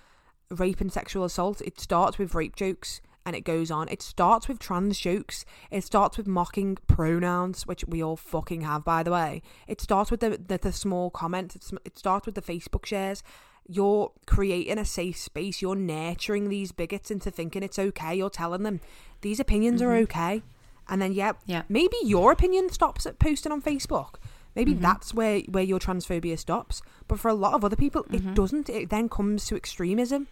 rape 0.50 0.80
and 0.80 0.92
sexual 0.92 1.24
assault. 1.24 1.60
It 1.60 1.80
starts 1.80 2.18
with 2.18 2.34
rape 2.34 2.54
jokes 2.54 3.00
and 3.24 3.34
it 3.34 3.40
goes 3.40 3.72
on. 3.72 3.88
It 3.88 4.00
starts 4.02 4.46
with 4.46 4.60
trans 4.60 4.98
jokes. 5.00 5.44
It 5.72 5.82
starts 5.82 6.16
with 6.16 6.28
mocking 6.28 6.78
pronouns, 6.86 7.66
which 7.66 7.84
we 7.88 8.00
all 8.00 8.16
fucking 8.16 8.60
have, 8.60 8.84
by 8.84 9.02
the 9.02 9.10
way. 9.10 9.42
It 9.66 9.80
starts 9.80 10.10
with 10.12 10.20
the 10.20 10.38
the, 10.38 10.58
the 10.58 10.72
small 10.72 11.10
comments. 11.10 11.56
It's, 11.56 11.72
it 11.84 11.98
starts 11.98 12.26
with 12.26 12.36
the 12.36 12.42
Facebook 12.42 12.86
shares. 12.86 13.24
You're 13.68 14.12
creating 14.26 14.78
a 14.78 14.84
safe 14.84 15.16
space. 15.18 15.60
You're 15.62 15.74
nurturing 15.76 16.48
these 16.48 16.72
bigots 16.72 17.10
into 17.10 17.30
thinking 17.30 17.62
it's 17.62 17.78
okay. 17.78 18.14
You're 18.14 18.30
telling 18.30 18.62
them 18.62 18.80
these 19.22 19.40
opinions 19.40 19.82
are 19.82 19.94
okay. 19.96 20.42
And 20.88 21.02
then, 21.02 21.12
yeah, 21.12 21.32
Yeah. 21.46 21.62
maybe 21.68 21.96
your 22.04 22.30
opinion 22.32 22.70
stops 22.70 23.06
at 23.06 23.18
posting 23.18 23.50
on 23.52 23.60
Facebook. 23.62 24.14
Maybe 24.54 24.72
Mm-hmm. 24.72 24.82
that's 24.82 25.12
where, 25.12 25.40
where 25.40 25.64
your 25.64 25.78
transphobia 25.80 26.38
stops. 26.38 26.80
But 27.08 27.18
for 27.18 27.28
a 27.28 27.34
lot 27.34 27.54
of 27.54 27.64
other 27.64 27.76
people, 27.76 28.04
Mm-hmm. 28.04 28.28
it 28.30 28.34
doesn't. 28.34 28.68
It 28.68 28.88
then 28.90 29.08
comes 29.08 29.46
to 29.46 29.56
extremism. 29.56 30.28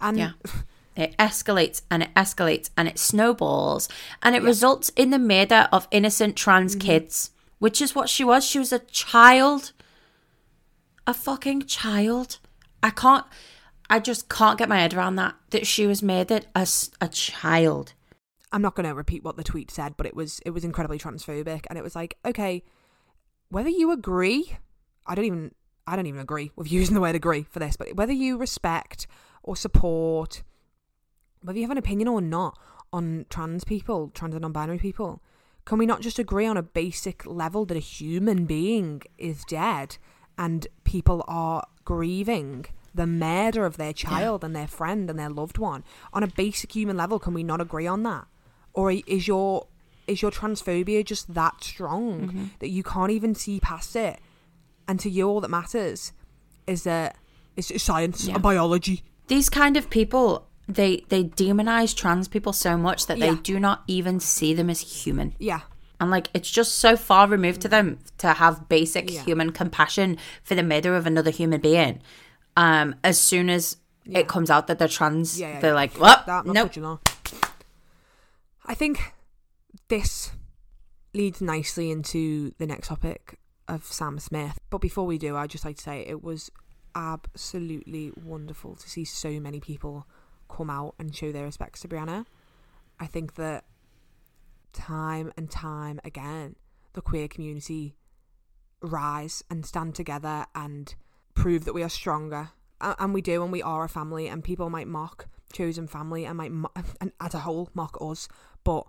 And 0.00 0.16
Yeah. 0.18 0.32
It 0.96 1.14
escalates 1.18 1.82
and 1.90 2.02
it 2.04 2.14
escalates 2.14 2.70
and 2.74 2.88
it 2.88 2.98
snowballs 2.98 3.86
and 4.22 4.34
it 4.34 4.42
results 4.42 4.88
in 4.96 5.10
the 5.10 5.18
murder 5.18 5.68
of 5.70 5.86
innocent 5.90 6.36
trans 6.36 6.74
Mm-hmm. 6.74 6.86
kids, 6.86 7.32
which 7.58 7.82
is 7.82 7.94
what 7.94 8.08
she 8.08 8.24
was. 8.24 8.46
She 8.46 8.58
was 8.58 8.72
a 8.72 8.78
child. 8.78 9.72
A 11.06 11.12
fucking 11.12 11.66
child. 11.66 12.38
I 12.82 12.90
can't, 12.90 13.24
I 13.88 13.98
just 13.98 14.28
can't 14.28 14.58
get 14.58 14.68
my 14.68 14.78
head 14.78 14.94
around 14.94 15.16
that. 15.16 15.34
That 15.50 15.66
she 15.66 15.86
was 15.86 16.02
murdered 16.02 16.46
as 16.54 16.90
a 17.00 17.08
child. 17.08 17.94
I'm 18.52 18.62
not 18.62 18.74
going 18.74 18.88
to 18.88 18.94
repeat 18.94 19.24
what 19.24 19.36
the 19.36 19.44
tweet 19.44 19.70
said, 19.70 19.96
but 19.96 20.06
it 20.06 20.14
was 20.14 20.40
it 20.46 20.50
was 20.50 20.64
incredibly 20.64 20.98
transphobic, 20.98 21.66
and 21.68 21.78
it 21.78 21.82
was 21.82 21.96
like, 21.96 22.16
okay, 22.24 22.62
whether 23.48 23.68
you 23.68 23.90
agree, 23.90 24.56
I 25.06 25.14
don't 25.14 25.24
even 25.24 25.52
I 25.86 25.96
don't 25.96 26.06
even 26.06 26.20
agree 26.20 26.52
with 26.56 26.70
using 26.72 26.94
the 26.94 27.00
word 27.00 27.14
agree 27.14 27.46
for 27.50 27.58
this, 27.58 27.76
but 27.76 27.94
whether 27.94 28.12
you 28.12 28.36
respect 28.38 29.06
or 29.42 29.56
support, 29.56 30.42
whether 31.42 31.58
you 31.58 31.64
have 31.64 31.70
an 31.70 31.78
opinion 31.78 32.08
or 32.08 32.20
not 32.20 32.58
on 32.92 33.26
trans 33.28 33.64
people, 33.64 34.10
trans 34.14 34.34
and 34.34 34.42
non-binary 34.42 34.78
people, 34.78 35.22
can 35.64 35.78
we 35.78 35.86
not 35.86 36.00
just 36.00 36.18
agree 36.18 36.46
on 36.46 36.56
a 36.56 36.62
basic 36.62 37.26
level 37.26 37.64
that 37.66 37.76
a 37.76 37.80
human 37.80 38.46
being 38.46 39.02
is 39.18 39.44
dead 39.44 39.98
and 40.38 40.66
people 40.84 41.24
are 41.26 41.64
grieving 41.86 42.66
the 42.94 43.06
murder 43.06 43.64
of 43.64 43.76
their 43.78 43.92
child 43.92 44.42
and 44.44 44.54
their 44.54 44.66
friend 44.66 45.08
and 45.08 45.18
their 45.18 45.30
loved 45.30 45.56
one 45.58 45.84
on 46.12 46.22
a 46.22 46.26
basic 46.26 46.74
human 46.74 46.96
level 46.96 47.18
can 47.18 47.32
we 47.32 47.42
not 47.42 47.60
agree 47.62 47.86
on 47.86 48.02
that? 48.02 48.26
Or 48.74 48.90
is 48.90 49.26
your 49.26 49.66
is 50.06 50.20
your 50.22 50.30
transphobia 50.30 51.02
just 51.04 51.32
that 51.34 51.64
strong 51.64 52.28
mm-hmm. 52.28 52.44
that 52.60 52.68
you 52.68 52.82
can't 52.82 53.10
even 53.10 53.34
see 53.34 53.58
past 53.60 53.96
it? 53.96 54.18
And 54.86 55.00
to 55.00 55.08
you 55.10 55.28
all 55.28 55.40
that 55.40 55.48
matters 55.48 56.12
is 56.66 56.82
that 56.84 57.16
it's 57.56 57.82
science 57.82 58.26
Yeah. 58.26 58.34
and 58.34 58.42
biology. 58.42 59.02
These 59.28 59.48
kind 59.50 59.76
of 59.76 59.90
people, 59.90 60.46
they 60.68 61.04
they 61.08 61.24
demonize 61.24 61.94
trans 61.96 62.28
people 62.28 62.52
so 62.52 62.76
much 62.76 63.06
that 63.06 63.18
they 63.18 63.34
do 63.34 63.58
not 63.58 63.82
even 63.86 64.20
see 64.20 64.52
them 64.54 64.68
as 64.70 64.80
human. 64.80 65.34
yeah 65.38 65.60
And 66.00 66.10
like 66.10 66.28
it's 66.34 66.50
just 66.50 66.74
so 66.74 66.96
far 66.96 67.26
removed 67.26 67.60
to 67.62 67.68
them 67.68 67.98
to 68.18 68.34
have 68.34 68.68
basic 68.68 69.10
Yeah. 69.10 69.22
human 69.24 69.50
compassion 69.52 70.18
for 70.42 70.54
the 70.54 70.62
murder 70.62 70.94
of 70.96 71.06
another 71.06 71.30
human 71.30 71.60
being. 71.60 72.00
Um, 72.56 72.94
as 73.02 73.18
soon 73.18 73.48
as 73.50 73.76
it 74.04 74.28
comes 74.28 74.50
out 74.50 74.66
that 74.66 74.78
they're 74.78 74.88
trans, 74.88 75.38
Yeah, 75.40 75.54
yeah, 75.54 75.60
they're 75.60 75.70
yeah. 75.70 75.74
like, 75.74 75.94
"What? 75.98 76.26
that 76.26 76.46
not 76.46 76.76
nope." 76.76 77.00
I 78.64 78.74
think 78.74 79.14
this 79.88 80.32
leads 81.14 81.40
nicely 81.40 81.90
into 81.90 82.52
the 82.58 82.66
next 82.66 82.88
topic 82.88 83.38
of 83.68 83.84
Sam 83.84 84.18
Smith. 84.18 84.58
But 84.70 84.78
before 84.80 85.06
we 85.06 85.18
do, 85.18 85.36
I'd 85.36 85.50
just 85.50 85.64
like 85.64 85.76
to 85.76 85.82
say 85.82 86.00
it 86.06 86.22
was 86.22 86.50
absolutely 86.94 88.12
wonderful 88.22 88.74
to 88.76 88.88
see 88.88 89.04
so 89.04 89.38
many 89.40 89.60
people 89.60 90.06
come 90.48 90.70
out 90.70 90.94
and 90.98 91.14
show 91.14 91.32
their 91.32 91.44
respects 91.44 91.80
to 91.80 91.88
Brianna. 91.88 92.26
I 93.00 93.06
think 93.06 93.34
that 93.34 93.64
time 94.76 95.32
and 95.36 95.50
time 95.50 96.00
again, 96.04 96.54
the 96.92 97.00
queer 97.00 97.26
community 97.28 97.96
rise 98.80 99.42
and 99.50 99.64
stand 99.64 99.94
together 99.94 100.46
and 100.54 100.94
prove 101.34 101.64
that 101.64 101.72
we 101.72 101.82
are 101.82 101.88
stronger. 101.88 102.50
And 102.80 103.14
we 103.14 103.22
do, 103.22 103.42
and 103.42 103.50
we 103.50 103.62
are 103.62 103.84
a 103.84 103.88
family, 103.88 104.28
and 104.28 104.44
people 104.44 104.68
might 104.68 104.86
mock 104.86 105.26
chosen 105.52 105.86
family 105.86 106.26
and 106.26 106.36
might, 106.36 106.52
mo- 106.52 106.70
and 107.00 107.12
as 107.20 107.34
a 107.34 107.40
whole, 107.40 107.70
mock 107.72 107.96
us. 108.00 108.28
But 108.64 108.86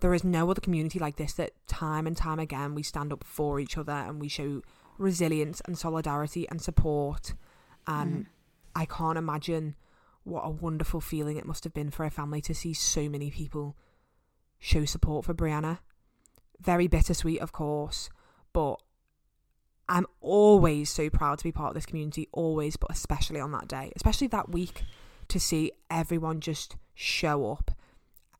there 0.00 0.14
is 0.14 0.22
no 0.22 0.50
other 0.50 0.60
community 0.60 0.98
like 0.98 1.16
this 1.16 1.32
that 1.34 1.52
time 1.66 2.06
and 2.06 2.16
time 2.16 2.38
again 2.38 2.74
we 2.74 2.82
stand 2.82 3.12
up 3.12 3.24
for 3.24 3.58
each 3.58 3.78
other 3.78 3.92
and 3.92 4.20
we 4.20 4.28
show 4.28 4.60
resilience 4.98 5.60
and 5.64 5.76
solidarity 5.76 6.48
and 6.48 6.62
support. 6.62 7.34
And 7.86 8.12
mm. 8.12 8.26
I 8.76 8.84
can't 8.84 9.18
imagine 9.18 9.74
what 10.22 10.42
a 10.42 10.50
wonderful 10.50 11.00
feeling 11.00 11.36
it 11.36 11.46
must 11.46 11.64
have 11.64 11.74
been 11.74 11.90
for 11.90 12.04
a 12.04 12.10
family 12.10 12.40
to 12.42 12.54
see 12.54 12.72
so 12.72 13.08
many 13.08 13.30
people 13.30 13.76
show 14.58 14.84
support 14.84 15.24
for 15.24 15.34
Brianna. 15.34 15.78
Very 16.60 16.86
bittersweet, 16.86 17.40
of 17.40 17.52
course, 17.52 18.08
but 18.52 18.76
I'm 19.88 20.06
always 20.20 20.90
so 20.90 21.10
proud 21.10 21.38
to 21.38 21.44
be 21.44 21.52
part 21.52 21.70
of 21.70 21.74
this 21.74 21.86
community, 21.86 22.28
always, 22.32 22.76
but 22.76 22.90
especially 22.90 23.40
on 23.40 23.52
that 23.52 23.68
day, 23.68 23.92
especially 23.96 24.28
that 24.28 24.50
week, 24.50 24.82
to 25.28 25.38
see 25.38 25.72
everyone 25.90 26.40
just 26.40 26.76
show 26.94 27.50
up. 27.50 27.70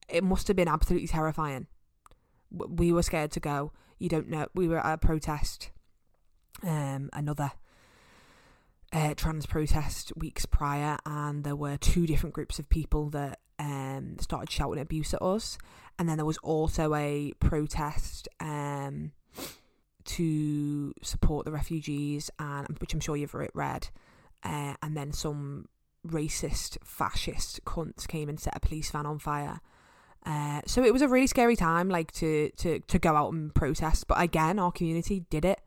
It 0.09 0.25
must 0.25 0.49
have 0.49 0.57
been 0.57 0.69
absolutely 0.69 1.09
terrifying. 1.09 1.67
We 2.51 2.93
were 2.93 3.03
scared 3.03 3.33
to 3.33 3.41
go. 3.41 3.73
You 3.99 4.09
don't 4.09 4.29
know. 4.29 4.47
We 4.55 4.69
were 4.69 4.85
at 4.85 4.95
a 4.95 4.99
protest, 4.99 5.71
um, 6.63 7.11
another 7.13 7.53
uh, 8.93 9.15
trans 9.15 9.45
protest 9.45 10.13
weeks 10.17 10.47
prior, 10.47 10.99
and 11.05 11.45
there 11.45 11.57
were 11.57 11.77
two 11.77 12.07
different 12.07 12.35
groups 12.35 12.59
of 12.59 12.69
people 12.69 13.11
that 13.11 13.41
um, 13.59 14.17
started 14.21 14.51
shouting 14.51 14.81
abuse 14.81 15.15
at 15.15 15.23
us. 15.23 15.59
And 15.99 16.09
then 16.09 16.17
there 16.17 16.27
was 16.27 16.39
also 16.39 16.95
a 16.95 17.33
protest 17.39 18.29
um, 18.41 19.13
to 20.05 20.93
support 21.03 21.45
the 21.45 21.53
refugees, 21.53 22.31
and 22.39 22.79
which 22.79 22.95
I'm 22.95 23.01
sure 23.01 23.17
you've 23.17 23.35
read. 23.35 23.89
Uh, 24.43 24.75
and 24.83 24.97
then 24.97 25.13
some 25.13 25.69
racist, 26.07 26.79
fascist 26.85 27.65
cunts 27.65 28.07
came 28.07 28.29
and 28.29 28.39
set 28.39 28.57
a 28.57 28.61
police 28.61 28.91
van 28.91 29.07
on 29.07 29.19
fire. 29.19 29.61
Uh, 30.27 30.61
so 30.67 30.83
it 30.83 30.93
was 30.93 31.03
a 31.03 31.09
really 31.09 31.27
scary 31.27 31.57
time, 31.57 31.89
like 31.89 32.11
to 32.13 32.51
to 32.57 32.81
to 32.81 32.99
go 32.99 33.15
out 33.15 33.33
and 33.33 33.55
protest. 33.55 34.07
But 34.07 34.21
again, 34.21 34.59
our 34.59 34.73
community 34.73 35.25
did 35.31 35.45
it. 35.45 35.61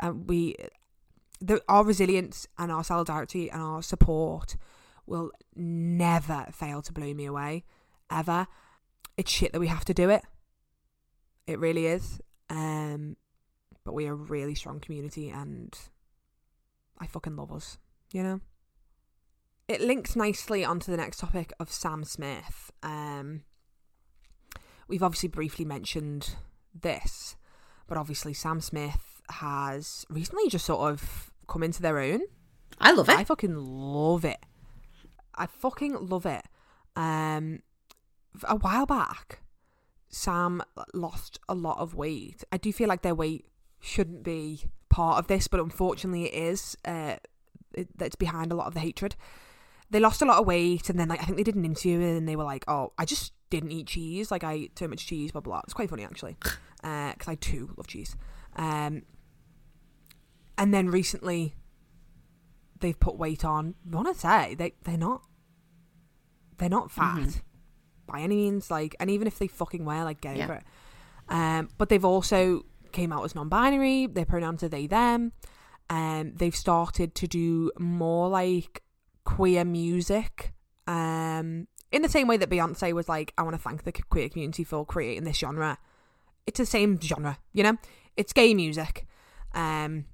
And 0.00 0.28
we, 0.28 0.56
the, 1.40 1.62
our 1.68 1.84
resilience 1.84 2.46
and 2.58 2.72
our 2.72 2.84
solidarity 2.84 3.50
and 3.50 3.60
our 3.60 3.82
support 3.82 4.56
will 5.06 5.30
never 5.54 6.46
fail 6.52 6.82
to 6.82 6.92
blow 6.92 7.12
me 7.14 7.26
away, 7.26 7.64
ever. 8.10 8.46
It's 9.16 9.30
shit 9.30 9.52
that 9.52 9.60
we 9.60 9.68
have 9.68 9.84
to 9.86 9.94
do 9.94 10.10
it. 10.10 10.22
It 11.46 11.58
really 11.58 11.86
is. 11.86 12.20
Um, 12.50 13.16
but 13.84 13.94
we 13.94 14.06
are 14.06 14.12
a 14.12 14.16
really 14.16 14.54
strong 14.54 14.80
community, 14.80 15.28
and 15.28 15.78
I 16.98 17.06
fucking 17.06 17.36
love 17.36 17.52
us. 17.52 17.78
You 18.12 18.22
know. 18.22 18.40
It 19.66 19.80
links 19.80 20.14
nicely 20.14 20.64
onto 20.64 20.90
the 20.90 20.98
next 20.98 21.18
topic 21.18 21.52
of 21.58 21.72
Sam 21.72 22.04
Smith. 22.04 22.70
Um, 22.82 23.42
we've 24.88 25.02
obviously 25.02 25.30
briefly 25.30 25.64
mentioned 25.64 26.34
this, 26.78 27.36
but 27.86 27.96
obviously 27.96 28.34
Sam 28.34 28.60
Smith 28.60 29.22
has 29.30 30.04
recently 30.10 30.50
just 30.50 30.66
sort 30.66 30.90
of 30.92 31.30
come 31.48 31.62
into 31.62 31.80
their 31.80 31.98
own. 31.98 32.20
I 32.78 32.92
love 32.92 33.08
it. 33.08 33.16
I 33.16 33.24
fucking 33.24 33.56
love 33.56 34.24
it. 34.24 34.38
I 35.36 35.46
fucking 35.46 36.08
love 36.08 36.26
it. 36.26 36.44
Um, 36.96 37.60
a 38.44 38.56
while 38.56 38.86
back, 38.86 39.40
Sam 40.08 40.62
lost 40.92 41.38
a 41.48 41.54
lot 41.54 41.78
of 41.78 41.94
weight. 41.94 42.44
I 42.52 42.56
do 42.56 42.72
feel 42.72 42.88
like 42.88 43.02
their 43.02 43.14
weight 43.14 43.46
shouldn't 43.80 44.22
be 44.22 44.64
part 44.88 45.18
of 45.18 45.26
this, 45.26 45.48
but 45.48 45.60
unfortunately, 45.60 46.24
it 46.26 46.34
is. 46.34 46.76
Uh, 46.84 47.16
it, 47.72 47.88
that's 47.98 48.16
behind 48.16 48.52
a 48.52 48.54
lot 48.54 48.68
of 48.68 48.74
the 48.74 48.80
hatred. 48.80 49.16
They 49.90 50.00
lost 50.00 50.22
a 50.22 50.24
lot 50.24 50.38
of 50.38 50.46
weight, 50.46 50.88
and 50.88 50.98
then 50.98 51.08
like 51.08 51.20
I 51.20 51.24
think 51.24 51.36
they 51.36 51.42
did 51.42 51.56
an 51.56 51.64
interview, 51.64 52.00
and 52.00 52.28
they 52.28 52.36
were 52.36 52.44
like, 52.44 52.64
"Oh, 52.68 52.92
I 52.98 53.04
just 53.04 53.32
didn't 53.50 53.72
eat 53.72 53.88
cheese. 53.88 54.30
Like 54.30 54.44
I 54.44 54.52
ate 54.52 54.76
too 54.76 54.88
much 54.88 55.06
cheese." 55.06 55.32
Blah 55.32 55.40
blah. 55.40 55.60
It's 55.64 55.74
quite 55.74 55.90
funny 55.90 56.04
actually, 56.04 56.36
because 56.40 57.28
I 57.28 57.36
too 57.40 57.74
love 57.76 57.86
cheese. 57.86 58.16
Um, 58.56 59.02
and 60.56 60.72
then 60.72 60.88
recently, 60.88 61.56
they've 62.80 62.98
put 62.98 63.16
weight 63.16 63.44
on. 63.44 63.74
Want 63.84 64.08
to 64.12 64.18
say 64.18 64.54
they 64.54 64.74
they're 64.84 64.96
not 64.96 65.22
they're 66.58 66.68
not 66.68 66.90
fat 66.90 67.16
Mhm. 67.18 67.42
by 68.06 68.20
any 68.20 68.36
means. 68.36 68.70
Like, 68.70 68.94
and 69.00 69.10
even 69.10 69.26
if 69.26 69.38
they 69.38 69.46
fucking 69.48 69.84
were, 69.84 70.04
like, 70.04 70.20
get 70.20 70.36
Yeah. 70.36 70.44
over 70.44 70.54
it. 70.54 70.64
Um, 71.28 71.68
but 71.78 71.88
they've 71.88 72.04
also 72.04 72.64
came 72.92 73.12
out 73.12 73.24
as 73.24 73.34
non-binary. 73.34 74.06
Their 74.06 74.24
pronouns 74.26 74.62
are 74.62 74.68
they 74.68 74.86
them. 74.86 75.32
Um, 75.90 76.32
they've 76.34 76.54
started 76.54 77.14
to 77.16 77.26
do 77.26 77.70
more 77.78 78.28
like 78.28 78.82
queer 79.24 79.64
music. 79.64 80.52
Um, 80.86 81.66
in 81.92 82.02
the 82.02 82.08
same 82.08 82.26
way 82.28 82.36
that 82.36 82.50
Beyonce 82.50 82.92
was 82.92 83.08
like, 83.08 83.32
I 83.38 83.42
want 83.42 83.54
to 83.54 83.62
thank 83.62 83.84
the 83.84 83.92
queer 83.92 84.28
community 84.28 84.64
for 84.64 84.84
creating 84.84 85.24
this 85.24 85.38
genre. 85.38 85.78
It's 86.46 86.58
the 86.58 86.66
same 86.66 87.00
genre, 87.00 87.38
you 87.52 87.62
know. 87.62 87.76
It's 88.16 88.32
gay 88.32 88.52
music. 88.54 89.06
Um, 89.54 90.04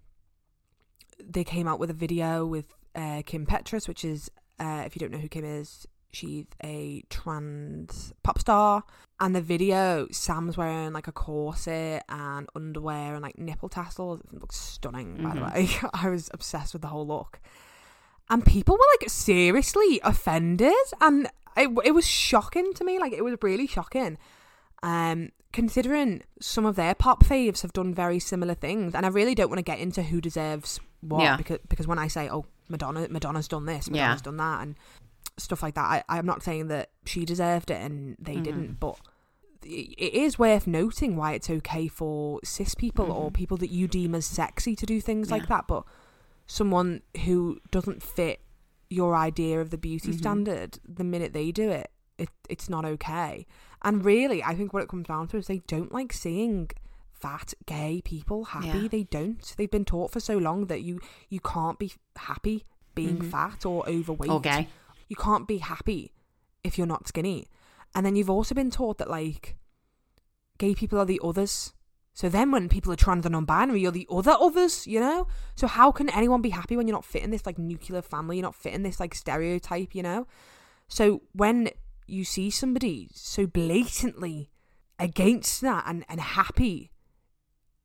they 1.22 1.44
came 1.44 1.66
out 1.68 1.78
with 1.78 1.90
a 1.90 1.94
video 1.94 2.46
with 2.46 2.74
uh, 2.94 3.22
Kim 3.26 3.46
Petras, 3.46 3.88
which 3.88 4.04
is, 4.04 4.30
uh, 4.58 4.82
if 4.86 4.94
you 4.94 5.00
don't 5.00 5.10
know 5.12 5.18
who 5.18 5.28
Kim 5.28 5.44
is, 5.44 5.86
she's 6.12 6.46
a 6.62 7.02
trans 7.10 8.12
pop 8.22 8.38
star. 8.38 8.84
And 9.22 9.36
the 9.36 9.40
video, 9.42 10.06
Sam's 10.10 10.56
wearing 10.56 10.92
like 10.94 11.06
a 11.06 11.12
corset 11.12 12.04
and 12.08 12.48
underwear 12.54 13.14
and 13.14 13.22
like 13.22 13.38
nipple 13.38 13.68
tassels. 13.68 14.20
It 14.32 14.40
looks 14.40 14.56
stunning, 14.56 15.22
by 15.22 15.34
the 15.34 15.40
Mhm. 15.40 15.54
way. 15.54 15.68
I 15.94 16.08
was 16.08 16.30
obsessed 16.32 16.72
with 16.72 16.82
the 16.82 16.88
whole 16.88 17.06
look. 17.06 17.38
And 18.30 18.44
people 18.44 18.76
were 18.76 18.86
like 19.00 19.10
seriously 19.10 20.00
offended. 20.02 20.72
And 21.00 21.28
it, 21.56 21.68
it 21.84 21.90
was 21.92 22.06
shocking 22.06 22.72
to 22.74 22.84
me. 22.84 22.98
Like, 22.98 23.12
it 23.12 23.22
was 23.24 23.36
really 23.42 23.66
shocking. 23.66 24.16
Um, 24.82 25.30
considering 25.52 26.22
some 26.40 26.64
of 26.64 26.76
their 26.76 26.94
pop 26.94 27.22
faves 27.24 27.60
have 27.62 27.72
done 27.74 27.92
very 27.92 28.18
similar 28.18 28.54
things, 28.54 28.94
and 28.94 29.04
I 29.04 29.10
really 29.10 29.34
don't 29.34 29.48
want 29.50 29.58
to 29.58 29.62
get 29.64 29.78
into 29.78 30.02
who 30.04 30.20
deserves 30.20 30.80
what 31.00 31.22
Yeah. 31.22 31.36
because 31.36 31.58
because 31.68 31.86
when 31.86 31.98
I 31.98 32.06
say 32.08 32.28
oh 32.30 32.46
Madonna 32.68 33.06
Madonna's 33.10 33.48
done 33.48 33.66
this, 33.66 33.88
Yeah. 33.88 34.02
Madonna's 34.14 34.22
done 34.22 34.36
that, 34.38 34.62
and 34.62 34.76
stuff 35.42 35.62
like 35.62 35.74
that, 35.74 36.04
I, 36.08 36.18
I'm 36.18 36.26
not 36.26 36.42
saying 36.42 36.68
that 36.68 36.90
she 37.06 37.24
deserved 37.24 37.70
it 37.70 37.80
and 37.80 38.16
they 38.18 38.36
Mhm. 38.36 38.44
didn't, 38.44 38.80
but 38.80 38.98
it 39.62 40.14
is 40.14 40.38
worth 40.38 40.66
noting 40.66 41.16
why 41.16 41.32
it's 41.32 41.50
okay 41.50 41.86
for 41.86 42.40
cis 42.44 42.74
people 42.74 43.12
or 43.12 43.30
Mhm. 43.30 43.34
people 43.34 43.56
that 43.58 43.70
you 43.70 43.86
deem 43.88 44.14
as 44.14 44.24
sexy 44.26 44.74
to 44.76 44.86
do 44.86 45.00
things 45.00 45.30
like 45.30 45.48
that, 45.48 45.66
but 45.66 45.84
someone 46.46 47.02
who 47.24 47.58
doesn't 47.70 48.02
fit 48.02 48.40
your 48.88 49.14
idea 49.14 49.60
of 49.60 49.70
the 49.70 49.78
beauty 49.78 50.10
Mhm. 50.12 50.18
standard, 50.18 50.78
the 50.88 51.04
minute 51.04 51.32
they 51.32 51.52
do 51.52 51.68
it, 51.70 51.90
it 52.18 52.28
it's 52.48 52.68
not 52.68 52.84
okay. 52.84 53.46
And 53.82 54.04
really, 54.04 54.42
I 54.42 54.54
think 54.54 54.72
what 54.72 54.82
it 54.82 54.88
comes 54.88 55.06
down 55.06 55.28
to 55.28 55.36
is 55.36 55.46
they 55.46 55.60
don't 55.66 55.92
like 55.92 56.12
seeing 56.12 56.70
fat 57.12 57.52
gay 57.66 58.00
people 58.02 58.44
happy. 58.46 58.66
Yeah. 58.80 58.88
They 58.88 59.04
don't. 59.04 59.54
They've 59.56 59.70
been 59.70 59.84
taught 59.84 60.10
for 60.10 60.20
so 60.20 60.38
long 60.38 60.66
that 60.66 60.82
you 60.82 61.00
you 61.28 61.40
can't 61.40 61.78
be 61.78 61.92
happy 62.16 62.64
being 62.94 63.18
Mhm. 63.18 63.30
fat 63.30 63.64
or 63.66 63.88
overweight. 63.88 64.30
Okay. 64.30 64.68
You 65.10 65.16
can't 65.16 65.48
be 65.48 65.58
happy 65.58 66.14
if 66.62 66.78
you're 66.78 66.86
not 66.86 67.08
skinny. 67.08 67.48
And 67.96 68.06
then 68.06 68.14
you've 68.14 68.30
also 68.30 68.54
been 68.54 68.70
taught 68.70 68.98
that 68.98 69.10
like 69.10 69.56
gay 70.56 70.72
people 70.72 71.00
are 71.00 71.04
the 71.04 71.20
others. 71.22 71.74
So 72.14 72.28
then 72.28 72.52
when 72.52 72.68
people 72.68 72.92
are 72.92 72.96
trans 72.96 73.26
and 73.26 73.32
non-binary, 73.32 73.80
you're 73.80 73.90
the 73.90 74.06
other 74.08 74.36
others, 74.40 74.86
you 74.86 75.00
know? 75.00 75.26
So 75.56 75.66
how 75.66 75.90
can 75.90 76.08
anyone 76.10 76.42
be 76.42 76.50
happy 76.50 76.76
when 76.76 76.86
you're 76.86 76.96
not 76.96 77.04
fitting 77.04 77.30
this 77.30 77.44
like 77.44 77.58
nuclear 77.58 78.02
family, 78.02 78.36
you're 78.36 78.44
not 78.44 78.54
fitting 78.54 78.84
this 78.84 79.00
like 79.00 79.14
stereotype, 79.14 79.96
you 79.96 80.02
know? 80.02 80.28
So 80.86 81.22
when 81.32 81.70
you 82.06 82.24
see 82.24 82.50
somebody 82.50 83.08
so 83.12 83.46
blatantly 83.46 84.50
against 84.98 85.60
that 85.62 85.84
and, 85.86 86.04
and 86.08 86.20
happy 86.20 86.89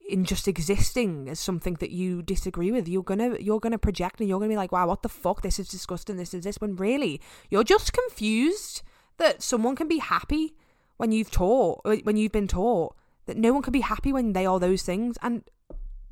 in 0.07 0.23
just 0.25 0.47
existing 0.47 1.29
as 1.29 1.39
something 1.39 1.75
that 1.75 1.91
you 1.91 2.21
disagree 2.21 2.71
with, 2.71 2.87
you're 2.87 3.03
gonna 3.03 3.37
you're 3.39 3.59
gonna 3.59 3.77
project 3.77 4.19
and 4.19 4.29
you're 4.29 4.39
gonna 4.39 4.49
be 4.49 4.55
like, 4.57 4.71
wow, 4.71 4.87
what 4.87 5.01
the 5.01 5.09
fuck? 5.09 5.41
This 5.41 5.59
is 5.59 5.67
disgusting. 5.67 6.17
This 6.17 6.33
is 6.33 6.43
this. 6.43 6.57
When 6.57 6.75
really 6.75 7.21
you're 7.49 7.63
just 7.63 7.93
confused 7.93 8.81
that 9.17 9.41
someone 9.41 9.75
can 9.75 9.87
be 9.87 9.97
happy 9.99 10.55
when 10.97 11.11
you've 11.11 11.31
taught 11.31 11.81
when 12.03 12.17
you've 12.17 12.31
been 12.31 12.47
taught 12.47 12.95
that 13.25 13.37
no 13.37 13.51
one 13.53 13.61
can 13.63 13.73
be 13.73 13.81
happy 13.81 14.13
when 14.13 14.33
they 14.33 14.45
are 14.45 14.59
those 14.59 14.83
things. 14.83 15.17
And 15.21 15.43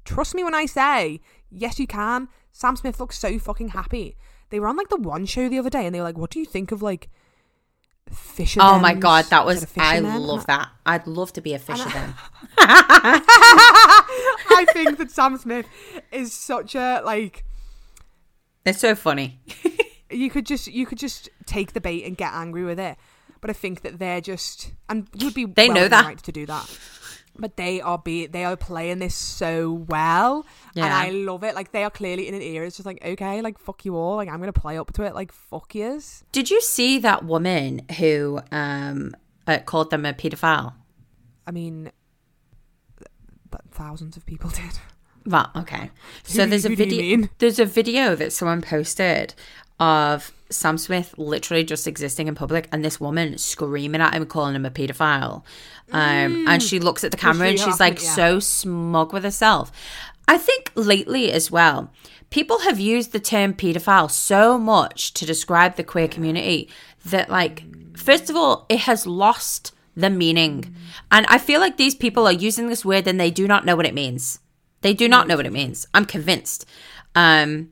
trust 0.05 0.33
me 0.33 0.43
when 0.43 0.55
I 0.55 0.65
say, 0.65 1.21
yes, 1.51 1.79
you 1.79 1.85
can. 1.87 2.27
Sam 2.51 2.75
Smith 2.75 2.99
looks 2.99 3.17
so 3.17 3.37
fucking 3.39 3.69
happy. 3.69 4.17
They 4.49 4.59
were 4.59 4.67
on 4.67 4.75
like 4.77 4.89
the 4.89 4.97
one 4.97 5.25
show 5.25 5.49
the 5.49 5.57
other 5.59 5.69
day, 5.69 5.85
and 5.85 5.93
they 5.95 5.99
were 5.99 6.05
like, 6.05 6.17
"What 6.17 6.29
do 6.29 6.39
you 6.39 6.45
think 6.45 6.71
of 6.71 6.83
like 6.83 7.09
fisher?" 8.11 8.59
Oh 8.61 8.77
my 8.77 8.93
god, 8.93 9.25
that 9.25 9.45
was 9.45 9.63
I 9.63 9.65
fisherman? 9.65 10.21
love 10.21 10.45
that. 10.45 10.69
I'd 10.85 11.07
love 11.07 11.33
to 11.33 11.41
be 11.41 11.53
a 11.55 11.59
fisher 11.67 11.89
then. 11.89 12.13
I 14.55 14.65
think 14.73 14.97
that 14.97 15.11
Sam 15.11 15.37
Smith 15.37 15.67
is 16.11 16.33
such 16.33 16.75
a 16.75 17.01
like 17.03 17.43
It's 18.65 18.79
so 18.79 18.95
funny. 18.95 19.39
you 20.11 20.29
could 20.29 20.45
just 20.45 20.67
you 20.67 20.85
could 20.85 20.97
just 20.97 21.29
take 21.45 21.73
the 21.73 21.81
bait 21.81 22.05
and 22.05 22.15
get 22.17 22.33
angry 22.33 22.63
with 22.63 22.79
it. 22.79 22.97
But 23.41 23.49
I 23.49 23.53
think 23.53 23.81
that 23.81 23.99
they're 23.99 24.21
just 24.21 24.71
and 24.89 25.07
you'd 25.13 25.33
be 25.33 25.45
They 25.45 25.67
well 25.67 25.75
know 25.75 25.87
that. 25.89 26.05
right 26.05 26.23
to 26.23 26.31
do 26.31 26.45
that. 26.45 26.79
But 27.35 27.57
they 27.57 27.81
are 27.81 27.97
be 27.97 28.27
they 28.27 28.45
are 28.45 28.55
playing 28.55 28.99
this 28.99 29.15
so 29.15 29.71
well, 29.89 30.45
and 30.75 30.85
I 30.85 31.09
love 31.09 31.43
it. 31.43 31.55
Like 31.55 31.71
they 31.71 31.83
are 31.83 31.89
clearly 31.89 32.27
in 32.27 32.35
an 32.35 32.43
era. 32.43 32.67
It's 32.67 32.77
just 32.77 32.85
like 32.85 33.03
okay, 33.03 33.41
like 33.41 33.57
fuck 33.57 33.85
you 33.85 33.95
all. 33.95 34.17
Like 34.17 34.29
I'm 34.29 34.39
gonna 34.39 34.53
play 34.53 34.77
up 34.77 34.93
to 34.93 35.03
it. 35.03 35.15
Like 35.15 35.31
fuck 35.31 35.73
yous. 35.73 36.23
Did 36.31 36.51
you 36.51 36.61
see 36.61 36.99
that 36.99 37.25
woman 37.25 37.81
who 37.97 38.39
um 38.51 39.15
uh, 39.47 39.57
called 39.65 39.89
them 39.89 40.05
a 40.05 40.13
paedophile? 40.13 40.75
I 41.47 41.51
mean, 41.51 41.91
th- 43.53 43.61
thousands 43.71 44.17
of 44.17 44.25
people 44.25 44.49
did. 44.61 44.79
Well, 45.25 45.49
okay. 45.55 45.89
So 46.23 46.43
Who- 46.43 46.49
there's 46.49 46.65
a 46.65 46.75
video. 46.75 47.29
There's 47.37 47.59
a 47.59 47.65
video 47.65 48.15
that 48.15 48.33
someone 48.33 48.61
posted 48.61 49.33
of 49.79 50.31
Sam 50.49 50.77
Smith 50.77 51.15
literally 51.17 51.63
just 51.63 51.87
existing 51.87 52.27
in 52.27 52.35
public, 52.35 52.67
and 52.71 52.83
this 52.85 52.99
woman 52.99 53.37
screaming 53.37 54.01
at 54.01 54.13
him, 54.13 54.25
calling 54.25 54.55
him 54.55 54.65
a 54.65 54.69
paedophile. 54.69 55.43
Um, 55.91 56.47
and 56.47 56.61
she 56.61 56.79
looks 56.79 57.03
at 57.03 57.11
the 57.11 57.17
camera 57.17 57.49
and 57.49 57.59
she's 57.59 57.79
like 57.79 57.99
happened, 57.99 58.05
yeah. 58.05 58.15
so 58.15 58.39
smug 58.39 59.13
with 59.13 59.23
herself. 59.23 59.71
I 60.27 60.37
think 60.37 60.71
lately 60.75 61.31
as 61.31 61.51
well, 61.51 61.91
people 62.29 62.59
have 62.59 62.79
used 62.79 63.11
the 63.11 63.19
term 63.19 63.53
paedophile 63.53 64.09
so 64.09 64.57
much 64.57 65.13
to 65.15 65.25
describe 65.25 65.75
the 65.75 65.83
queer 65.83 66.07
community 66.07 66.69
that, 67.05 67.29
like, 67.29 67.63
first 67.97 68.29
of 68.29 68.35
all, 68.35 68.65
it 68.69 68.79
has 68.81 69.05
lost 69.05 69.73
the 69.95 70.09
meaning. 70.09 70.75
And 71.11 71.25
I 71.27 71.37
feel 71.37 71.59
like 71.59 71.77
these 71.77 71.95
people 71.95 72.25
are 72.25 72.31
using 72.33 72.67
this 72.67 72.83
word 72.83 73.07
and 73.07 73.19
they 73.19 73.31
do 73.31 73.47
not 73.47 73.65
know 73.65 73.75
what 73.75 73.85
it 73.85 73.93
means. 73.93 74.39
They 74.81 74.93
do 74.93 75.07
not 75.07 75.27
know 75.27 75.37
what 75.37 75.45
it 75.45 75.53
means. 75.53 75.85
I'm 75.93 76.05
convinced. 76.05 76.65
Um, 77.15 77.69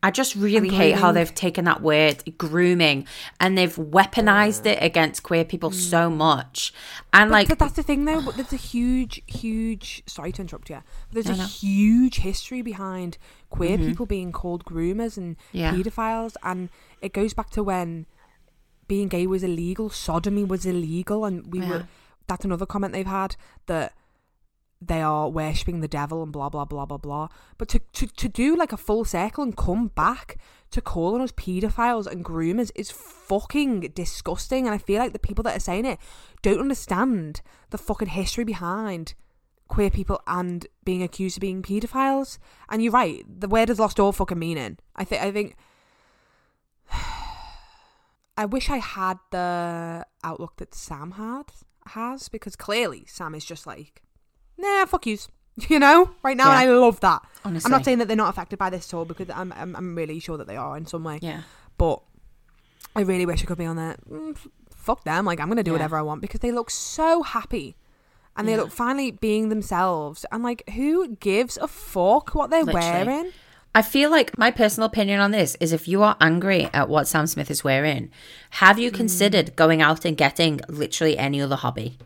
I 0.00 0.12
just 0.12 0.36
really 0.36 0.68
hate 0.68 0.94
how 0.94 1.10
they've 1.10 1.34
taken 1.34 1.64
that 1.64 1.82
word 1.82 2.22
grooming 2.38 3.04
and 3.40 3.58
they've 3.58 3.74
weaponized 3.74 4.64
it 4.64 4.78
against 4.80 5.24
queer 5.24 5.44
people 5.44 5.72
so 5.72 6.08
much. 6.08 6.72
And 7.12 7.32
like, 7.32 7.48
but 7.48 7.58
that's 7.58 7.72
the 7.72 7.82
thing 7.82 8.04
though. 8.04 8.22
But 8.22 8.36
there's 8.36 8.52
a 8.52 8.56
huge, 8.56 9.22
huge. 9.26 10.04
Sorry 10.06 10.30
to 10.32 10.42
interrupt 10.42 10.70
you. 10.70 10.82
But 11.12 11.24
there's 11.24 11.38
a 11.38 11.42
huge 11.42 12.18
history 12.18 12.62
behind 12.62 13.18
queer 13.50 13.76
people 13.76 14.06
being 14.06 14.30
called 14.30 14.64
groomers 14.64 15.16
and 15.16 15.36
Mm-hmm. 15.36 15.58
Yeah. 15.58 15.72
paedophiles, 15.74 16.36
and 16.44 16.68
it 17.02 17.12
goes 17.12 17.34
back 17.34 17.50
to 17.50 17.62
when 17.64 18.06
being 18.88 19.08
gay 19.08 19.26
was 19.26 19.42
illegal, 19.42 19.90
sodomy 19.90 20.44
was 20.44 20.66
illegal, 20.66 21.24
and 21.24 21.52
we 21.52 21.60
Yeah. 21.60 21.68
were. 21.68 21.88
That's 22.26 22.44
another 22.44 22.66
comment 22.66 22.92
they've 22.92 23.06
had 23.06 23.36
that 23.66 23.94
they 24.80 25.00
are 25.02 25.28
worshipping 25.28 25.80
the 25.80 25.88
devil 25.88 26.22
and 26.22 26.30
blah 26.32 26.48
blah 26.48 26.64
blah 26.64 26.86
blah 26.86 26.98
blah. 26.98 27.28
But 27.56 27.68
to 27.70 27.78
to 27.92 28.06
to 28.06 28.28
do 28.28 28.54
like 28.56 28.72
a 28.72 28.76
full 28.76 29.04
circle 29.04 29.42
and 29.44 29.56
come 29.56 29.88
back 29.88 30.36
to 30.70 30.80
calling 30.80 31.22
us 31.22 31.32
paedophiles 31.32 32.06
and 32.06 32.24
groomers 32.24 32.70
is 32.74 32.90
fucking 32.90 33.80
disgusting. 33.94 34.66
And 34.66 34.74
I 34.74 34.78
feel 34.78 34.98
like 35.00 35.12
the 35.12 35.18
people 35.18 35.42
that 35.44 35.56
are 35.56 35.60
saying 35.60 35.84
it 35.86 35.98
don't 36.42 36.60
understand 36.60 37.40
the 37.70 37.78
fucking 37.78 38.08
history 38.08 38.44
behind 38.44 39.14
queer 39.66 39.90
people 39.90 40.20
and 40.26 40.66
being 40.84 41.02
accused 41.02 41.36
of 41.38 41.40
being 41.42 41.62
paedophiles. 41.62 42.38
And 42.68 42.82
you're 42.82 42.92
right, 42.92 43.24
the 43.28 43.48
word 43.48 43.68
has 43.68 43.78
lost 43.78 43.98
all 43.98 44.12
fucking 44.12 44.38
meaning. 44.38 44.78
I 44.96 45.04
think 45.04 45.22
I 45.22 45.32
think 45.32 45.56
I 48.38 48.44
wish 48.46 48.70
I 48.70 48.78
had 48.78 49.18
the 49.32 50.06
outlook 50.24 50.56
that 50.58 50.74
Sam 50.74 51.10
had 51.12 51.46
has 51.88 52.28
because 52.28 52.54
clearly 52.56 53.04
Sam 53.06 53.34
is 53.34 53.44
just 53.44 53.66
like, 53.66 54.02
nah, 54.56 54.86
fuck 54.86 55.06
yous. 55.06 55.28
You 55.68 55.80
know, 55.80 56.10
right 56.22 56.36
now, 56.36 56.44
Yeah. 56.52 56.60
and 56.62 56.70
I 56.70 56.72
love 56.72 57.00
that. 57.00 57.20
honestly, 57.44 57.66
I'm 57.66 57.72
not 57.72 57.84
saying 57.84 57.98
that 57.98 58.06
they're 58.06 58.16
not 58.16 58.28
affected 58.30 58.58
by 58.60 58.70
this 58.70 58.88
at 58.88 58.94
all 58.96 59.04
because 59.04 59.28
I'm, 59.28 59.52
I'm 59.54 59.74
I'm 59.74 59.96
really 59.96 60.20
sure 60.20 60.36
that 60.38 60.46
they 60.46 60.56
are 60.56 60.76
in 60.76 60.86
some 60.86 61.02
way. 61.02 61.18
yeah, 61.20 61.42
But 61.78 62.00
I 62.94 63.00
really 63.00 63.26
wish 63.26 63.42
I 63.42 63.46
could 63.46 63.58
be 63.58 63.64
on 63.64 63.74
there. 63.74 63.96
Mm, 64.08 64.36
fuck 64.70 65.02
them. 65.02 65.24
Like 65.24 65.40
I'm 65.40 65.48
gonna 65.48 65.64
do 65.64 65.72
Yeah. 65.72 65.78
whatever 65.78 65.96
I 65.98 66.02
want 66.02 66.20
because 66.22 66.38
they 66.40 66.52
look 66.52 66.70
so 66.70 67.22
happy. 67.24 67.76
And 68.36 68.46
they 68.46 68.52
Yeah. 68.52 68.58
look 68.62 68.70
finally 68.70 69.10
being 69.10 69.48
themselves. 69.48 70.24
And 70.30 70.44
like, 70.44 70.62
who 70.70 71.16
gives 71.16 71.56
a 71.56 71.66
fuck 71.66 72.36
what 72.36 72.50
they're 72.50 72.62
Literally. 72.62 73.04
wearing? 73.04 73.32
I 73.78 73.82
feel 73.82 74.10
like 74.10 74.36
my 74.36 74.50
personal 74.50 74.88
opinion 74.88 75.20
on 75.20 75.30
this 75.30 75.56
is 75.60 75.72
if 75.72 75.86
you 75.86 76.02
are 76.02 76.16
angry 76.20 76.68
at 76.74 76.88
what 76.88 77.06
Sam 77.06 77.28
Smith 77.28 77.48
is 77.48 77.62
wearing, 77.62 78.10
have 78.62 78.76
you 78.76 78.90
considered 78.90 79.46
mm. 79.46 79.54
going 79.54 79.80
out 79.80 80.04
and 80.04 80.16
getting 80.16 80.60
literally 80.68 81.16
any 81.16 81.40
other 81.40 81.54
hobby? 81.54 81.96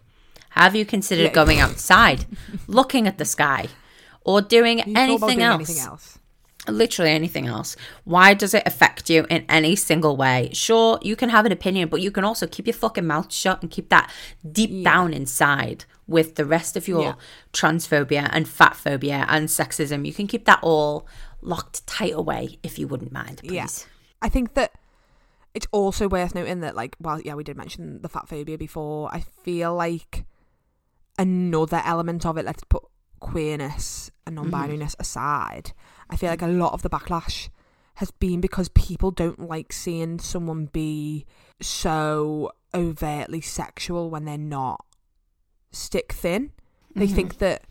Have 0.50 0.76
you 0.76 0.84
considered 0.84 1.28
Yeah. 1.28 1.40
going 1.40 1.60
outside, 1.60 2.26
looking 2.66 3.06
at 3.06 3.16
the 3.16 3.24
sky, 3.24 3.68
or 4.20 4.42
doing 4.42 4.80
You 4.80 4.84
thought 4.84 4.90
about 4.90 5.00
anything 5.00 5.28
doing 5.38 5.40
else? 5.40 5.70
anything 5.70 5.82
else? 5.82 6.18
literally 6.68 7.10
anything 7.10 7.46
else. 7.46 7.74
Why 8.04 8.34
does 8.34 8.52
it 8.52 8.62
affect 8.66 9.08
you 9.08 9.26
in 9.30 9.44
any 9.48 9.74
single 9.74 10.14
way? 10.14 10.50
Sure, 10.52 10.98
you 11.00 11.16
can 11.16 11.30
have 11.30 11.46
an 11.46 11.52
opinion, 11.52 11.88
but 11.88 12.02
you 12.02 12.10
can 12.10 12.22
also 12.22 12.46
keep 12.46 12.66
your 12.66 12.74
fucking 12.74 13.06
mouth 13.06 13.32
shut 13.32 13.62
and 13.62 13.70
keep 13.70 13.88
that 13.88 14.12
deep 14.58 14.84
down 14.84 15.14
inside 15.14 15.86
with 16.06 16.34
the 16.34 16.44
rest 16.44 16.76
of 16.76 16.86
your 16.86 17.02
Yeah. 17.02 17.14
transphobia 17.52 18.28
and 18.30 18.46
fat 18.46 18.76
phobia 18.76 19.24
and 19.28 19.48
sexism. 19.48 20.06
You 20.06 20.12
can 20.12 20.26
keep 20.26 20.44
that 20.44 20.60
all 20.62 21.06
locked 21.42 21.86
tight 21.86 22.12
away 22.14 22.58
if 22.62 22.78
you 22.78 22.86
wouldn't 22.88 23.12
mind, 23.12 23.38
please. 23.44 23.52
Yeah. 23.52 23.66
I 24.22 24.28
think 24.28 24.54
that 24.54 24.72
it's 25.54 25.66
also 25.72 26.08
worth 26.08 26.34
noting 26.34 26.60
that, 26.60 26.74
like, 26.74 26.96
well, 27.00 27.20
yeah, 27.20 27.34
we 27.34 27.44
did 27.44 27.56
mention 27.56 28.00
the 28.00 28.08
fat 28.08 28.28
phobia 28.28 28.56
before. 28.56 29.12
I 29.12 29.20
feel 29.20 29.74
like 29.74 30.24
another 31.18 31.82
element 31.84 32.24
of 32.24 32.38
it, 32.38 32.44
let's 32.44 32.64
put 32.64 32.84
queerness 33.20 34.10
and 34.26 34.36
Mm-hmm. 34.36 34.50
non-binariness 34.50 34.94
aside, 34.98 35.72
I 36.08 36.16
feel 36.16 36.30
like 36.30 36.42
a 36.42 36.46
lot 36.46 36.72
of 36.72 36.82
the 36.82 36.88
backlash 36.90 37.48
has 37.96 38.10
been 38.10 38.40
because 38.40 38.68
people 38.70 39.10
don't 39.10 39.48
like 39.48 39.72
seeing 39.72 40.18
someone 40.18 40.66
be 40.66 41.26
so 41.60 42.52
overtly 42.74 43.40
sexual 43.42 44.08
when 44.10 44.24
they're 44.24 44.38
not 44.38 44.84
stick 45.70 46.12
thin. 46.12 46.52
They 46.94 47.06
Mhm. 47.08 47.14
think 47.14 47.38
that 47.38 47.64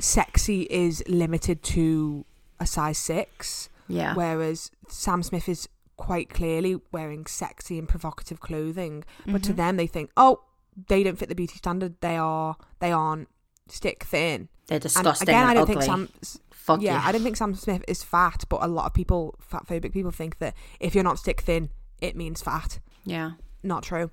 sexy 0.00 0.62
is 0.70 1.02
limited 1.06 1.62
to 1.64 2.24
a 2.60 2.66
size 2.66 2.98
six, 2.98 3.68
Yeah. 3.88 4.14
whereas 4.14 4.70
Sam 4.88 5.22
Smith 5.22 5.48
is 5.48 5.68
quite 5.96 6.30
clearly 6.30 6.80
wearing 6.92 7.26
sexy 7.26 7.78
and 7.78 7.88
provocative 7.88 8.40
clothing. 8.40 9.04
But 9.26 9.42
to 9.44 9.52
Mhm. 9.52 9.56
them, 9.56 9.76
they 9.76 9.86
think, 9.86 10.10
oh, 10.16 10.40
they 10.88 11.02
don't 11.02 11.18
fit 11.18 11.28
the 11.28 11.34
beauty 11.34 11.56
standard. 11.56 12.00
They 12.00 12.16
are, 12.16 12.56
they 12.78 12.92
aren't 12.92 13.28
stick 13.68 14.04
thin. 14.04 14.48
They're 14.68 14.76
And 14.76 14.82
disgusting 14.82 15.28
again, 15.28 15.40
and 15.42 15.50
I 15.50 15.54
don't 15.54 15.62
ugly. 15.62 15.74
think 15.74 15.84
Sam. 16.22 16.38
Fuck 16.52 16.82
yeah, 16.82 17.00
you. 17.02 17.08
I 17.08 17.12
don't 17.12 17.22
think 17.22 17.36
Sam 17.36 17.54
Smith 17.54 17.82
is 17.88 18.02
fat, 18.04 18.44
but 18.48 18.62
a 18.62 18.68
lot 18.68 18.84
of 18.86 18.92
people, 18.94 19.34
fat 19.40 19.66
phobic 19.66 19.92
people, 19.92 20.10
think 20.10 20.38
that 20.38 20.54
if 20.78 20.94
you're 20.94 21.02
not 21.04 21.18
stick 21.18 21.40
thin, 21.40 21.70
it 22.00 22.14
means 22.16 22.42
fat. 22.42 22.78
yeah. 23.04 23.32
Not 23.62 23.82
true. 23.82 24.10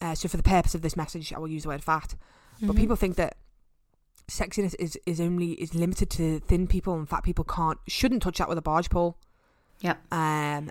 Uh, 0.00 0.14
so 0.16 0.26
for 0.28 0.36
the 0.38 0.42
purpose 0.42 0.74
of 0.74 0.82
this 0.82 0.96
message, 0.96 1.32
I 1.32 1.38
will 1.38 1.46
use 1.48 1.62
the 1.62 1.68
word 1.68 1.84
fat. 1.84 2.16
But 2.60 2.70
Mhm. 2.74 2.76
people 2.78 2.96
think 2.96 3.14
that 3.16 3.36
sexiness 4.28 4.74
is, 4.78 4.98
is 5.06 5.20
only 5.20 5.52
is 5.52 5.74
limited 5.74 6.10
to 6.10 6.40
thin 6.40 6.66
people 6.66 6.94
and 6.94 7.08
fat 7.08 7.22
people 7.22 7.44
can't 7.44 7.78
shouldn't 7.86 8.22
touch 8.22 8.38
that 8.38 8.48
with 8.48 8.58
a 8.58 8.62
barge 8.62 8.88
pole. 8.90 9.16
Yep. 9.80 9.98
Um, 10.12 10.70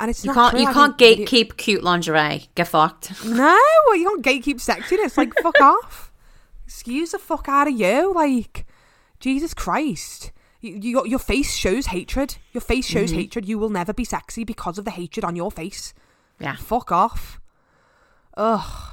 and 0.00 0.08
it's 0.10 0.24
You 0.24 0.32
not 0.32 0.34
can't. 0.34 0.50
true. 0.52 0.60
You 0.62 0.68
I 0.68 0.72
can't 0.72 0.98
gatekeep 0.98 1.56
cute 1.56 1.82
lingerie. 1.84 2.48
Get 2.54 2.68
fucked. 2.68 3.12
No, 3.24 3.58
well, 3.86 3.96
you 3.96 4.08
can't 4.22 4.24
gatekeep 4.44 4.56
sexiness. 4.56 5.16
Like 5.16 5.32
fuck 5.42 5.60
off. 5.60 6.12
Excuse 6.66 7.12
the 7.12 7.18
fuck 7.18 7.48
out 7.48 7.68
of 7.68 7.78
you. 7.78 8.12
Like 8.14 8.66
Jesus 9.20 9.54
Christ. 9.54 10.32
You, 10.62 10.78
you, 10.80 11.06
your 11.06 11.18
face 11.18 11.54
shows 11.56 11.86
hatred. 11.86 12.36
Your 12.52 12.60
face 12.60 12.86
shows 12.86 13.12
Mhm. 13.12 13.16
hatred. 13.16 13.48
You 13.48 13.58
will 13.58 13.70
never 13.70 13.92
be 13.94 14.04
sexy 14.04 14.44
because 14.44 14.76
of 14.78 14.84
the 14.84 14.90
hatred 14.90 15.24
on 15.24 15.36
your 15.36 15.50
face. 15.50 15.94
Yeah. 16.38 16.56
Fuck 16.56 16.92
off. 16.92 17.40
Ugh. 18.36 18.92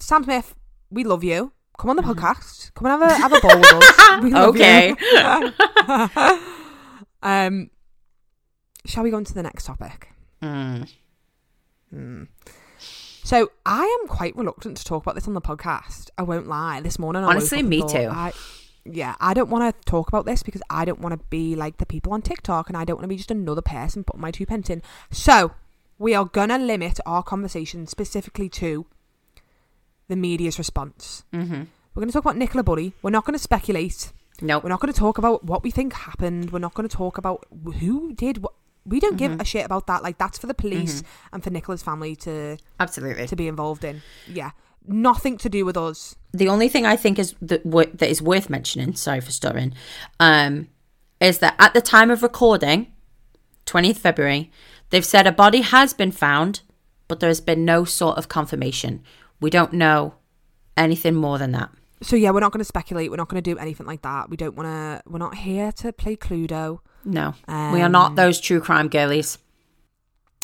Sam 0.00 0.24
Smith, 0.24 0.54
we 0.90 1.04
love 1.04 1.22
you. 1.24 1.52
Come 1.78 1.90
on 1.90 1.96
the 1.96 2.02
podcast. 2.02 2.72
Come 2.74 2.86
and 2.86 3.02
have 3.02 3.10
a 3.10 3.14
have 3.14 3.32
a 3.32 3.40
bowl 3.40 3.58
with 3.58 3.72
us. 3.72 4.22
We 4.22 4.30
love 4.30 4.54
Okay. 4.54 4.94
you. 5.12 6.40
um, 7.22 7.70
shall 8.86 9.02
we 9.02 9.10
go 9.10 9.16
on 9.16 9.24
to 9.24 9.34
the 9.34 9.42
next 9.42 9.64
topic? 9.66 10.08
Mm. 10.42 10.88
Hmm. 11.90 12.22
So 13.24 13.50
I 13.64 13.98
am 14.02 14.08
quite 14.08 14.36
reluctant 14.36 14.76
to 14.76 14.84
talk 14.84 15.02
about 15.02 15.14
this 15.14 15.26
on 15.26 15.34
the 15.34 15.40
podcast. 15.40 16.10
I 16.18 16.22
won't 16.22 16.46
lie. 16.46 16.80
This 16.80 16.98
morning, 16.98 17.24
I 17.24 17.28
Honestly, 17.28 17.62
me 17.62 17.80
thought, 17.80 17.90
too. 17.90 18.08
I, 18.10 18.32
yeah, 18.84 19.14
I 19.18 19.32
don't 19.32 19.48
want 19.48 19.74
to 19.74 19.90
talk 19.90 20.08
about 20.08 20.26
this 20.26 20.42
because 20.42 20.60
I 20.68 20.84
don't 20.84 21.00
want 21.00 21.18
to 21.18 21.26
be 21.30 21.56
like 21.56 21.78
the 21.78 21.86
people 21.86 22.12
on 22.12 22.20
TikTok, 22.22 22.68
and 22.68 22.76
I 22.76 22.84
don't 22.84 22.96
want 22.96 23.04
to 23.04 23.08
be 23.08 23.16
just 23.16 23.30
another 23.30 23.62
person 23.62 24.04
putting 24.04 24.20
my 24.20 24.30
two 24.30 24.44
pence 24.46 24.68
in. 24.68 24.82
So 25.10 25.52
we 25.98 26.14
are 26.14 26.26
gonna 26.26 26.58
limit 26.58 27.00
our 27.06 27.22
conversation 27.22 27.86
specifically 27.86 28.48
to 28.50 28.84
the 30.08 30.16
media's 30.16 30.58
response. 30.58 31.24
Mm-hmm. 31.32 31.62
We're 31.94 32.00
going 32.00 32.08
to 32.08 32.12
talk 32.12 32.24
about 32.24 32.36
Nicola 32.36 32.62
Bulley. 32.62 32.92
We're 33.02 33.10
not 33.10 33.24
going 33.24 33.34
to 33.38 33.42
speculate. 33.42 34.12
Nope. 34.40 34.64
We're 34.64 34.68
not 34.70 34.80
going 34.80 34.92
to 34.92 34.98
talk 34.98 35.16
about 35.18 35.44
what 35.44 35.62
we 35.62 35.70
think 35.70 35.92
happened. 35.92 36.50
We're 36.50 36.58
not 36.58 36.74
going 36.74 36.88
to 36.88 36.94
talk 36.96 37.18
about 37.18 37.46
who 37.80 38.12
did 38.12 38.38
what. 38.42 38.52
We 38.86 39.00
don't 39.00 39.16
give 39.16 39.32
Mhm. 39.32 39.40
a 39.40 39.44
shit 39.44 39.64
about 39.64 39.86
that. 39.86 40.02
Like 40.02 40.18
that's 40.18 40.36
for 40.36 40.46
the 40.46 40.52
police 40.54 41.00
Mhm. 41.00 41.04
and 41.32 41.44
for 41.44 41.50
Nicola's 41.50 41.82
family 41.82 42.14
to 42.16 42.58
Absolutely. 42.78 43.26
to 43.28 43.36
be 43.36 43.48
involved 43.48 43.82
in. 43.84 44.02
Yeah, 44.28 44.50
nothing 44.86 45.38
to 45.38 45.48
do 45.48 45.64
with 45.64 45.76
us. 45.76 46.16
the 46.34 46.48
only 46.48 46.68
thing 46.68 46.84
I 46.84 46.96
think 46.96 47.18
is 47.18 47.34
that, 47.40 47.62
that 47.64 48.10
is 48.10 48.20
worth 48.20 48.50
mentioning, 48.50 48.94
sorry 48.96 49.20
for 49.20 49.30
stuttering, 49.30 49.72
um, 50.18 50.66
is 51.20 51.38
that 51.38 51.54
at 51.60 51.72
the 51.72 51.80
time 51.80 52.10
of 52.10 52.24
recording, 52.24 52.88
20th 53.66 53.98
February, 53.98 54.50
they've 54.90 55.04
said 55.04 55.26
a 55.28 55.32
body 55.32 55.60
has 55.60 55.94
been 55.94 56.10
found, 56.10 56.60
but 57.08 57.20
there 57.20 57.28
has 57.30 57.40
been 57.40 57.64
no 57.64 57.84
sort 57.84 58.18
of 58.18 58.28
confirmation. 58.28 59.00
We 59.44 59.50
don't 59.50 59.74
know 59.74 60.14
anything 60.76 61.14
more 61.14 61.38
than 61.38 61.52
that. 61.52 61.70
So 62.02 62.16
yeah, 62.16 62.30
we're 62.30 62.40
not 62.40 62.50
going 62.52 62.60
to 62.60 62.64
speculate. 62.64 63.10
We're 63.10 63.16
not 63.18 63.28
going 63.28 63.42
to 63.42 63.50
do 63.54 63.58
anything 63.58 63.86
like 63.86 64.02
that. 64.02 64.28
We 64.30 64.36
don't 64.36 64.56
want 64.56 64.66
to. 64.66 65.02
We're 65.08 65.18
not 65.18 65.36
here 65.36 65.70
to 65.72 65.92
play 65.92 66.16
Cluedo. 66.16 66.80
No, 67.04 67.34
Um, 67.46 67.72
we 67.72 67.82
are 67.82 67.88
not 67.90 68.16
those 68.16 68.40
true 68.40 68.60
crime 68.60 68.88
girlies. 68.88 69.36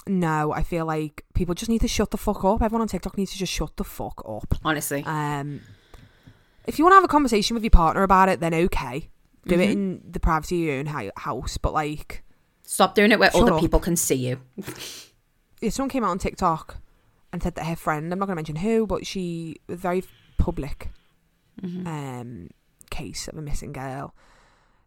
No, 0.06 0.52
I 0.52 0.62
feel 0.62 0.84
like 0.86 1.24
people 1.34 1.54
just 1.54 1.68
need 1.70 1.80
to 1.80 1.88
shut 1.88 2.10
the 2.10 2.18
fuck 2.18 2.44
up. 2.44 2.62
Everyone 2.62 2.82
on 2.82 2.88
TikTok 2.88 3.16
needs 3.16 3.32
to 3.32 3.38
just 3.38 3.52
shut 3.52 3.76
the 3.76 3.84
fuck 3.84 4.22
up. 4.28 4.54
Honestly, 4.64 5.02
Um, 5.06 5.60
if 6.66 6.78
you 6.78 6.84
want 6.84 6.92
to 6.92 6.96
have 6.96 7.04
a 7.04 7.08
conversation 7.08 7.54
with 7.54 7.62
your 7.64 7.70
partner 7.70 8.02
about 8.02 8.28
it, 8.28 8.40
then 8.40 8.52
okay, 8.52 9.08
do 9.46 9.54
it 9.54 9.68
Mhm. 9.68 9.72
in 9.72 10.02
the 10.10 10.20
privacy 10.20 10.62
of 10.62 10.86
your 10.86 11.00
own 11.00 11.10
house. 11.16 11.56
But 11.56 11.72
like, 11.72 12.22
stop 12.64 12.94
doing 12.94 13.10
it 13.12 13.18
where 13.18 13.34
other 13.34 13.54
up. 13.54 13.60
people 13.60 13.80
can 13.80 13.96
see 13.96 14.16
you. 14.28 14.40
if 15.62 15.72
someone 15.72 15.90
came 15.90 16.04
out 16.04 16.10
on 16.10 16.18
TikTok 16.18 16.76
and 17.32 17.42
said 17.42 17.54
that 17.54 17.64
her 17.66 17.76
friend, 17.76 18.12
I'm 18.12 18.18
not 18.18 18.26
going 18.26 18.36
to 18.36 18.40
mention 18.40 18.56
who, 18.56 18.86
but 18.86 19.06
she 19.06 19.60
was 19.68 19.78
very 19.80 20.02
public 20.38 20.90
Mhm. 21.62 21.86
um, 21.86 22.48
case 22.90 23.28
of 23.28 23.36
a 23.36 23.42
missing 23.42 23.72
girl. 23.72 24.14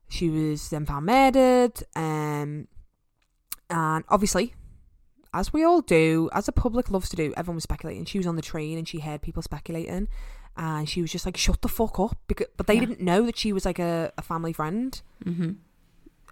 She 0.10 0.30
was 0.30 0.70
then 0.70 0.86
found 0.86 1.06
murdered, 1.06 1.84
um, 1.96 2.68
and 3.70 4.04
obviously, 4.10 4.54
as 5.34 5.52
we 5.54 5.64
all 5.64 5.82
do, 5.82 6.30
as 6.34 6.46
the 6.46 6.52
public 6.52 6.92
loves 6.92 7.10
to 7.10 7.16
do, 7.16 7.34
everyone 7.36 7.56
was 7.56 7.64
speculating. 7.64 8.06
She 8.06 8.18
was 8.20 8.28
on 8.28 8.36
the 8.36 8.42
train 8.42 8.78
and 8.78 8.88
she 8.88 9.00
heard 9.00 9.22
people 9.22 9.42
speculating, 9.42 10.08
and 10.56 10.88
she 10.88 11.02
was 11.02 11.12
just 11.12 11.26
like, 11.26 11.38
"Shut 11.38 11.62
the 11.62 11.68
fuck 11.70 12.00
up!" 12.00 12.18
Because, 12.28 12.48
but 12.58 12.68
they 12.68 12.76
Yeah. 12.76 12.82
didn't 12.82 13.02
know 13.02 13.26
that 13.26 13.38
she 13.38 13.52
was 13.54 13.66
like 13.66 13.80
a, 13.80 14.12
a 14.18 14.22
family 14.22 14.54
friend 14.54 15.02
Mhm. 15.26 15.58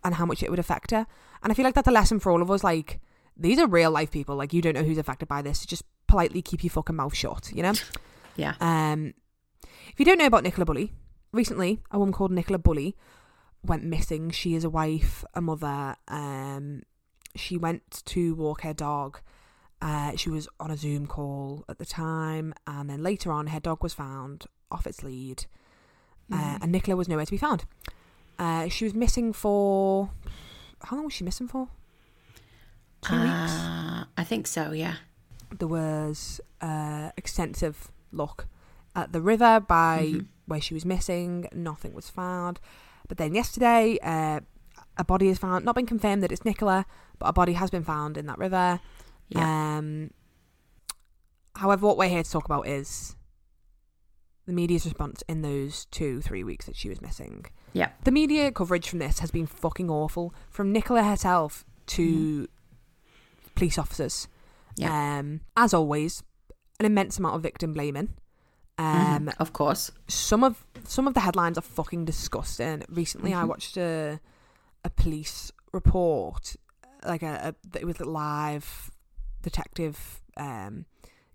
and 0.03 0.15
how 0.15 0.25
much 0.25 0.43
it 0.43 0.49
would 0.49 0.59
affect 0.59 0.91
her. 0.91 1.07
And 1.41 1.51
I 1.51 1.55
feel 1.55 1.65
like 1.65 1.73
that's 1.75 1.87
a 1.87 1.91
lesson 1.91 2.19
for 2.19 2.31
all 2.31 2.41
of 2.43 2.51
us. 2.51 2.63
Like, 2.63 2.99
these 3.35 3.57
are 3.57 3.65
real 3.67 3.89
life 3.89 4.11
people. 4.11 4.35
Like, 4.35 4.53
you 4.53 4.61
don't 4.61 4.75
know 4.75 4.83
who's 4.83 4.99
affected 4.99 5.27
by 5.27 5.41
this. 5.41 5.65
Just 5.65 5.83
politely 6.11 6.41
keep 6.41 6.63
your 6.63 6.71
fucking 6.71 6.95
mouth 6.95 7.15
shut. 7.15 7.51
You 7.53 7.63
know. 7.63 7.73
Yeah. 8.35 8.53
Um, 8.59 9.13
if 9.91 9.99
you 9.99 10.05
don't 10.05 10.17
know 10.17 10.25
about 10.25 10.43
Nicola 10.43 10.65
Bulley, 10.65 10.93
recently 11.31 11.79
a 11.91 11.97
woman 11.99 12.13
called 12.13 12.31
Nicola 12.31 12.57
Bulley 12.59 12.95
went 13.63 13.83
missing. 13.83 14.31
She 14.31 14.55
is 14.55 14.63
a 14.63 14.69
wife, 14.69 15.23
a 15.33 15.41
mother. 15.41 15.95
Um, 16.07 16.83
she 17.35 17.57
went 17.57 18.01
to 18.05 18.35
walk 18.35 18.61
her 18.61 18.73
dog. 18.73 19.19
Uh, 19.81 20.15
she 20.15 20.29
was 20.29 20.47
on 20.59 20.69
a 20.71 20.77
Zoom 20.77 21.07
call 21.07 21.65
at 21.69 21.77
the 21.79 21.85
time, 21.85 22.53
and 22.67 22.89
then 22.89 23.01
later 23.01 23.31
on, 23.31 23.47
her 23.47 23.59
dog 23.59 23.81
was 23.83 23.93
found 23.93 24.45
off 24.69 24.85
its 24.85 25.01
lead, 25.03 25.45
uh, 26.31 26.35
Mhm. 26.37 26.59
and 26.63 26.71
Nicola 26.71 26.95
was 26.97 27.07
nowhere 27.07 27.25
to 27.25 27.31
be 27.31 27.37
found. 27.37 27.65
Uh, 28.37 28.67
she 28.69 28.83
was 28.85 28.93
missing 28.93 29.33
for 29.33 30.09
how 30.83 30.95
long 30.97 31.05
was 31.05 31.13
she 31.13 31.23
missing 31.23 31.47
for? 31.47 31.67
Two 33.01 33.15
weeks. 33.15 33.51
Uh, 33.51 34.05
I 34.17 34.23
think 34.23 34.45
so. 34.47 34.71
Yeah. 34.71 34.95
There 35.59 35.67
was 35.67 36.39
uh, 36.61 37.11
extensive 37.17 37.91
look 38.11 38.47
at 38.95 39.11
the 39.13 39.21
river 39.21 39.59
by 39.59 40.07
Mhm. 40.13 40.27
where 40.45 40.61
she 40.61 40.73
was 40.73 40.85
missing. 40.85 41.47
Nothing 41.53 41.93
was 41.93 42.09
found. 42.09 42.59
But 43.07 43.17
then 43.17 43.33
yesterday, 43.35 43.97
uh, 44.03 44.41
a 44.97 45.03
body 45.03 45.27
is 45.29 45.37
found. 45.37 45.65
Not 45.65 45.75
been 45.75 45.85
confirmed 45.85 46.21
that 46.23 46.31
it's 46.31 46.45
Nicola, 46.45 46.85
but 47.19 47.27
a 47.27 47.33
body 47.33 47.53
has 47.53 47.69
been 47.69 47.83
found 47.83 48.17
in 48.17 48.25
that 48.27 48.37
river. 48.37 48.79
Yeah. 49.29 49.77
Um, 49.77 50.11
however, 51.55 51.85
what 51.87 51.97
we're 51.97 52.09
here 52.09 52.23
to 52.23 52.29
talk 52.31 52.45
about 52.45 52.67
is 52.67 53.15
the 54.45 54.53
media's 54.53 54.85
response 54.85 55.23
in 55.27 55.41
those 55.41 55.85
two, 55.85 56.21
three 56.21 56.43
weeks 56.43 56.65
that 56.65 56.75
she 56.75 56.89
was 56.89 57.01
missing. 57.01 57.45
Yeah. 57.73 57.89
The 58.03 58.11
media 58.11 58.51
coverage 58.51 58.89
from 58.89 58.99
this 58.99 59.19
has 59.19 59.31
been 59.31 59.45
fucking 59.47 59.89
awful. 59.89 60.33
From 60.49 60.71
Nicola 60.71 61.03
herself 61.03 61.63
to 61.87 62.47
police 63.55 63.77
officers. 63.77 64.27
Yeah. 64.75 65.19
Um, 65.19 65.41
as 65.57 65.73
always, 65.73 66.23
an 66.79 66.85
immense 66.85 67.17
amount 67.19 67.35
of 67.35 67.43
victim 67.43 67.73
blaming. 67.73 68.13
Um, 68.77 69.27
Mhm. 69.27 69.33
Of 69.39 69.53
course. 69.53 69.91
some 70.07 70.43
of 70.43 70.65
some 70.85 71.07
of 71.07 71.13
the 71.13 71.19
headlines 71.19 71.57
are 71.57 71.61
fucking 71.61 72.05
disgusting. 72.05 72.83
Recently, 72.89 73.33
I 73.33 73.43
Mhm. 73.43 73.47
watched 73.47 73.77
a 73.77 74.19
a 74.83 74.89
police 74.89 75.51
report, 75.73 76.55
like 77.05 77.21
a, 77.21 77.53
a 77.73 77.77
it 77.79 77.85
was 77.85 77.99
a 77.99 78.05
live 78.05 78.89
detective 79.43 80.21
um, 80.37 80.85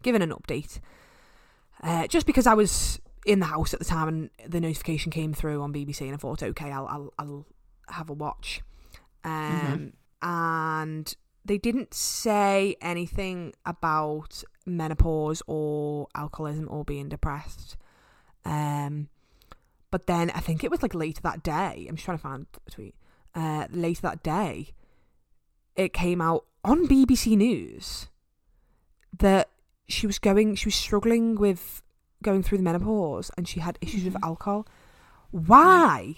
giving 0.02 0.22
an 0.22 0.30
update. 0.30 0.80
Uh, 1.82 2.06
just 2.08 2.26
because 2.26 2.46
I 2.46 2.54
was 2.54 2.98
in 3.26 3.38
the 3.40 3.46
house 3.46 3.72
at 3.74 3.78
the 3.80 3.84
time 3.84 4.08
and 4.08 4.30
the 4.48 4.60
notification 4.60 5.12
came 5.12 5.32
through 5.34 5.60
on 5.62 5.72
BBC, 5.72 6.06
and 6.06 6.14
I 6.14 6.16
thought, 6.16 6.42
okay, 6.42 6.72
I'll 6.72 6.86
I'll, 6.88 7.12
I'll 7.18 7.46
have 7.88 8.08
a 8.10 8.14
watch. 8.14 8.62
Um, 9.24 9.92
and 10.22 11.14
they 11.46 11.58
didn't 11.58 11.94
say 11.94 12.76
anything 12.80 13.52
about 13.64 14.42
menopause 14.66 15.42
or 15.46 16.08
alcoholism 16.14 16.66
or 16.70 16.84
being 16.84 17.08
depressed. 17.08 17.76
Um, 18.44 19.08
but 19.90 20.06
then 20.06 20.30
I 20.30 20.40
think 20.40 20.64
it 20.64 20.70
was 20.70 20.82
like 20.82 20.94
later 20.94 21.20
that 21.22 21.42
day. 21.42 21.86
I'm 21.88 21.96
just 21.96 22.04
trying 22.04 22.18
to 22.18 22.22
find 22.22 22.46
a 22.66 22.70
tweet. 22.70 22.94
Uh, 23.34 23.66
later 23.70 24.02
that 24.02 24.22
day, 24.22 24.70
it 25.76 25.92
came 25.92 26.20
out 26.20 26.46
on 26.64 26.86
BBC 26.88 27.36
News 27.36 28.08
that 29.18 29.48
she 29.88 30.06
was 30.06 30.18
going, 30.18 30.56
she 30.56 30.66
was 30.66 30.74
struggling 30.74 31.36
with 31.36 31.82
going 32.22 32.42
through 32.42 32.58
the 32.58 32.64
menopause, 32.64 33.30
and 33.36 33.46
she 33.46 33.60
had 33.60 33.78
issues 33.80 34.04
with 34.04 34.14
Mhm. 34.14 34.24
alcohol. 34.24 34.66
why? 35.32 36.14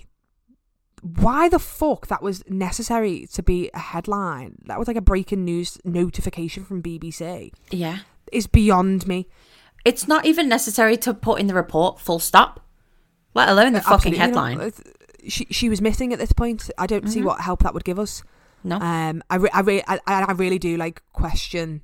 Why 1.03 1.49
the 1.49 1.59
fuck 1.59 2.07
that 2.09 2.23
was 2.23 2.43
necessary 2.49 3.27
to 3.33 3.43
be 3.43 3.71
a 3.75 3.79
headline? 3.79 4.57
That 4.67 4.79
was 4.79 4.89
like 4.89 4.97
a 4.97 5.01
breaking 5.03 5.45
news 5.45 5.79
notification 5.85 6.65
from 6.65 6.83
BBC. 6.83 7.53
Yeah. 7.71 7.99
Is 8.33 8.47
beyond 8.47 9.07
me. 9.07 9.27
It's 9.85 10.07
not 10.09 10.27
even 10.27 10.49
necessary 10.49 10.97
to 10.99 11.15
put 11.15 11.41
in 11.41 11.47
the 11.47 11.55
report 11.55 11.99
full 12.01 12.19
stop, 12.19 12.61
let 13.35 13.49
alone 13.49 13.73
the 13.73 13.81
fucking 13.81 14.19
Absolutely 14.19 14.35
not. 14.35 14.59
headline. 14.59 14.73
She 15.29 15.47
she 15.51 15.69
was 15.69 15.81
missing 15.81 16.13
at 16.13 16.19
this 16.19 16.33
point. 16.33 16.71
I 16.79 16.87
don't 16.87 17.09
see 17.09 17.23
what 17.23 17.41
help 17.41 17.63
that 17.63 17.75
would 17.75 17.85
give 17.85 17.99
us. 17.99 18.23
No. 18.65 18.77
Um, 18.77 19.23
I 19.31 19.37
re- 19.37 19.51
I, 19.53 19.61
re- 19.61 19.85
I 19.87 20.01
I 20.07 20.33
really 20.33 20.59
do 20.59 20.77
like 20.77 21.03
question 21.13 21.83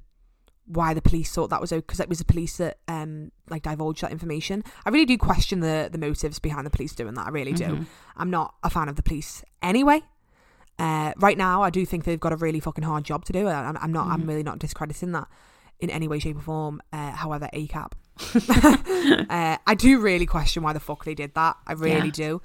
why 0.67 0.95
the 0.95 1.03
police 1.03 1.31
thought 1.31 1.51
that 1.51 1.61
was 1.61 1.71
because 1.71 2.01
it 2.01 2.09
was 2.09 2.19
the 2.19 2.25
police 2.25 2.57
that 2.57 2.79
um 2.89 3.31
like 3.51 3.63
divulged 3.63 4.01
that 4.03 4.11
information. 4.13 4.65
I 4.87 4.91
really 4.91 5.05
do 5.07 5.19
question 5.19 5.61
the 5.61 5.89
the 5.93 5.99
motives 5.99 6.39
behind 6.39 6.67
the 6.67 6.71
police 6.71 6.95
doing 6.95 7.15
that. 7.15 7.27
I 7.27 7.31
really 7.31 7.53
do. 7.53 7.65
Mhm. 7.67 7.87
I'm 8.17 8.31
not 8.31 8.55
a 8.63 8.71
fan 8.71 8.89
of 8.89 8.97
the 8.97 9.03
police 9.03 9.45
anyway. 9.63 10.03
Uh, 10.79 11.13
right 11.19 11.39
now, 11.39 11.63
I 11.63 11.71
do 11.71 11.87
think 11.87 12.05
they've 12.05 12.19
got 12.19 12.33
a 12.33 12.37
really 12.37 12.59
fucking 12.61 12.83
hard 12.85 13.05
job 13.05 13.25
to 13.27 13.33
do. 13.33 13.47
and 13.47 13.51
I'm, 13.69 13.77
I'm 13.81 13.93
not. 13.93 14.09
I'm 14.09 14.23
Mhm. 14.23 14.29
really 14.29 14.43
not 14.43 14.59
discrediting 14.59 15.13
that 15.13 15.29
in 15.79 15.89
any 15.91 16.09
way, 16.09 16.19
shape, 16.19 16.37
or 16.39 16.41
form. 16.41 16.81
Uh, 16.93 17.13
however, 17.13 17.49
ACAB. 17.53 17.93
uh, 19.31 19.57
I 19.67 19.75
do 19.75 20.01
really 20.01 20.27
question 20.27 20.63
why 20.63 20.73
the 20.73 20.81
fuck 20.81 21.05
they 21.05 21.15
did 21.15 21.35
that. 21.35 21.57
I 21.67 21.73
really 21.75 22.07
Yeah. 22.07 22.13
do. 22.13 22.43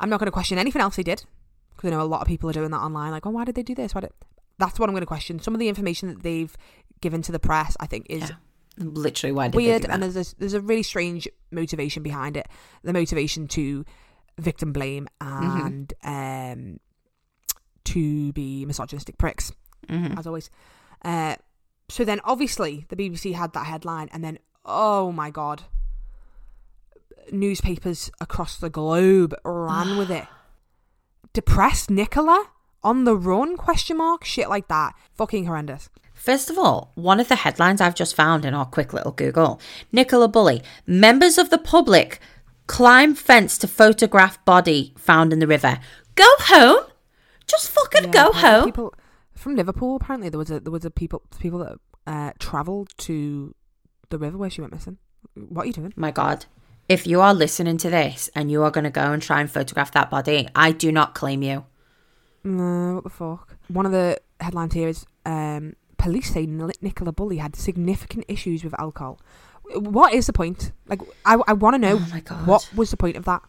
I'm 0.00 0.08
not 0.10 0.18
going 0.20 0.26
to 0.26 0.32
question 0.32 0.58
anything 0.58 0.82
else 0.82 0.96
they 0.96 1.02
did 1.02 1.24
because 1.74 1.88
I 1.88 1.90
know 1.96 2.02
a 2.02 2.04
lot 2.04 2.20
of 2.20 2.26
people 2.28 2.50
are 2.50 2.52
doing 2.52 2.70
that 2.70 2.80
online. 2.80 3.10
Like, 3.12 3.26
oh, 3.26 3.30
why 3.30 3.44
did 3.44 3.54
they 3.54 3.62
do 3.62 3.74
this? 3.74 3.94
Why 3.94 4.02
did... 4.02 4.10
That's 4.58 4.78
what 4.78 4.88
I'm 4.88 4.94
going 4.94 5.02
to 5.02 5.06
question. 5.06 5.40
Some 5.40 5.54
of 5.54 5.60
the 5.60 5.68
information 5.68 6.08
that 6.08 6.22
they've 6.22 6.56
given 7.04 7.22
to 7.22 7.32
the 7.32 7.38
press, 7.38 7.76
I 7.78 7.86
think, 7.86 8.06
is 8.10 8.22
Yeah. 8.30 8.36
Literally, 8.78 9.32
why 9.32 9.46
did 9.48 9.54
weird 9.56 9.84
and 9.84 10.02
there's 10.02 10.16
a, 10.16 10.26
there's 10.40 10.54
a 10.54 10.60
really 10.60 10.82
strange 10.82 11.28
motivation 11.52 12.02
behind 12.02 12.36
it. 12.36 12.46
The 12.82 12.92
motivation 12.92 13.46
to 13.56 13.84
victim 14.38 14.72
blame 14.72 15.06
Mm-hmm. 15.20 15.66
and 15.66 15.86
um 16.02 16.80
to 17.92 18.32
be 18.32 18.64
misogynistic 18.66 19.16
pricks 19.18 19.52
Mhm. 19.88 20.18
as 20.18 20.26
always. 20.26 20.50
Uh 21.04 21.36
so 21.88 22.04
then 22.04 22.18
obviously 22.24 22.86
the 22.88 22.96
bbc 22.96 23.34
had 23.34 23.52
that 23.52 23.66
headline 23.66 24.08
and 24.12 24.24
then 24.24 24.38
oh 24.64 25.12
my 25.12 25.30
god 25.30 25.62
newspapers 27.30 28.10
across 28.20 28.56
the 28.58 28.70
globe 28.70 29.34
ran 29.44 29.96
with 29.96 30.10
it. 30.10 30.26
Depressed 31.32 31.90
nicola? 31.90 32.48
On 32.82 33.04
the 33.04 33.16
run? 33.16 33.56
Question 33.56 33.96
mark? 33.98 34.24
Shit 34.24 34.48
like 34.48 34.68
that. 34.68 34.94
Fucking 35.14 35.46
horrendous 35.46 35.88
First 36.24 36.48
of 36.48 36.56
all, 36.56 36.90
one 36.94 37.20
of 37.20 37.28
the 37.28 37.36
headlines 37.36 37.82
I've 37.82 37.94
just 37.94 38.16
found 38.16 38.46
in 38.46 38.54
our 38.54 38.64
quick 38.64 38.94
little 38.94 39.12
Google 39.12 39.60
Nicola 39.92 40.26
Bulley, 40.26 40.62
members 40.86 41.36
of 41.36 41.50
the 41.50 41.58
public 41.58 42.18
climb 42.66 43.14
fence 43.14 43.58
to 43.58 43.68
photograph 43.68 44.42
body 44.46 44.94
found 44.96 45.34
in 45.34 45.38
the 45.38 45.46
river. 45.46 45.80
Go 46.14 46.24
home. 46.38 46.84
Just 47.46 47.68
fucking 47.68 48.04
Yeah, 48.04 48.10
go 48.10 48.32
home. 48.32 48.64
People 48.64 48.94
from 49.34 49.54
Liverpool. 49.54 49.96
Apparently, 49.96 50.30
there 50.30 50.38
was 50.38 50.50
a 50.50 50.60
there 50.60 50.72
was 50.72 50.86
a 50.86 50.90
people 50.90 51.20
people 51.38 51.58
that 51.58 51.78
uh, 52.06 52.32
travelled 52.38 52.96
to 53.00 53.54
the 54.08 54.16
river 54.16 54.38
where 54.38 54.48
she 54.48 54.62
went 54.62 54.72
missing. 54.72 54.96
What 55.34 55.64
are 55.64 55.66
you 55.66 55.74
doing? 55.74 55.92
My 55.94 56.10
God. 56.10 56.46
If 56.88 57.06
you 57.06 57.20
are 57.20 57.34
listening 57.34 57.76
to 57.76 57.90
this 57.90 58.30
and 58.34 58.50
you 58.50 58.62
are 58.62 58.70
going 58.70 58.84
to 58.84 58.90
go 58.90 59.12
and 59.12 59.20
try 59.20 59.42
and 59.42 59.50
photograph 59.50 59.92
that 59.92 60.08
body, 60.08 60.48
I 60.54 60.72
do 60.72 60.90
not 60.90 61.14
claim 61.14 61.42
you. 61.42 61.66
No, 62.44 62.94
what 62.94 63.04
the 63.04 63.10
fuck? 63.10 63.58
One 63.68 63.84
of 63.84 63.92
the 63.92 64.18
headlines 64.40 64.72
here 64.72 64.88
is 64.88 65.04
um, 65.26 65.74
police 65.94 66.32
say 66.32 66.46
Ni- 66.46 66.72
Nicola 66.80 67.12
Bulley 67.12 67.38
had 67.38 67.56
significant 67.56 68.24
issues 68.28 68.64
with 68.64 68.78
alcohol. 68.78 69.20
What 69.74 70.12
is 70.12 70.26
the 70.26 70.32
point? 70.32 70.72
Like, 70.86 71.00
I 71.24 71.38
I 71.46 71.52
want 71.52 71.74
to 71.74 71.78
know 71.78 72.00
Oh 72.30 72.34
what 72.44 72.68
was 72.74 72.90
the 72.90 72.96
point 72.96 73.16
of 73.16 73.24
that? 73.24 73.42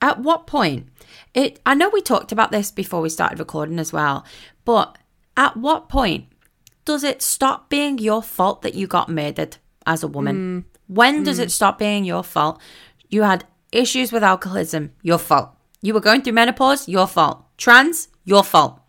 At 0.00 0.18
what 0.20 0.46
point? 0.46 0.88
It 1.34 1.60
I 1.64 1.74
know 1.74 1.88
we 1.88 2.00
talked 2.00 2.32
about 2.32 2.50
this 2.50 2.70
before 2.70 3.00
we 3.00 3.08
started 3.08 3.38
recording 3.38 3.78
as 3.78 3.92
well, 3.92 4.24
but 4.64 4.98
at 5.36 5.56
what 5.56 5.88
point 5.88 6.26
does 6.84 7.04
it 7.04 7.22
stop 7.22 7.68
being 7.68 7.98
your 7.98 8.22
fault 8.22 8.62
that 8.62 8.74
you 8.74 8.86
got 8.86 9.08
murdered 9.08 9.58
as 9.86 10.02
a 10.02 10.08
woman? 10.08 10.36
Mm. 10.36 10.64
When 10.88 11.22
does 11.22 11.38
mm. 11.38 11.44
it 11.44 11.50
stop 11.50 11.78
being 11.78 12.04
your 12.04 12.22
fault? 12.22 12.60
You 13.08 13.22
had 13.22 13.44
issues 13.70 14.12
with 14.12 14.22
alcoholism, 14.22 14.92
your 15.02 15.18
fault. 15.18 15.50
You 15.80 15.94
were 15.94 16.00
going 16.00 16.22
through 16.22 16.34
menopause, 16.34 16.88
your 16.88 17.06
fault. 17.06 17.44
Trans, 17.56 18.08
your 18.24 18.44
fault. 18.44 18.80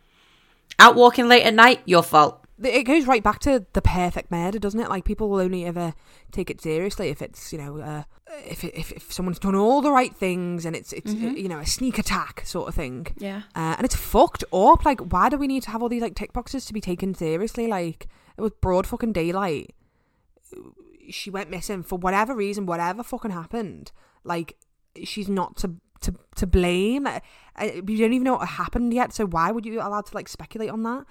Out 0.80 0.96
walking 0.96 1.28
late 1.28 1.44
at 1.44 1.54
night, 1.54 1.82
your 1.86 2.04
fault. 2.04 2.43
It 2.62 2.84
goes 2.84 3.08
right 3.08 3.24
back 3.24 3.40
to 3.40 3.66
the 3.74 3.82
perfect 3.82 4.30
murder, 4.32 4.60
doesn't 4.60 4.80
it? 4.80 4.90
Like 4.90 5.06
people 5.06 5.30
will 5.30 5.40
only 5.40 5.66
ever 5.66 5.94
take 6.32 6.50
it 6.50 6.62
seriously 6.62 7.10
if 7.10 7.22
it's 7.22 7.52
you 7.52 7.58
know 7.60 7.80
uh, 7.80 8.04
if, 8.46 8.64
if 8.64 8.92
if 8.92 9.12
someone's 9.12 9.40
done 9.40 9.56
all 9.56 9.82
the 9.82 9.92
right 9.92 10.16
things 10.16 10.66
and 10.66 10.76
it's 10.76 10.94
it's 10.94 11.14
you 11.14 11.48
know 11.50 11.60
a 11.60 11.66
sneak 11.66 11.98
attack 11.98 12.44
sort 12.46 12.68
of 12.68 12.76
thing. 12.76 13.08
Yeah. 13.18 13.44
Uh, 13.56 13.76
and 13.78 13.86
it's 13.86 13.96
fucked 13.96 14.44
up. 14.54 14.86
Like, 14.86 15.00
why 15.00 15.30
do 15.30 15.38
we 15.38 15.48
need 15.48 15.64
to 15.64 15.72
have 15.72 15.82
all 15.82 15.90
these 15.90 16.02
like 16.02 16.16
tick 16.16 16.34
boxes 16.34 16.66
to 16.66 16.74
be 16.74 16.82
taken 16.82 17.14
seriously? 17.16 17.68
Like, 17.68 18.08
it 18.38 18.42
was 18.42 18.52
broad 18.62 18.86
fucking 18.88 19.14
daylight. 19.14 19.74
She 21.10 21.30
went 21.30 21.50
missing 21.50 21.84
for 21.84 21.98
whatever 21.98 22.36
reason, 22.36 22.66
whatever 22.66 23.04
fucking 23.04 23.32
happened. 23.32 23.92
Like, 24.24 24.56
she's 25.04 25.28
not 25.28 25.58
to 25.58 25.76
to 26.02 26.14
to 26.36 26.48
blame. 26.48 27.08
Uh, 27.08 27.20
uh, 27.58 27.70
We 27.84 27.98
don't 27.98 28.14
even 28.14 28.24
know 28.24 28.36
what 28.36 28.48
happened 28.48 28.94
yet. 28.94 29.14
So 29.14 29.26
why 29.26 29.52
would 29.52 29.66
you 29.66 29.74
be 29.74 29.78
allowed 29.78 30.06
to 30.08 30.16
like 30.16 30.30
speculate 30.30 30.70
on 30.70 30.84
that? 30.84 31.06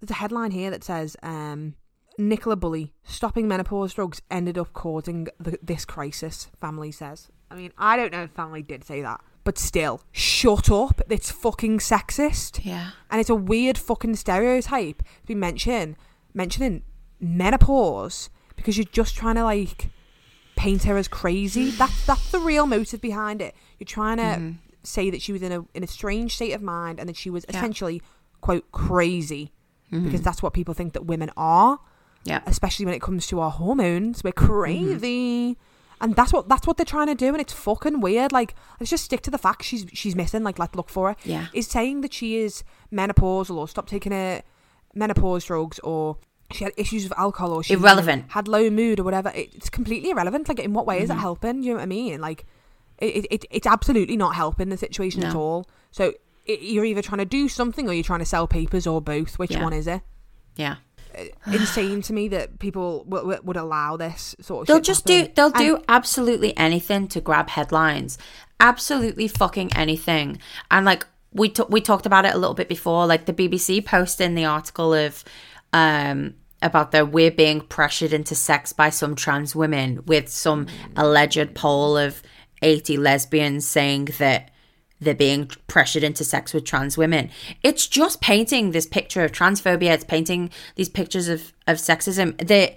There's 0.00 0.10
a 0.10 0.14
headline 0.14 0.50
here 0.52 0.70
that 0.70 0.84
says, 0.84 1.16
um, 1.22 1.74
"Nicola 2.18 2.56
Bulley 2.56 2.92
stopping 3.04 3.48
menopause 3.48 3.94
drugs 3.94 4.22
ended 4.30 4.56
up 4.58 4.72
causing 4.72 5.28
the, 5.40 5.58
this 5.62 5.84
crisis." 5.84 6.48
Family 6.60 6.92
says. 6.92 7.28
I 7.50 7.54
mean, 7.56 7.72
I 7.78 7.96
don't 7.96 8.12
know 8.12 8.24
if 8.24 8.30
family 8.32 8.62
did 8.62 8.84
say 8.84 9.00
that, 9.02 9.20
but 9.42 9.56
still, 9.58 10.02
shut 10.12 10.70
up. 10.70 11.00
It's 11.08 11.30
fucking 11.30 11.78
sexist, 11.78 12.60
Yeah. 12.64 12.90
and 13.10 13.20
it's 13.20 13.30
a 13.30 13.34
weird 13.34 13.78
fucking 13.78 14.16
stereotype 14.16 14.98
to 14.98 15.26
be 15.26 15.34
mention 15.34 15.96
mentioning 16.34 16.82
menopause 17.20 18.28
because 18.56 18.76
you're 18.76 18.84
just 18.92 19.16
trying 19.16 19.36
to 19.36 19.44
like 19.44 19.88
paint 20.56 20.84
her 20.84 20.96
as 20.96 21.08
crazy. 21.08 21.70
That's 21.78 22.04
that's 22.06 22.30
the 22.30 22.40
real 22.40 22.66
motive 22.66 23.00
behind 23.00 23.40
it. 23.40 23.54
You're 23.78 23.86
trying 23.86 24.18
to 24.18 24.22
Mhm. 24.24 24.56
say 24.82 25.08
that 25.10 25.22
she 25.22 25.32
was 25.32 25.42
in 25.42 25.52
a 25.52 25.64
in 25.74 25.82
a 25.82 25.86
strange 25.86 26.34
state 26.34 26.52
of 26.52 26.62
mind 26.62 26.98
and 27.00 27.08
that 27.08 27.16
she 27.16 27.30
was 27.30 27.44
Yeah. 27.48 27.56
essentially 27.56 28.02
quote 28.40 28.70
crazy 28.72 29.52
Mhm. 29.92 30.04
because 30.04 30.22
that's 30.22 30.42
what 30.42 30.52
people 30.52 30.74
think 30.74 30.92
that 30.92 31.06
women 31.06 31.30
are, 31.36 31.78
yeah. 32.24 32.40
especially 32.46 32.84
when 32.84 32.94
it 32.94 33.00
comes 33.02 33.26
to 33.28 33.40
our 33.40 33.50
hormones. 33.50 34.22
We're 34.24 34.32
crazy. 34.32 35.56
And 36.00 36.14
that's 36.14 36.32
what 36.32 36.48
that's 36.48 36.64
what 36.66 36.76
they're 36.76 36.86
trying 36.86 37.08
to 37.08 37.14
do, 37.16 37.26
and 37.28 37.40
it's 37.40 37.52
fucking 37.52 38.00
weird. 38.00 38.30
Like, 38.30 38.54
let's 38.78 38.88
just 38.90 39.04
stick 39.04 39.20
to 39.22 39.30
the 39.32 39.38
facts. 39.38 39.66
She's 39.66 39.84
she's 39.92 40.14
missing. 40.14 40.44
Like, 40.44 40.56
let's 40.58 40.76
look 40.76 40.90
for 40.90 41.08
her. 41.08 41.16
Yeah. 41.24 41.46
Is 41.52 41.66
saying 41.66 42.02
that 42.02 42.12
she 42.14 42.36
is 42.36 42.62
menopausal 42.92 43.56
or 43.56 43.66
stop 43.66 43.88
taking 43.88 44.12
her 44.12 44.42
menopause 44.94 45.44
drugs 45.44 45.78
or 45.80 46.16
she 46.52 46.62
had 46.64 46.72
issues 46.76 47.02
with 47.04 47.18
alcohol 47.18 47.52
or 47.52 47.62
she 47.64 47.74
Irrelevant. 47.74 48.26
had 48.28 48.46
low 48.48 48.70
mood 48.70 49.00
or 49.00 49.02
whatever. 49.04 49.32
It's 49.34 49.68
completely 49.68 50.10
irrelevant. 50.10 50.48
Like, 50.48 50.60
in 50.60 50.72
what 50.72 50.86
way 50.86 51.00
is 51.02 51.10
it 51.10 51.14
Mhm. 51.14 51.18
helping? 51.20 51.60
Do 51.60 51.66
you 51.66 51.72
know 51.72 51.78
what 51.78 51.82
I 51.82 51.86
mean? 51.86 52.20
Like, 52.20 52.46
it, 52.98 53.26
it 53.30 53.44
it's 53.50 53.66
absolutely 53.66 54.16
not 54.16 54.34
helping 54.36 54.68
the 54.68 54.76
situation 54.76 55.24
at 55.24 55.34
all. 55.34 55.66
So 55.90 56.12
it, 56.48 56.62
you're 56.62 56.84
either 56.84 57.02
trying 57.02 57.18
to 57.18 57.24
do 57.24 57.48
something 57.48 57.88
or 57.88 57.92
you're 57.92 58.02
trying 58.02 58.18
to 58.20 58.24
sell 58.24 58.46
papers 58.48 58.86
or 58.86 59.00
both. 59.00 59.38
Which 59.38 59.52
Yeah. 59.52 59.62
one 59.62 59.72
is 59.72 59.86
it? 59.86 60.00
Yeah. 60.56 60.76
Insane 61.46 62.02
to 62.02 62.12
me 62.12 62.28
that 62.28 62.58
people 62.58 63.04
w- 63.04 63.22
w- 63.24 63.40
would 63.44 63.56
allow 63.56 63.96
this 63.96 64.34
sort 64.40 64.62
of. 64.62 64.66
They'll 64.66 64.80
just 64.80 65.04
do 65.06 65.28
they'll 65.34 65.46
And- 65.46 65.56
do 65.56 65.78
absolutely 65.88 66.56
anything 66.56 67.08
to 67.08 67.20
grab 67.20 67.50
headlines. 67.50 68.18
Absolutely 68.60 69.28
fucking 69.28 69.72
anything. 69.76 70.38
And 70.70 70.84
like 70.86 71.06
we 71.32 71.48
t- 71.50 71.62
we 71.68 71.80
talked 71.80 72.06
about 72.06 72.24
it 72.24 72.34
a 72.34 72.38
little 72.38 72.54
bit 72.54 72.68
before 72.68 73.06
like 73.06 73.26
the 73.26 73.32
BBC 73.32 73.84
posting 73.84 74.34
the 74.34 74.44
article 74.44 74.94
of 74.94 75.24
um 75.72 76.34
about 76.62 76.90
the 76.92 77.04
we're 77.06 77.30
being 77.30 77.60
pressured 77.60 78.12
into 78.12 78.34
sex 78.34 78.72
by 78.72 78.90
some 78.90 79.14
trans 79.14 79.54
women 79.54 80.00
with 80.06 80.28
some 80.28 80.66
alleged 80.96 81.54
poll 81.54 81.96
of 81.96 82.22
80 82.62 82.96
lesbians 82.96 83.66
saying 83.66 84.08
that 84.18 84.50
they're 85.00 85.14
being 85.14 85.50
pressured 85.68 86.02
into 86.02 86.24
sex 86.24 86.52
with 86.52 86.64
trans 86.64 86.96
women. 86.98 87.30
It's 87.62 87.86
just 87.86 88.20
painting 88.20 88.72
this 88.72 88.86
picture 88.86 89.24
of 89.24 89.32
transphobia. 89.32 89.90
It's 89.92 90.04
painting 90.04 90.50
these 90.74 90.88
pictures 90.88 91.28
of, 91.28 91.52
of 91.66 91.76
sexism. 91.78 92.36
They 92.46 92.74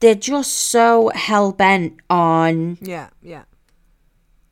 they're 0.00 0.14
just 0.14 0.52
so 0.52 1.10
hell 1.14 1.52
bent 1.52 1.94
on 2.10 2.76
Yeah, 2.82 3.08
yeah. 3.22 3.44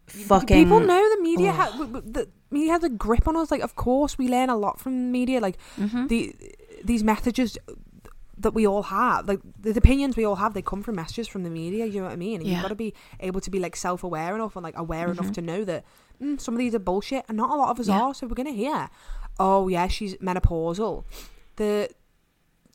fucking. 0.07 0.65
People 0.65 0.81
know 0.81 1.17
the 1.17 1.23
media. 1.23 1.53
Ha- 1.53 1.77
the 2.05 2.29
media 2.51 2.73
has 2.73 2.85
a 2.85 2.89
grip 2.89 3.27
on 3.29 3.37
us. 3.37 3.51
Like, 3.51 3.61
of 3.63 3.77
course, 3.77 4.17
we 4.19 4.29
learn 4.29 4.49
a 4.51 4.57
lot 4.57 4.81
from 4.81 5.13
media. 5.13 5.41
Like 5.41 5.59
Mm-hmm. 5.79 6.07
the 6.09 6.35
these 6.85 7.03
messages 7.03 7.57
that 8.37 8.53
we 8.53 8.67
all 8.67 8.83
have, 8.85 9.27
like 9.29 9.41
the 9.61 9.71
opinions 9.71 10.17
we 10.17 10.25
all 10.25 10.35
have, 10.37 10.55
they 10.55 10.61
come 10.63 10.83
from 10.83 10.97
messages 10.97 11.29
from 11.29 11.45
the 11.45 11.51
media. 11.51 11.87
You 11.87 12.01
know 12.01 12.07
what 12.07 12.13
I 12.13 12.17
mean? 12.17 12.41
And 12.41 12.47
Yeah. 12.49 12.55
You've 12.55 12.63
got 12.63 12.69
to 12.69 12.75
be 12.75 12.93
able 13.21 13.41
to 13.41 13.51
be 13.51 13.59
like 13.59 13.77
self 13.77 14.03
aware 14.05 14.35
enough 14.35 14.57
and 14.57 14.63
like 14.63 14.77
aware 14.77 15.11
enough 15.11 15.27
Mhm. 15.29 15.35
to 15.35 15.43
know 15.43 15.65
that 15.65 15.85
mm, 16.23 16.41
some 16.41 16.55
of 16.55 16.59
these 16.59 16.75
are 16.75 16.79
bullshit, 16.79 17.25
and 17.29 17.37
not 17.37 17.51
a 17.51 17.55
lot 17.57 17.71
of 17.71 17.81
us 17.81 17.89
Yeah. 17.89 18.01
are. 18.01 18.15
So 18.15 18.27
we're 18.27 18.35
gonna 18.35 18.51
hear, 18.51 18.89
oh 19.39 19.69
yeah, 19.69 19.89
she's 19.89 20.15
menopausal. 20.17 21.05
The 21.57 21.89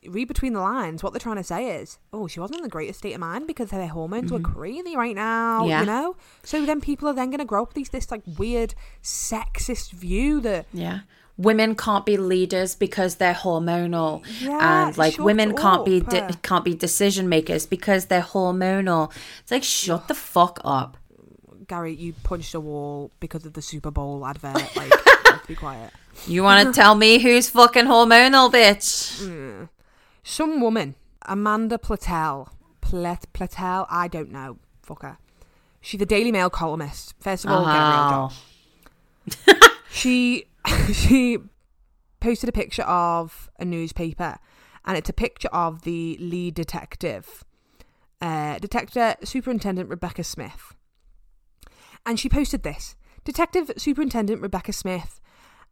read 0.08 0.30
between 0.30 0.54
the 0.54 0.62
lines. 0.62 1.04
What 1.04 1.12
they're 1.12 1.20
trying 1.20 1.36
to 1.36 1.44
say 1.44 1.82
is, 1.82 2.00
oh, 2.14 2.26
she 2.28 2.40
wasn't 2.40 2.60
in 2.60 2.64
the 2.64 2.70
greatest 2.70 3.00
state 3.00 3.12
of 3.14 3.20
mind 3.20 3.48
because 3.48 3.72
her 3.72 3.86
hormones 3.88 4.32
were 4.32 4.40
crazy 4.40 4.96
right 4.96 5.14
now. 5.16 5.60
Mm-hmm. 5.60 5.70
Yeah. 5.70 5.80
You 5.82 5.86
know. 5.88 6.16
So 6.44 6.66
then 6.66 6.80
people 6.80 7.10
are 7.10 7.14
then 7.14 7.30
going 7.32 7.40
to 7.40 7.46
grow 7.46 7.64
up 7.64 7.70
with 7.70 7.76
these 7.76 7.90
this 7.90 8.10
like 8.10 8.22
weird 8.38 8.76
sexist 9.04 9.92
view 9.92 10.40
that 10.42 10.66
Yeah. 10.74 11.00
Women 11.38 11.76
can't 11.76 12.06
be 12.06 12.18
leaders 12.18 12.76
because 12.76 13.16
they're 13.16 13.34
hormonal, 13.34 14.26
Yeah, 14.42 14.88
and 14.88 14.98
like 14.98 15.18
women 15.18 15.56
can't 15.56 15.86
be 15.86 16.02
de- 16.02 16.34
can't 16.44 16.66
be 16.66 16.76
decision 16.76 17.30
makers 17.30 17.66
because 17.66 18.08
they're 18.08 18.22
hormonal. 18.22 19.10
It's 19.42 19.52
like 19.52 19.64
shut 19.64 20.10
the 20.10 20.14
fuck 20.16 20.60
up. 20.66 20.98
Gary, 21.70 21.94
you 21.94 22.14
punched 22.24 22.54
a 22.54 22.60
wall 22.60 23.12
because 23.20 23.46
of 23.46 23.54
the 23.54 23.62
Super 23.62 23.92
Bowl 23.92 24.26
advert. 24.26 24.56
Like, 24.76 24.92
let's 25.26 25.48
be 25.48 25.56
quiet. 25.56 25.92
You 26.28 26.44
want 26.44 26.68
to 26.68 26.74
tell 26.82 26.96
me 26.96 27.20
who's 27.20 27.50
fucking 27.50 27.86
hormonal, 27.86 28.52
bitch? 28.52 29.70
Some 30.24 30.60
woman, 30.60 30.96
Amanda 31.26 31.78
Platell, 31.78 32.50
Plet, 32.82 33.28
Platell, 33.34 33.86
I 33.90 34.08
don't 34.08 34.32
know, 34.32 34.58
fuck 34.82 35.04
her. 35.04 35.18
She's 35.80 36.02
a 36.02 36.06
Daily 36.06 36.32
Mail 36.32 36.50
columnist. 36.50 37.14
First 37.20 37.46
of 37.46 37.52
all, 37.52 37.64
get 37.66 37.76
a 37.76 37.90
real 37.90 38.10
job. 38.10 38.34
Oh. 39.62 39.80
she 39.92 40.46
she 40.92 41.38
posted 42.20 42.50
a 42.50 42.52
picture 42.52 42.84
of 42.84 43.50
a 43.60 43.66
newspaper 43.66 44.38
and 44.86 44.98
it's 44.98 45.10
a 45.10 45.14
picture 45.14 45.50
of 45.50 45.84
the 45.84 46.18
lead 46.20 46.56
detective 46.56 47.44
uh, 48.22 48.58
detective 48.60 49.16
superintendent 49.24 49.90
rebecca 49.90 50.24
smith 50.24 50.76
and 52.06 52.20
she 52.20 52.30
posted 52.30 52.64
this. 52.64 52.96
Detective 53.24 53.72
superintendent 53.78 54.42
rebecca 54.42 54.74
smith 54.74 55.20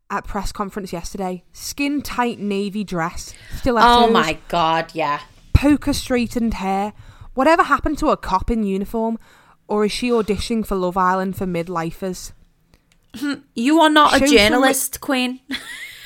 at 0.10 0.26
press 0.26 0.52
conference 0.52 0.94
yesterday. 0.94 1.44
Skin 1.54 2.02
tight 2.02 2.40
navy 2.40 2.84
dress. 2.84 3.34
Stilettos 3.58 3.90
Oh 3.90 4.10
my 4.12 4.38
god, 4.48 4.92
yeah. 4.94 5.22
poker 5.54 5.94
straightened 5.94 6.56
hair. 6.56 6.94
Whatever 7.34 7.64
happened 7.64 7.98
to 8.00 8.10
a 8.10 8.18
cop 8.18 8.50
in 8.52 8.64
uniform? 8.64 9.18
Or 9.68 9.84
is 9.86 9.92
she 9.92 10.10
auditioning 10.10 10.66
for 10.66 10.76
love 10.76 10.96
island 10.98 11.36
for 11.38 11.46
midlifers? 11.46 12.32
You 13.56 13.80
are 13.82 13.90
not 13.90 14.12
Show 14.12 14.16
a 14.16 14.20
some 14.20 14.30
re- 14.30 14.38
journalist, 14.38 15.02
Queen. 15.02 15.40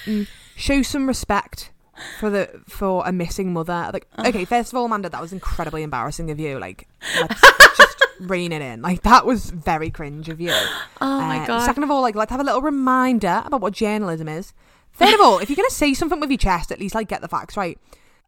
Mm. 0.06 0.28
show 0.56 0.82
some 0.82 1.06
respect 1.08 1.71
for 2.20 2.30
the 2.30 2.50
for 2.68 3.04
a 3.06 3.12
missing 3.12 3.54
mother. 3.54 3.90
Like, 3.94 4.08
okay, 4.20 4.46
first 4.46 4.72
of 4.74 4.78
all, 4.78 4.86
Amanda, 4.86 5.10
that 5.10 5.22
was 5.22 5.34
incredibly 5.34 5.84
embarrassing 5.84 6.30
of 6.32 6.40
you. 6.40 6.60
Like, 6.60 6.88
let's 7.20 7.42
just 7.78 7.98
rein 8.20 8.52
it 8.52 8.62
in. 8.62 8.82
Like, 8.82 9.02
that 9.04 9.26
was 9.26 9.50
very 9.50 9.90
cringe 9.90 10.30
of 10.30 10.40
you. 10.42 10.54
Oh 11.04 11.20
my 11.22 11.40
Uh, 11.44 11.48
god. 11.48 11.66
Second 11.66 11.84
of 11.84 11.90
all, 11.92 12.02
like, 12.02 12.14
let's 12.16 12.30
have 12.32 12.40
a 12.40 12.44
little 12.44 12.62
reminder 12.62 13.42
about 13.46 13.62
what 13.62 13.74
journalism 13.74 14.28
is. 14.28 14.54
Third 14.94 15.14
of 15.16 15.22
all, 15.22 15.40
if 15.40 15.50
you're 15.50 15.56
gonna 15.56 15.70
say 15.72 15.94
something 15.94 16.20
with 16.20 16.30
your 16.30 16.38
chest, 16.38 16.72
at 16.72 16.80
least 16.80 16.94
like 16.94 17.08
get 17.08 17.22
the 17.22 17.28
facts 17.28 17.56
right. 17.58 17.80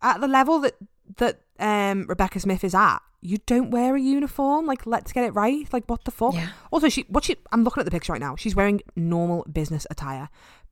At 0.02 0.22
the 0.22 0.28
level 0.28 0.60
that 0.60 0.76
that 1.18 1.42
um 1.60 2.06
Rebecca 2.08 2.40
Smith 2.40 2.64
is 2.64 2.74
at, 2.74 3.00
you 3.22 3.38
don't 3.46 3.70
wear 3.70 3.96
a 3.96 4.02
uniform. 4.02 4.66
Like, 4.66 4.86
let's 4.86 5.12
get 5.12 5.24
it 5.26 5.32
right. 5.32 5.72
Like, 5.74 5.84
what 5.88 6.04
the 6.06 6.12
fuck? 6.12 6.34
Yeah. 6.34 6.50
Also, 6.72 6.90
she 6.90 7.02
what 7.10 7.26
she 7.26 7.36
I'm 7.52 7.64
looking 7.64 7.82
at 7.82 7.86
the 7.86 7.92
picture 7.92 8.14
right 8.14 8.22
now. 8.22 8.36
She's 8.36 8.56
wearing 8.56 8.82
normal 8.96 9.46
business 9.52 9.86
attire, 9.92 10.30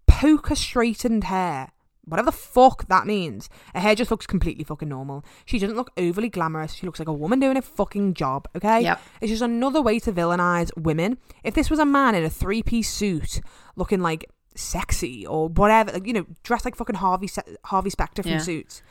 poker 0.08 0.56
straightened 0.56 1.26
hair. 1.26 1.72
Whatever 2.12 2.26
the 2.28 2.32
fuck 2.38 2.88
that 2.90 3.08
means. 3.08 3.50
Her 3.74 3.80
hair 3.80 3.96
just 3.96 4.12
looks 4.12 4.28
completely 4.28 4.64
fucking 4.64 4.90
normal. 4.90 5.24
She 5.46 5.58
doesn't 5.58 5.78
look 5.78 5.92
overly 5.98 6.28
glamorous. 6.30 6.74
She 6.74 6.86
looks 6.86 7.00
like 7.00 7.08
a 7.08 7.14
woman 7.14 7.40
doing 7.40 7.56
a 7.58 7.62
fucking 7.62 8.14
job, 8.16 8.48
okay? 8.56 8.82
Yep. 8.82 9.02
It's 9.22 9.30
just 9.32 9.42
another 9.42 9.82
way 9.82 9.98
to 10.00 10.12
villainize 10.12 10.70
women. 10.78 11.18
If 11.44 11.54
this 11.54 11.70
was 11.70 11.80
a 11.80 11.86
man 11.86 12.14
in 12.16 12.24
a 12.24 12.30
three 12.30 12.62
piece 12.62 12.90
suit 12.92 13.40
looking 13.78 14.02
like 14.02 14.26
sexy 14.54 15.26
or 15.26 15.48
whatever, 15.48 15.94
like, 15.94 16.06
you 16.06 16.14
know, 16.14 16.26
dressed 16.44 16.66
like 16.66 16.76
fucking 16.76 16.96
Harvey 16.98 17.28
Se- 17.28 17.56
Harvey 17.66 17.90
Specter 17.90 18.22
from 18.24 18.34
Yeah. 18.34 18.38
Suits, 18.40 18.84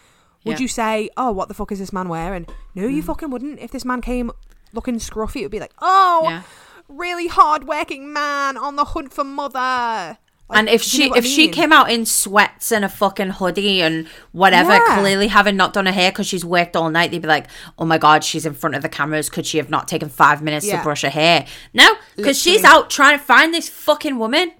would 0.44 0.58
Yeah. 0.58 0.62
you 0.62 0.68
say, 0.68 1.10
oh, 1.18 1.30
what 1.32 1.48
the 1.48 1.54
fuck 1.54 1.70
is 1.70 1.78
this 1.78 1.92
man 1.92 2.08
wearing? 2.08 2.46
No, 2.74 2.84
Mm. 2.84 2.94
you 2.94 3.02
fucking 3.02 3.30
wouldn't. 3.30 3.58
If 3.60 3.70
this 3.70 3.84
man 3.84 4.00
came 4.00 4.30
looking 4.72 4.94
scruffy, 4.96 5.40
it 5.40 5.42
would 5.42 5.50
be 5.50 5.60
like, 5.60 5.74
oh, 5.82 6.20
Yeah. 6.24 6.42
really 6.88 7.26
hard 7.26 7.64
working 7.68 8.12
man 8.12 8.56
on 8.56 8.76
the 8.76 8.84
hunt 8.86 9.12
for 9.12 9.22
mother. 9.24 10.16
Like, 10.50 10.58
and 10.58 10.68
if 10.68 10.82
do 10.82 10.96
you 10.98 11.02
she 11.04 11.08
know 11.10 11.16
if 11.16 11.24
I 11.24 11.28
she 11.28 11.48
came 11.48 11.72
out 11.72 11.90
in 11.90 12.04
sweats 12.04 12.70
and 12.72 12.84
a 12.84 12.88
fucking 12.88 13.30
hoodie 13.30 13.80
and 13.82 14.06
whatever, 14.32 14.72
Yeah. 14.72 14.98
clearly 14.98 15.28
having 15.28 15.56
not 15.56 15.72
done 15.72 15.86
her 15.86 15.92
hair 15.92 16.10
because 16.10 16.26
she's 16.26 16.44
worked 16.44 16.76
all 16.76 16.90
night, 16.90 17.10
they'd 17.10 17.22
be 17.22 17.28
like, 17.28 17.46
"Oh 17.78 17.84
my 17.84 17.98
god, 17.98 18.24
she's 18.24 18.44
in 18.44 18.54
front 18.54 18.74
of 18.76 18.82
the 18.82 18.88
cameras. 18.88 19.30
Could 19.30 19.46
she 19.46 19.58
have 19.58 19.70
not 19.70 19.88
taken 19.88 20.08
five 20.08 20.42
minutes 20.42 20.66
Yeah. 20.66 20.78
to 20.78 20.82
brush 20.82 21.02
her 21.02 21.08
hair?" 21.10 21.46
No, 21.72 21.94
because 22.16 22.40
she's 22.40 22.64
out 22.64 22.90
trying 22.90 23.18
to 23.18 23.24
find 23.24 23.54
this 23.54 23.68
fucking 23.68 24.18
woman. 24.18 24.52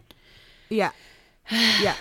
Yeah. 0.68 0.90
Yeah. 1.82 1.94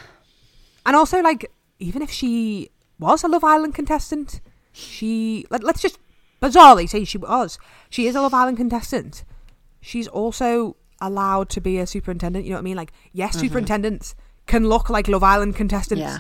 And 0.86 0.96
also, 0.96 1.22
like, 1.22 1.52
even 1.80 2.02
if 2.02 2.12
she 2.12 2.70
was 3.00 3.24
a 3.24 3.28
Love 3.28 3.44
Island 3.44 3.76
contestant, 3.76 4.40
she. 4.72 5.46
Let, 5.50 5.64
let's 5.64 5.82
just 5.82 5.98
bizarrely 6.42 6.88
say 6.88 7.04
she 7.06 7.18
was. 7.18 7.58
She 7.90 8.08
is 8.08 8.16
a 8.16 8.22
Love 8.22 8.34
Island 8.34 8.58
contestant. 8.58 9.24
She's 9.82 10.08
also 10.08 10.76
allowed 11.02 11.50
to 11.50 11.62
be 11.62 11.78
a 11.80 11.88
superintendent. 11.88 12.46
You 12.46 12.52
know 12.52 12.58
what 12.58 12.62
I 12.62 12.64
mean? 12.64 12.78
Like, 12.78 12.92
yes, 13.14 13.38
superintendents 13.40 14.16
can 14.48 14.68
look 14.68 14.90
like 14.90 15.08
Love 15.08 15.24
Island 15.24 15.56
contestants. 15.56 16.02
Yeah. 16.02 16.20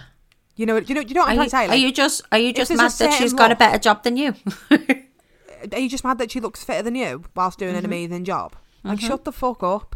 You 0.56 0.66
know, 0.66 0.78
you 0.78 0.94
know, 0.96 1.02
you 1.02 1.14
know 1.14 1.22
what 1.22 1.30
Are 1.30 1.32
I'm 1.32 1.44
you, 1.44 1.50
trying 1.50 1.68
to 1.70 1.74
say? 1.74 1.80
are 1.80 1.86
you 1.88 1.92
just 1.94 2.22
are 2.32 2.38
you 2.38 2.52
just 2.54 2.70
a 2.72 2.76
mad 2.76 2.92
that 2.92 3.14
she's 3.14 3.32
certain 3.32 3.38
got 3.38 3.52
a 3.52 3.56
better 3.56 3.78
job 3.80 4.04
than 4.04 4.18
you? 4.18 4.36
are 5.72 5.80
you 5.80 5.90
just 5.90 6.04
mad 6.04 6.18
that 6.18 6.32
she 6.32 6.40
looks 6.42 6.64
fitter 6.64 6.82
than 6.84 6.96
you 6.96 7.24
whilst 7.36 7.60
doing 7.60 7.72
Mm-hmm. 7.72 7.80
an 7.80 7.86
amazing 7.86 8.24
job? 8.26 8.56
Like, 8.84 9.00
shut 9.00 9.24
the 9.26 9.32
fuck 9.32 9.64
up. 9.64 9.96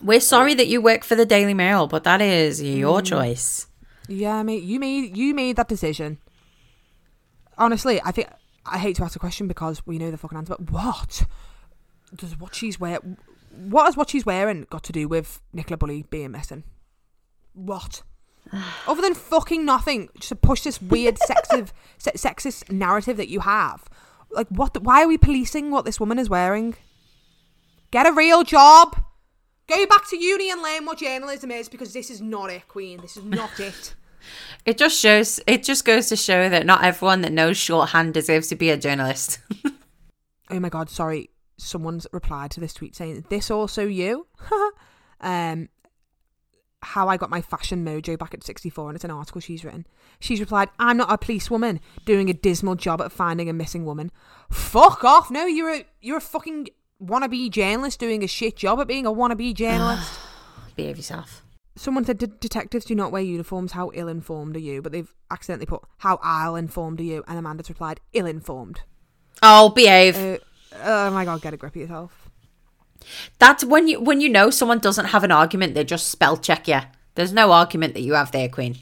We're 0.00 0.20
sorry 0.20 0.54
that 0.54 0.66
you 0.66 0.80
work 0.80 1.04
for 1.04 1.14
the 1.14 1.24
Daily 1.26 1.54
Mail, 1.54 1.86
but 1.86 2.04
that 2.04 2.20
is 2.22 2.62
your 2.62 3.00
Mm. 3.00 3.06
choice. 3.06 3.66
Yeah, 4.08 4.42
mate, 4.42 4.62
you 4.62 4.80
made 4.80 5.16
you 5.16 5.34
made 5.34 5.56
that 5.56 5.68
decision. 5.68 6.18
Honestly, 7.58 8.00
I 8.04 8.10
think 8.12 8.28
I 8.66 8.78
hate 8.78 8.96
to 8.96 9.04
ask 9.04 9.12
the 9.12 9.18
question 9.18 9.46
because 9.46 9.86
we 9.86 9.98
know 9.98 10.10
the 10.10 10.16
fucking 10.18 10.38
answer. 10.38 10.56
But 10.58 10.70
what 10.70 11.24
does 12.14 12.38
what 12.38 12.54
she's 12.54 12.80
wear? 12.80 12.98
What 13.54 13.84
has 13.84 13.96
what 13.96 14.10
she's 14.10 14.26
wearing 14.26 14.66
got 14.70 14.82
to 14.84 14.92
do 14.92 15.08
with 15.08 15.40
Nicola 15.52 15.76
Bulley 15.76 16.04
being 16.10 16.32
missing? 16.32 16.64
What? 17.52 18.02
Other 18.86 19.02
than 19.02 19.14
fucking 19.14 19.64
nothing, 19.64 20.08
just 20.16 20.30
to 20.30 20.36
push 20.36 20.62
this 20.62 20.80
weird 20.80 21.16
sexist, 21.28 21.72
se- 21.98 22.12
sexist 22.12 22.70
narrative 22.70 23.16
that 23.16 23.28
you 23.28 23.40
have. 23.40 23.84
Like, 24.30 24.48
what? 24.48 24.74
The, 24.74 24.80
why 24.80 25.02
are 25.02 25.08
we 25.08 25.18
policing 25.18 25.70
what 25.70 25.84
this 25.84 26.00
woman 26.00 26.18
is 26.18 26.30
wearing? 26.30 26.74
Get 27.90 28.06
a 28.06 28.12
real 28.12 28.42
job. 28.42 28.96
Go 29.68 29.86
back 29.86 30.08
to 30.08 30.16
uni 30.16 30.50
and 30.50 30.62
learn 30.62 30.86
what 30.86 30.98
journalism 30.98 31.50
is 31.50 31.68
because 31.68 31.92
this 31.92 32.10
is 32.10 32.20
not 32.20 32.50
it, 32.50 32.66
Queen. 32.68 33.00
This 33.00 33.16
is 33.16 33.24
not 33.24 33.50
it. 33.60 33.94
It 34.64 34.78
just 34.78 34.98
shows. 34.98 35.40
It 35.46 35.62
just 35.62 35.84
goes 35.84 36.08
to 36.08 36.16
show 36.16 36.48
that 36.48 36.66
not 36.66 36.84
everyone 36.84 37.22
that 37.22 37.32
knows 37.32 37.56
shorthand 37.56 38.14
deserves 38.14 38.48
to 38.48 38.56
be 38.56 38.70
a 38.70 38.76
journalist. 38.76 39.38
oh 40.50 40.60
my 40.60 40.68
god, 40.68 40.88
sorry. 40.88 41.30
Someone's 41.62 42.06
replied 42.12 42.50
to 42.52 42.60
this 42.60 42.74
tweet 42.74 42.94
saying, 42.94 43.24
This 43.28 43.50
also 43.50 43.86
you? 43.86 44.26
um 45.20 45.68
how 46.84 47.08
I 47.08 47.16
got 47.16 47.30
my 47.30 47.40
fashion 47.40 47.84
mojo 47.84 48.18
back 48.18 48.34
at 48.34 48.42
64 48.42 48.88
and 48.88 48.96
it's 48.96 49.04
an 49.04 49.10
article 49.12 49.40
she's 49.40 49.64
written. 49.64 49.86
She's 50.18 50.40
replied, 50.40 50.68
I'm 50.80 50.96
not 50.96 51.12
a 51.12 51.16
policewoman 51.16 51.80
doing 52.04 52.28
a 52.28 52.34
dismal 52.34 52.74
job 52.74 53.00
at 53.00 53.12
finding 53.12 53.48
a 53.48 53.52
missing 53.52 53.84
woman. 53.84 54.10
Fuck 54.50 55.04
off. 55.04 55.30
No, 55.30 55.46
you're 55.46 55.72
a 55.72 55.84
you're 56.00 56.18
a 56.18 56.20
fucking 56.20 56.68
wannabe 57.02 57.50
journalist 57.50 58.00
doing 58.00 58.22
a 58.22 58.28
shit 58.28 58.56
job 58.56 58.80
at 58.80 58.88
being 58.88 59.06
a 59.06 59.12
wannabe 59.12 59.54
journalist. 59.54 60.18
Behave 60.76 60.96
yourself. 60.96 61.42
Someone 61.74 62.04
said, 62.04 62.18
"De- 62.18 62.26
detectives 62.26 62.84
do 62.84 62.94
not 62.94 63.12
wear 63.12 63.22
uniforms. 63.22 63.72
How 63.72 63.90
ill 63.94 64.08
informed 64.08 64.56
are 64.56 64.60
you? 64.60 64.82
But 64.82 64.92
they've 64.92 65.12
accidentally 65.30 65.66
put, 65.66 65.82
how 65.98 66.20
ill 66.46 66.56
informed 66.56 67.00
are 67.00 67.04
you? 67.04 67.24
And 67.26 67.38
Amanda's 67.38 67.70
replied, 67.70 68.00
ill 68.12 68.26
informed. 68.26 68.82
Oh, 69.42 69.70
behave. 69.70 70.16
Uh, 70.16 70.38
oh 70.82 71.10
my 71.10 71.24
god, 71.24 71.40
get 71.42 71.54
a 71.54 71.56
grip 71.56 71.74
of 71.74 71.80
yourself. 71.80 72.30
That's 73.38 73.64
when 73.64 73.88
you 73.88 74.00
when 74.00 74.20
you 74.20 74.28
know 74.28 74.50
someone 74.50 74.78
doesn't 74.78 75.06
have 75.06 75.24
an 75.24 75.32
argument, 75.32 75.74
they 75.74 75.84
just 75.84 76.08
spell 76.08 76.36
check 76.36 76.68
you. 76.68 76.80
There's 77.14 77.32
no 77.32 77.52
argument 77.52 77.94
that 77.94 78.02
you 78.02 78.14
have 78.14 78.32
there, 78.32 78.48
Queen. 78.48 78.76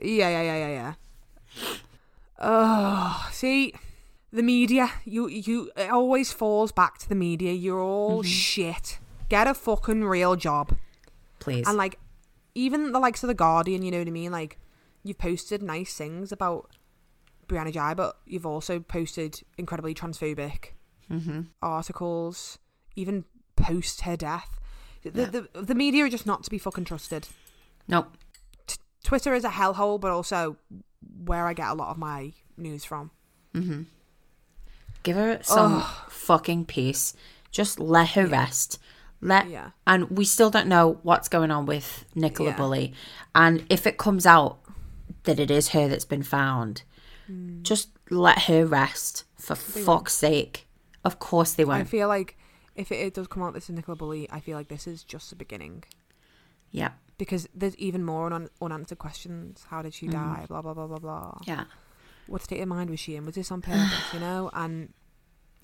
Yeah, 0.00 0.28
yeah, 0.28 0.42
yeah, 0.42 0.56
yeah, 0.56 0.68
yeah. 0.68 0.94
Oh, 2.40 3.28
see, 3.32 3.74
the 4.32 4.42
media. 4.42 4.90
You, 5.04 5.28
you. 5.28 5.70
It 5.76 5.90
always 5.90 6.32
falls 6.32 6.72
back 6.72 6.98
to 6.98 7.08
the 7.08 7.14
media. 7.14 7.52
You're 7.52 7.80
all 7.80 8.20
mm-hmm. 8.20 8.28
shit. 8.28 8.98
Get 9.28 9.46
a 9.46 9.54
fucking 9.54 10.04
real 10.04 10.36
job. 10.36 10.76
Please. 11.38 11.66
And 11.68 11.76
like, 11.76 11.98
even 12.54 12.92
the 12.92 12.98
likes 12.98 13.22
of 13.22 13.28
the 13.28 13.34
Guardian. 13.34 13.82
You 13.82 13.90
know 13.90 13.98
what 13.98 14.08
I 14.08 14.12
mean? 14.12 14.32
Like, 14.32 14.58
you've 15.02 15.18
posted 15.18 15.62
nice 15.62 15.94
things 15.94 16.32
about 16.32 16.70
Brianna 17.46 17.72
Ghey, 17.72 17.94
but 17.94 18.16
you've 18.26 18.46
also 18.46 18.80
posted 18.80 19.42
incredibly 19.56 19.94
transphobic 19.94 20.70
mm-hmm. 21.10 21.40
articles, 21.62 22.58
even 22.96 23.24
post 23.56 24.02
her 24.02 24.16
death. 24.16 24.58
The, 25.02 25.10
Yeah. 25.22 25.26
the 25.52 25.62
the 25.62 25.74
media 25.74 26.04
are 26.04 26.08
just 26.08 26.26
not 26.26 26.42
to 26.44 26.50
be 26.50 26.58
fucking 26.58 26.84
trusted. 26.84 27.28
Nope. 27.86 28.16
Twitter 29.04 29.34
is 29.34 29.44
a 29.44 29.50
hellhole, 29.50 30.00
but 30.00 30.10
also 30.10 30.56
where 31.24 31.46
I 31.46 31.54
get 31.54 31.68
a 31.68 31.74
lot 31.74 31.90
of 31.90 31.98
my 31.98 32.32
news 32.56 32.84
from. 32.84 33.10
Mm-hmm. 33.54 33.82
Give 35.04 35.16
her 35.16 35.38
some 35.42 35.82
fucking 36.08 36.66
peace. 36.66 37.14
Just 37.50 37.78
let 37.80 38.10
her 38.10 38.26
rest. 38.26 38.78
Let 39.20 39.48
Yeah. 39.48 39.70
and 39.86 40.10
we 40.10 40.24
still 40.24 40.50
don't 40.50 40.68
know 40.68 40.98
what's 41.02 41.28
going 41.28 41.50
on 41.50 41.64
with 41.66 42.04
Nicola 42.14 42.50
Yeah. 42.50 42.56
Bulley. 42.56 42.92
And 43.34 43.64
if 43.70 43.86
it 43.86 43.96
comes 43.98 44.26
out 44.26 44.58
that 45.24 45.40
it 45.40 45.50
is 45.50 45.68
her 45.68 45.88
that's 45.88 46.04
been 46.04 46.22
found, 46.22 46.82
Just 47.62 47.90
let 48.10 48.42
her 48.44 48.64
rest, 48.66 49.24
for 49.36 49.54
fuck's 49.54 50.14
sake. 50.14 50.66
Of 51.08 51.18
course 51.18 51.50
they 51.54 51.64
won't. 51.64 51.80
I 51.80 51.84
feel 51.84 52.08
like 52.16 52.36
if 52.74 52.92
it, 52.92 52.96
it 53.06 53.14
does 53.14 53.26
come 53.32 53.42
out 53.42 53.54
this 53.54 53.68
is 53.70 53.74
Nicola 53.76 53.96
Bulley, 53.96 54.28
I 54.30 54.40
feel 54.40 54.56
like 54.58 54.68
this 54.68 54.86
is 54.86 55.02
just 55.04 55.30
the 55.30 55.36
beginning 55.44 55.84
Yeah, 56.70 56.90
because 57.16 57.48
there's 57.60 57.76
even 57.76 58.04
more 58.04 58.32
un- 58.32 58.50
unanswered 58.60 58.98
questions. 58.98 59.64
How 59.70 59.80
did 59.82 59.94
she 59.94 60.06
Mm. 60.08 60.12
die? 60.12 60.44
Blah 60.48 60.62
blah 60.62 60.74
blah 60.74 60.86
blah 60.86 60.98
blah. 61.06 61.38
yeah. 61.46 61.64
What 62.32 62.42
state 62.42 62.60
of 62.60 62.68
mind 62.68 62.90
was 62.90 63.00
she 63.00 63.16
in? 63.16 63.24
Was 63.26 63.34
this 63.36 63.50
on 63.50 63.62
purpose? 63.62 64.12
you 64.14 64.20
know, 64.20 64.50
and 64.62 64.92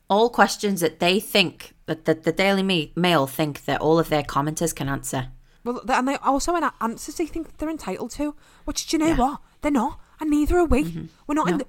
All 0.08 0.28
questions 0.30 0.80
that 0.80 0.98
they 0.98 1.20
think, 1.20 1.74
that, 1.86 2.04
that 2.06 2.22
the 2.24 2.32
Daily 2.32 2.62
Mail 2.96 3.26
think 3.26 3.64
that 3.66 3.80
all 3.80 3.98
of 3.98 4.08
their 4.08 4.22
commenters 4.22 4.74
can 4.74 4.88
answer. 4.88 5.28
well, 5.64 5.80
and 5.88 6.06
they 6.08 6.16
also 6.16 6.54
in 6.56 6.64
answers 6.80 7.14
they 7.16 7.26
think 7.26 7.56
they're 7.58 7.70
entitled 7.70 8.10
to. 8.12 8.34
Which 8.66 8.86
do 8.86 8.96
you 8.96 8.98
know 9.02 9.06
Yeah. 9.08 9.12
Mm-hmm. 9.14 9.22
what? 9.22 9.40
They're 9.62 9.70
not, 9.82 10.00
and 10.20 10.30
neither 10.30 10.58
are 10.58 10.64
we. 10.76 11.08
We're 11.26 11.34
not. 11.40 11.48
In 11.48 11.58
No. 11.58 11.58
the, 11.58 11.66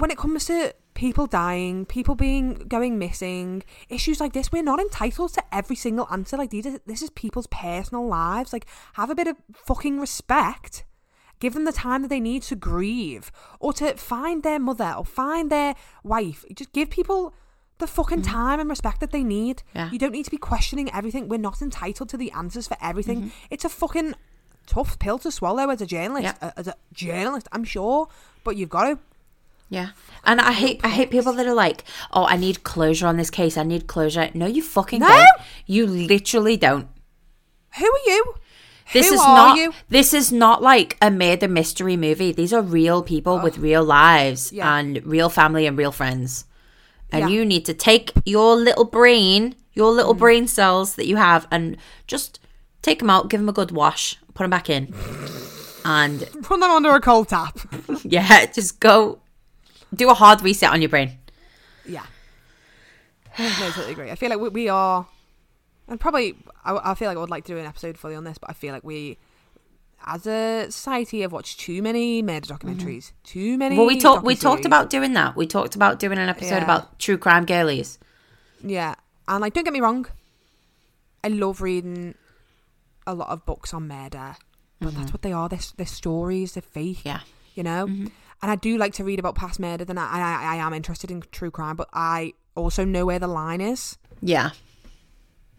when 0.00 0.10
it 0.10 0.18
comes 0.18 0.44
to 0.46 0.74
people 0.94 1.26
dying, 1.26 1.84
people 1.84 2.14
being 2.14 2.54
going 2.68 2.98
missing, 2.98 3.62
issues 3.88 4.20
like 4.20 4.32
this, 4.32 4.50
we're 4.50 4.62
not 4.62 4.80
entitled 4.80 5.34
to 5.34 5.42
every 5.52 5.76
single 5.76 6.06
answer. 6.10 6.36
Like 6.36 6.50
these, 6.50 6.66
are, 6.66 6.78
this 6.86 7.02
is 7.02 7.10
people's 7.10 7.48
personal 7.48 8.06
lives. 8.06 8.52
Like 8.52 8.66
have 8.94 9.10
a 9.10 9.14
bit 9.14 9.26
of 9.26 9.36
fucking 9.52 10.00
respect. 10.00 10.84
Give 11.40 11.52
them 11.52 11.64
the 11.64 11.72
time 11.72 12.02
that 12.02 12.08
they 12.08 12.20
need 12.20 12.42
to 12.44 12.56
grieve 12.56 13.32
or 13.58 13.72
to 13.74 13.94
find 13.96 14.42
their 14.42 14.60
mother 14.60 14.94
or 14.96 15.04
find 15.04 15.50
their 15.50 15.74
wife. 16.02 16.44
Just 16.54 16.72
give 16.72 16.90
people 16.90 17.34
the 17.78 17.88
fucking 17.88 18.22
time 18.22 18.60
and 18.60 18.70
respect 18.70 19.00
that 19.00 19.10
they 19.10 19.24
need. 19.24 19.58
Mm-hmm. 19.58 19.78
Yeah. 19.78 19.90
You 19.90 19.98
don't 19.98 20.12
need 20.12 20.24
to 20.24 20.30
be 20.30 20.36
questioning 20.36 20.90
everything. 20.94 21.28
We're 21.28 21.38
not 21.38 21.60
entitled 21.60 22.08
to 22.10 22.16
the 22.16 22.30
answers 22.30 22.68
for 22.68 22.76
everything. 22.80 23.18
Mm-hmm. 23.18 23.46
It's 23.50 23.64
a 23.64 23.68
fucking 23.68 24.14
tough 24.66 24.98
pill 24.98 25.18
to 25.18 25.32
swallow 25.32 25.68
as 25.70 25.82
a 25.82 25.86
journalist. 25.86 26.36
As 26.40 26.68
a 26.68 26.76
journalist, 26.92 27.48
I'm 27.50 27.64
sure, 27.64 28.08
but 28.44 28.56
you've 28.56 28.70
got 28.70 28.84
to. 28.84 28.98
Yeah. 29.68 29.88
And 30.24 30.40
I 30.40 30.52
hate 30.52 30.80
I 30.84 30.88
hate 30.88 31.10
people 31.10 31.32
that 31.34 31.46
are 31.46 31.54
like, 31.54 31.84
"Oh, 32.12 32.26
I 32.26 32.36
need 32.36 32.62
closure 32.64 33.06
on 33.06 33.16
this 33.16 33.30
case. 33.30 33.56
I 33.56 33.62
need 33.62 33.86
closure." 33.86 34.30
No, 34.34 34.46
you 34.46 34.62
fucking 34.62 35.00
No! 35.00 35.08
don't. 35.08 35.28
You 35.66 35.86
literally 35.86 36.56
don't. 36.56 36.88
Who 37.78 37.84
are 37.86 38.04
you? 38.06 38.34
This 38.92 39.08
Who 39.08 39.14
is 39.14 39.20
are 39.20 39.36
not 39.36 39.56
you? 39.56 39.72
this 39.88 40.12
is 40.14 40.30
not 40.30 40.62
like 40.62 40.96
a 41.02 41.10
murder 41.10 41.48
mystery 41.48 41.96
movie. 41.96 42.32
These 42.32 42.52
are 42.52 42.62
real 42.62 43.02
people 43.02 43.38
with 43.40 43.58
real 43.58 43.82
lives 43.82 44.52
Yeah. 44.52 44.76
and 44.76 45.00
real 45.04 45.28
family 45.30 45.66
and 45.66 45.76
real 45.76 45.92
friends. 45.92 46.44
And 47.10 47.22
Yeah. 47.22 47.28
you 47.28 47.44
need 47.44 47.64
to 47.64 47.74
take 47.74 48.12
your 48.26 48.54
little 48.56 48.84
brain, 48.84 49.54
your 49.72 49.92
Mm. 49.92 49.96
little 49.96 50.14
brain 50.14 50.46
cells 50.46 50.94
that 50.96 51.06
you 51.06 51.16
have 51.16 51.46
and 51.50 51.76
just 52.06 52.38
take 52.82 52.98
them 52.98 53.08
out, 53.10 53.28
give 53.30 53.40
them 53.40 53.48
a 53.48 53.52
good 53.52 53.70
wash, 53.72 54.18
put 54.34 54.44
them 54.44 54.50
back 54.50 54.68
in. 54.68 54.92
And 55.84 56.20
put 56.42 56.60
them 56.60 56.70
under 56.70 56.90
a 56.94 57.00
cold 57.00 57.28
tap. 57.28 57.58
yeah, 58.04 58.46
just 58.46 58.80
go 58.80 59.18
do 59.96 60.10
a 60.10 60.14
hard 60.14 60.42
reset 60.42 60.72
on 60.72 60.80
your 60.82 60.88
brain. 60.90 61.18
Yeah. 61.86 62.04
No, 63.38 63.46
I 63.46 63.70
totally 63.70 63.92
agree. 63.92 64.10
I 64.10 64.14
feel 64.14 64.30
like 64.30 64.38
we, 64.38 64.48
we 64.48 64.68
are, 64.68 65.06
and 65.88 65.98
probably 65.98 66.36
I, 66.64 66.92
I 66.92 66.94
feel 66.94 67.08
like 67.08 67.16
I 67.16 67.20
would 67.20 67.30
like 67.30 67.44
to 67.46 67.52
do 67.54 67.58
an 67.58 67.66
episode 67.66 67.98
fully 67.98 68.14
on 68.14 68.24
this, 68.24 68.38
but 68.38 68.48
I 68.48 68.52
feel 68.52 68.72
like 68.72 68.84
we, 68.84 69.18
as 70.06 70.26
a 70.26 70.66
society, 70.70 71.20
have 71.22 71.32
watched 71.32 71.58
too 71.60 71.82
many 71.82 72.22
murder 72.22 72.46
documentaries. 72.54 73.12
Too 73.24 73.58
many. 73.58 73.74
Mm-hmm. 73.74 73.78
Well, 73.78 73.86
we 73.88 73.98
talked 73.98 74.24
we 74.24 74.36
talked 74.36 74.64
about 74.64 74.88
doing 74.88 75.14
that. 75.14 75.34
We 75.36 75.46
talked 75.46 75.74
about 75.74 75.98
doing 75.98 76.18
an 76.18 76.28
episode 76.28 76.56
Yeah. 76.56 76.64
about 76.64 76.98
true 76.98 77.18
crime 77.18 77.44
girlies. 77.44 77.98
Yeah, 78.62 78.94
and 79.28 79.40
like, 79.40 79.52
don't 79.52 79.64
get 79.64 79.72
me 79.72 79.80
wrong, 79.80 80.06
I 81.24 81.28
love 81.28 81.60
reading 81.60 82.14
a 83.06 83.14
lot 83.14 83.28
of 83.30 83.44
books 83.44 83.74
on 83.74 83.88
murder, 83.88 84.36
but 84.80 84.94
that's 84.94 85.12
what 85.12 85.22
they 85.22 85.32
are. 85.32 85.48
They're, 85.48 85.58
they're 85.76 85.86
stories. 85.86 86.52
They're 86.52 86.62
fake. 86.62 86.98
Mm-hmm. 86.98 87.08
Yeah. 87.08 87.20
you 87.54 87.62
know. 87.64 87.88
And 88.44 88.50
I 88.50 88.56
do 88.56 88.76
like 88.76 88.92
to 88.96 89.04
read 89.04 89.18
about 89.18 89.36
past 89.36 89.58
murder, 89.58 89.86
and 89.88 89.98
I, 89.98 90.04
I 90.04 90.56
I 90.56 90.56
am 90.56 90.74
interested 90.74 91.10
in 91.10 91.22
true 91.32 91.50
crime, 91.50 91.76
but 91.76 91.88
I 91.94 92.34
also 92.54 92.84
know 92.84 93.06
where 93.06 93.18
the 93.18 93.26
line 93.26 93.62
is. 93.62 93.96
Yeah. 94.20 94.50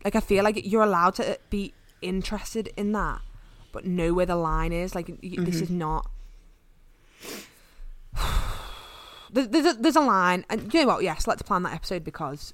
Like 0.04 0.16
I 0.16 0.20
feel 0.20 0.44
like 0.44 0.64
you're 0.64 0.84
allowed 0.84 1.16
to 1.16 1.40
be 1.50 1.74
interested 2.04 2.72
in 2.78 2.92
that, 2.92 3.22
but 3.72 3.88
know 3.88 4.14
where 4.14 4.28
the 4.28 4.36
line 4.36 4.72
is. 4.72 4.94
Like 4.94 5.08
y 5.08 5.36
this 5.40 5.62
is 5.62 5.72
not. 5.72 6.12
There's 9.32 9.48
there's 9.48 9.66
a, 9.66 9.74
there's 9.74 9.96
a 9.96 10.02
line, 10.02 10.46
and 10.48 10.72
you 10.72 10.82
know 10.82 10.86
what? 10.86 11.04
Yes, 11.04 11.26
let's 11.26 11.42
plan 11.42 11.64
that 11.64 11.74
episode 11.74 12.04
because 12.04 12.54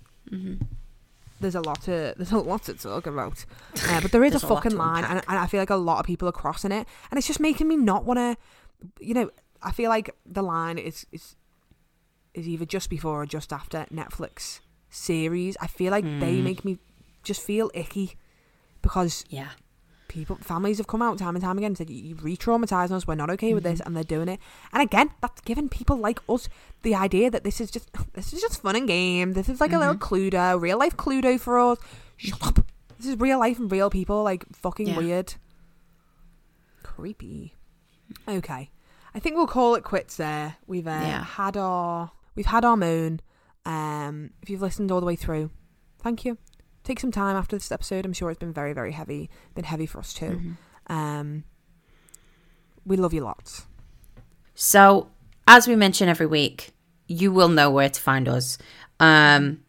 there's 1.41 1.55
a 1.55 1.61
lot 1.61 1.81
to 1.81 2.13
there's 2.15 2.31
a 2.31 2.37
lot 2.37 2.63
to 2.63 2.73
talk 2.75 3.05
about. 3.05 3.43
Uh, 3.89 3.99
but 3.99 4.13
there 4.13 4.23
is 4.23 4.29
a 4.29 4.31
There's 4.39 4.43
a 4.45 4.47
fucking 4.47 4.77
line, 4.77 5.03
and, 5.03 5.21
and 5.27 5.37
I 5.37 5.45
feel 5.47 5.59
like 5.59 5.69
a 5.69 5.75
lot 5.75 5.99
of 5.99 6.05
people 6.05 6.29
are 6.29 6.31
crossing 6.31 6.71
it, 6.71 6.87
and 7.11 7.17
it's 7.17 7.27
just 7.27 7.41
making 7.41 7.67
me 7.67 7.75
not 7.75 8.05
want 8.05 8.17
to. 8.17 8.37
You 8.99 9.13
know, 9.13 9.29
I 9.63 9.71
feel 9.71 9.89
like 9.89 10.09
the 10.25 10.41
line 10.41 10.77
is 10.77 11.05
is 11.11 11.35
is 12.33 12.47
either 12.47 12.65
just 12.65 12.89
before 12.89 13.21
or 13.21 13.25
just 13.25 13.51
after 13.53 13.85
Netflix 13.91 14.59
series. 14.89 15.57
I 15.61 15.67
feel 15.67 15.91
like 15.91 16.03
they 16.05 16.37
Hmm. 16.37 16.43
make 16.43 16.63
me 16.65 16.79
just 17.23 17.41
feel 17.41 17.69
icky 17.73 18.17
because 18.81 19.25
Yeah. 19.29 19.49
people 20.07 20.37
families 20.41 20.77
have 20.77 20.87
come 20.87 21.01
out 21.01 21.17
time 21.17 21.35
and 21.35 21.43
time 21.43 21.57
again 21.57 21.67
and 21.71 21.77
said 21.77 21.89
you 21.89 22.15
re-traumatizing 22.15 22.91
us. 22.91 23.05
We're 23.07 23.15
not 23.15 23.29
okay 23.31 23.53
with 23.53 23.63
this 23.63 23.79
and 23.81 23.95
they're 23.95 24.03
doing 24.03 24.27
it. 24.29 24.39
And 24.73 24.81
again 24.81 25.11
that's 25.21 25.41
giving 25.41 25.69
people 25.69 25.97
like 25.97 26.19
us 26.27 26.49
the 26.83 26.95
idea 26.95 27.29
that 27.31 27.43
this 27.43 27.61
is 27.61 27.69
just 27.69 27.89
this 28.13 28.33
is 28.33 28.41
just 28.41 28.61
fun 28.61 28.75
and 28.75 28.87
game. 28.87 29.33
This 29.33 29.47
is 29.49 29.59
like 29.61 29.73
a 29.73 29.77
little 29.79 29.95
cluedo 29.95 30.59
real 30.59 30.77
life 30.79 30.95
cluedo 30.97 31.39
for 31.39 31.59
us. 31.59 31.77
Shut 32.17 32.41
up. 32.47 32.65
This 32.97 33.07
is 33.07 33.19
real 33.19 33.39
life 33.39 33.59
and 33.59 33.71
real 33.71 33.89
people 33.89 34.23
like 34.23 34.45
fucking 34.55 34.87
Yeah. 34.87 34.97
weird. 34.97 35.35
Creepy. 36.83 37.53
Okay 38.27 38.69
i 39.15 39.19
think 39.19 39.35
we'll 39.35 39.47
call 39.47 39.75
it 39.75 39.83
quits 39.83 40.17
there 40.17 40.55
we've 40.67 40.87
uh, 40.87 40.91
Yeah. 41.03 41.23
had 41.23 41.57
our 41.57 42.11
we've 42.35 42.45
had 42.45 42.63
our 42.65 42.77
moan 42.77 43.19
um 43.65 44.31
if 44.41 44.49
you've 44.49 44.61
listened 44.61 44.91
all 44.91 44.99
the 44.99 45.05
way 45.05 45.15
through 45.15 45.49
thank 46.01 46.25
you 46.25 46.37
take 46.83 46.99
some 46.99 47.11
time 47.11 47.35
after 47.35 47.55
this 47.55 47.71
episode 47.71 48.05
i'm 48.05 48.13
sure 48.13 48.29
it's 48.31 48.39
been 48.39 48.53
very 48.53 48.73
very 48.73 48.91
heavy 48.91 49.29
been 49.55 49.65
heavy 49.65 49.85
for 49.85 49.99
us 49.99 50.13
too 50.13 50.25
Mm-hmm. 50.89 50.93
um 50.93 51.43
we 52.85 52.97
love 52.97 53.13
you 53.13 53.21
lots 53.21 53.65
So, 54.55 55.09
as 55.47 55.67
we 55.67 55.75
mention 55.75 56.07
every 56.09 56.25
week, 56.25 56.71
you 57.07 57.31
will 57.31 57.47
know 57.49 57.69
where 57.69 57.89
to 57.89 57.99
find 58.01 58.27
us. 58.27 58.57
Um, 58.99 59.61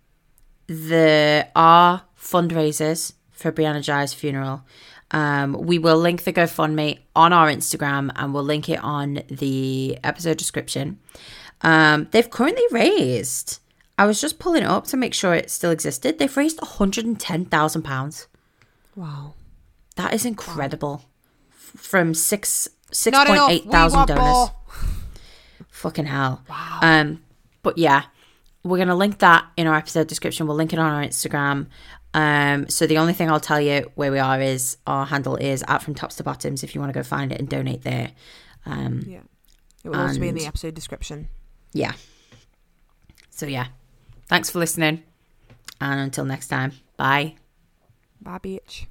there 0.66 1.50
are 1.54 2.02
fundraisers 2.18 3.14
for 3.30 3.50
Brianna 3.52 3.82
Ghey's 3.84 4.12
funeral. 4.14 4.64
Um, 5.12 5.52
we 5.52 5.78
will 5.78 5.98
link 5.98 6.24
the 6.24 6.32
GoFundMe 6.32 6.98
on 7.14 7.32
our 7.32 7.48
Instagram 7.48 8.10
and 8.16 8.32
we'll 8.34 8.42
link 8.44 8.68
it 8.68 8.82
on 8.82 9.22
the 9.28 9.98
episode 10.02 10.38
description. 10.38 10.98
Um, 11.60 12.08
they've 12.10 12.28
currently 12.30 12.64
raised, 12.70 13.60
I 13.98 14.06
was 14.06 14.20
just 14.20 14.38
pulling 14.38 14.62
it 14.62 14.68
up 14.68 14.86
to 14.88 14.96
make 14.96 15.14
sure 15.14 15.34
it 15.34 15.50
still 15.50 15.70
existed. 15.70 16.18
They've 16.18 16.34
raised 16.36 16.58
£110,000. 16.60 18.26
wow 18.96 19.34
That 19.96 20.14
is 20.14 20.24
incredible. 20.24 21.04
F- 21.50 21.80
From 21.80 22.14
six 22.14 22.68
six 22.90 23.16
point 23.16 23.40
eight 23.50 23.64
thousand 23.70 24.06
donors. 24.06 24.22
more. 24.24 24.52
Fucking 25.68 26.06
hell. 26.06 26.42
Wow. 26.48 26.78
Um, 26.82 27.22
but 27.62 27.78
yeah, 27.78 28.04
we're 28.64 28.78
gonna 28.78 28.96
link 28.96 29.18
that 29.18 29.46
in 29.56 29.66
our 29.66 29.76
episode 29.76 30.06
description. 30.08 30.46
We'll 30.46 30.56
link 30.56 30.72
it 30.72 30.78
on 30.78 30.92
our 30.92 31.02
Instagram. 31.02 31.66
Um, 32.14 32.68
so 32.68 32.86
the 32.86 32.98
only 32.98 33.14
thing 33.14 33.30
I'll 33.30 33.40
tell 33.40 33.60
you 33.60 33.90
where 33.94 34.12
we 34.12 34.18
are 34.18 34.40
is 34.40 34.76
our 34.86 35.06
handle 35.06 35.36
is 35.36 35.64
at 35.66 35.82
from 35.82 35.94
tops 35.94 36.16
to 36.16 36.22
bottoms. 36.22 36.62
If 36.62 36.74
you 36.74 36.80
want 36.80 36.92
to 36.92 36.98
go 36.98 37.02
find 37.02 37.32
it 37.32 37.38
and 37.38 37.48
donate 37.48 37.82
there. 37.82 38.12
Um, 38.66 39.02
yeah 39.06 39.20
it 39.84 39.88
will 39.88 39.96
also 39.96 40.20
be 40.20 40.28
in 40.28 40.36
the 40.36 40.46
episode 40.46 40.74
description 40.74 41.28
yeah. 41.72 41.92
So 43.30 43.46
yeah, 43.46 43.68
thanks 44.28 44.50
for 44.50 44.58
listening, 44.58 45.02
and 45.80 46.00
until 46.00 46.24
next 46.24 46.48
time, 46.48 46.72
bye. 46.96 47.34
bye 48.20 48.38
bitch 48.38 48.86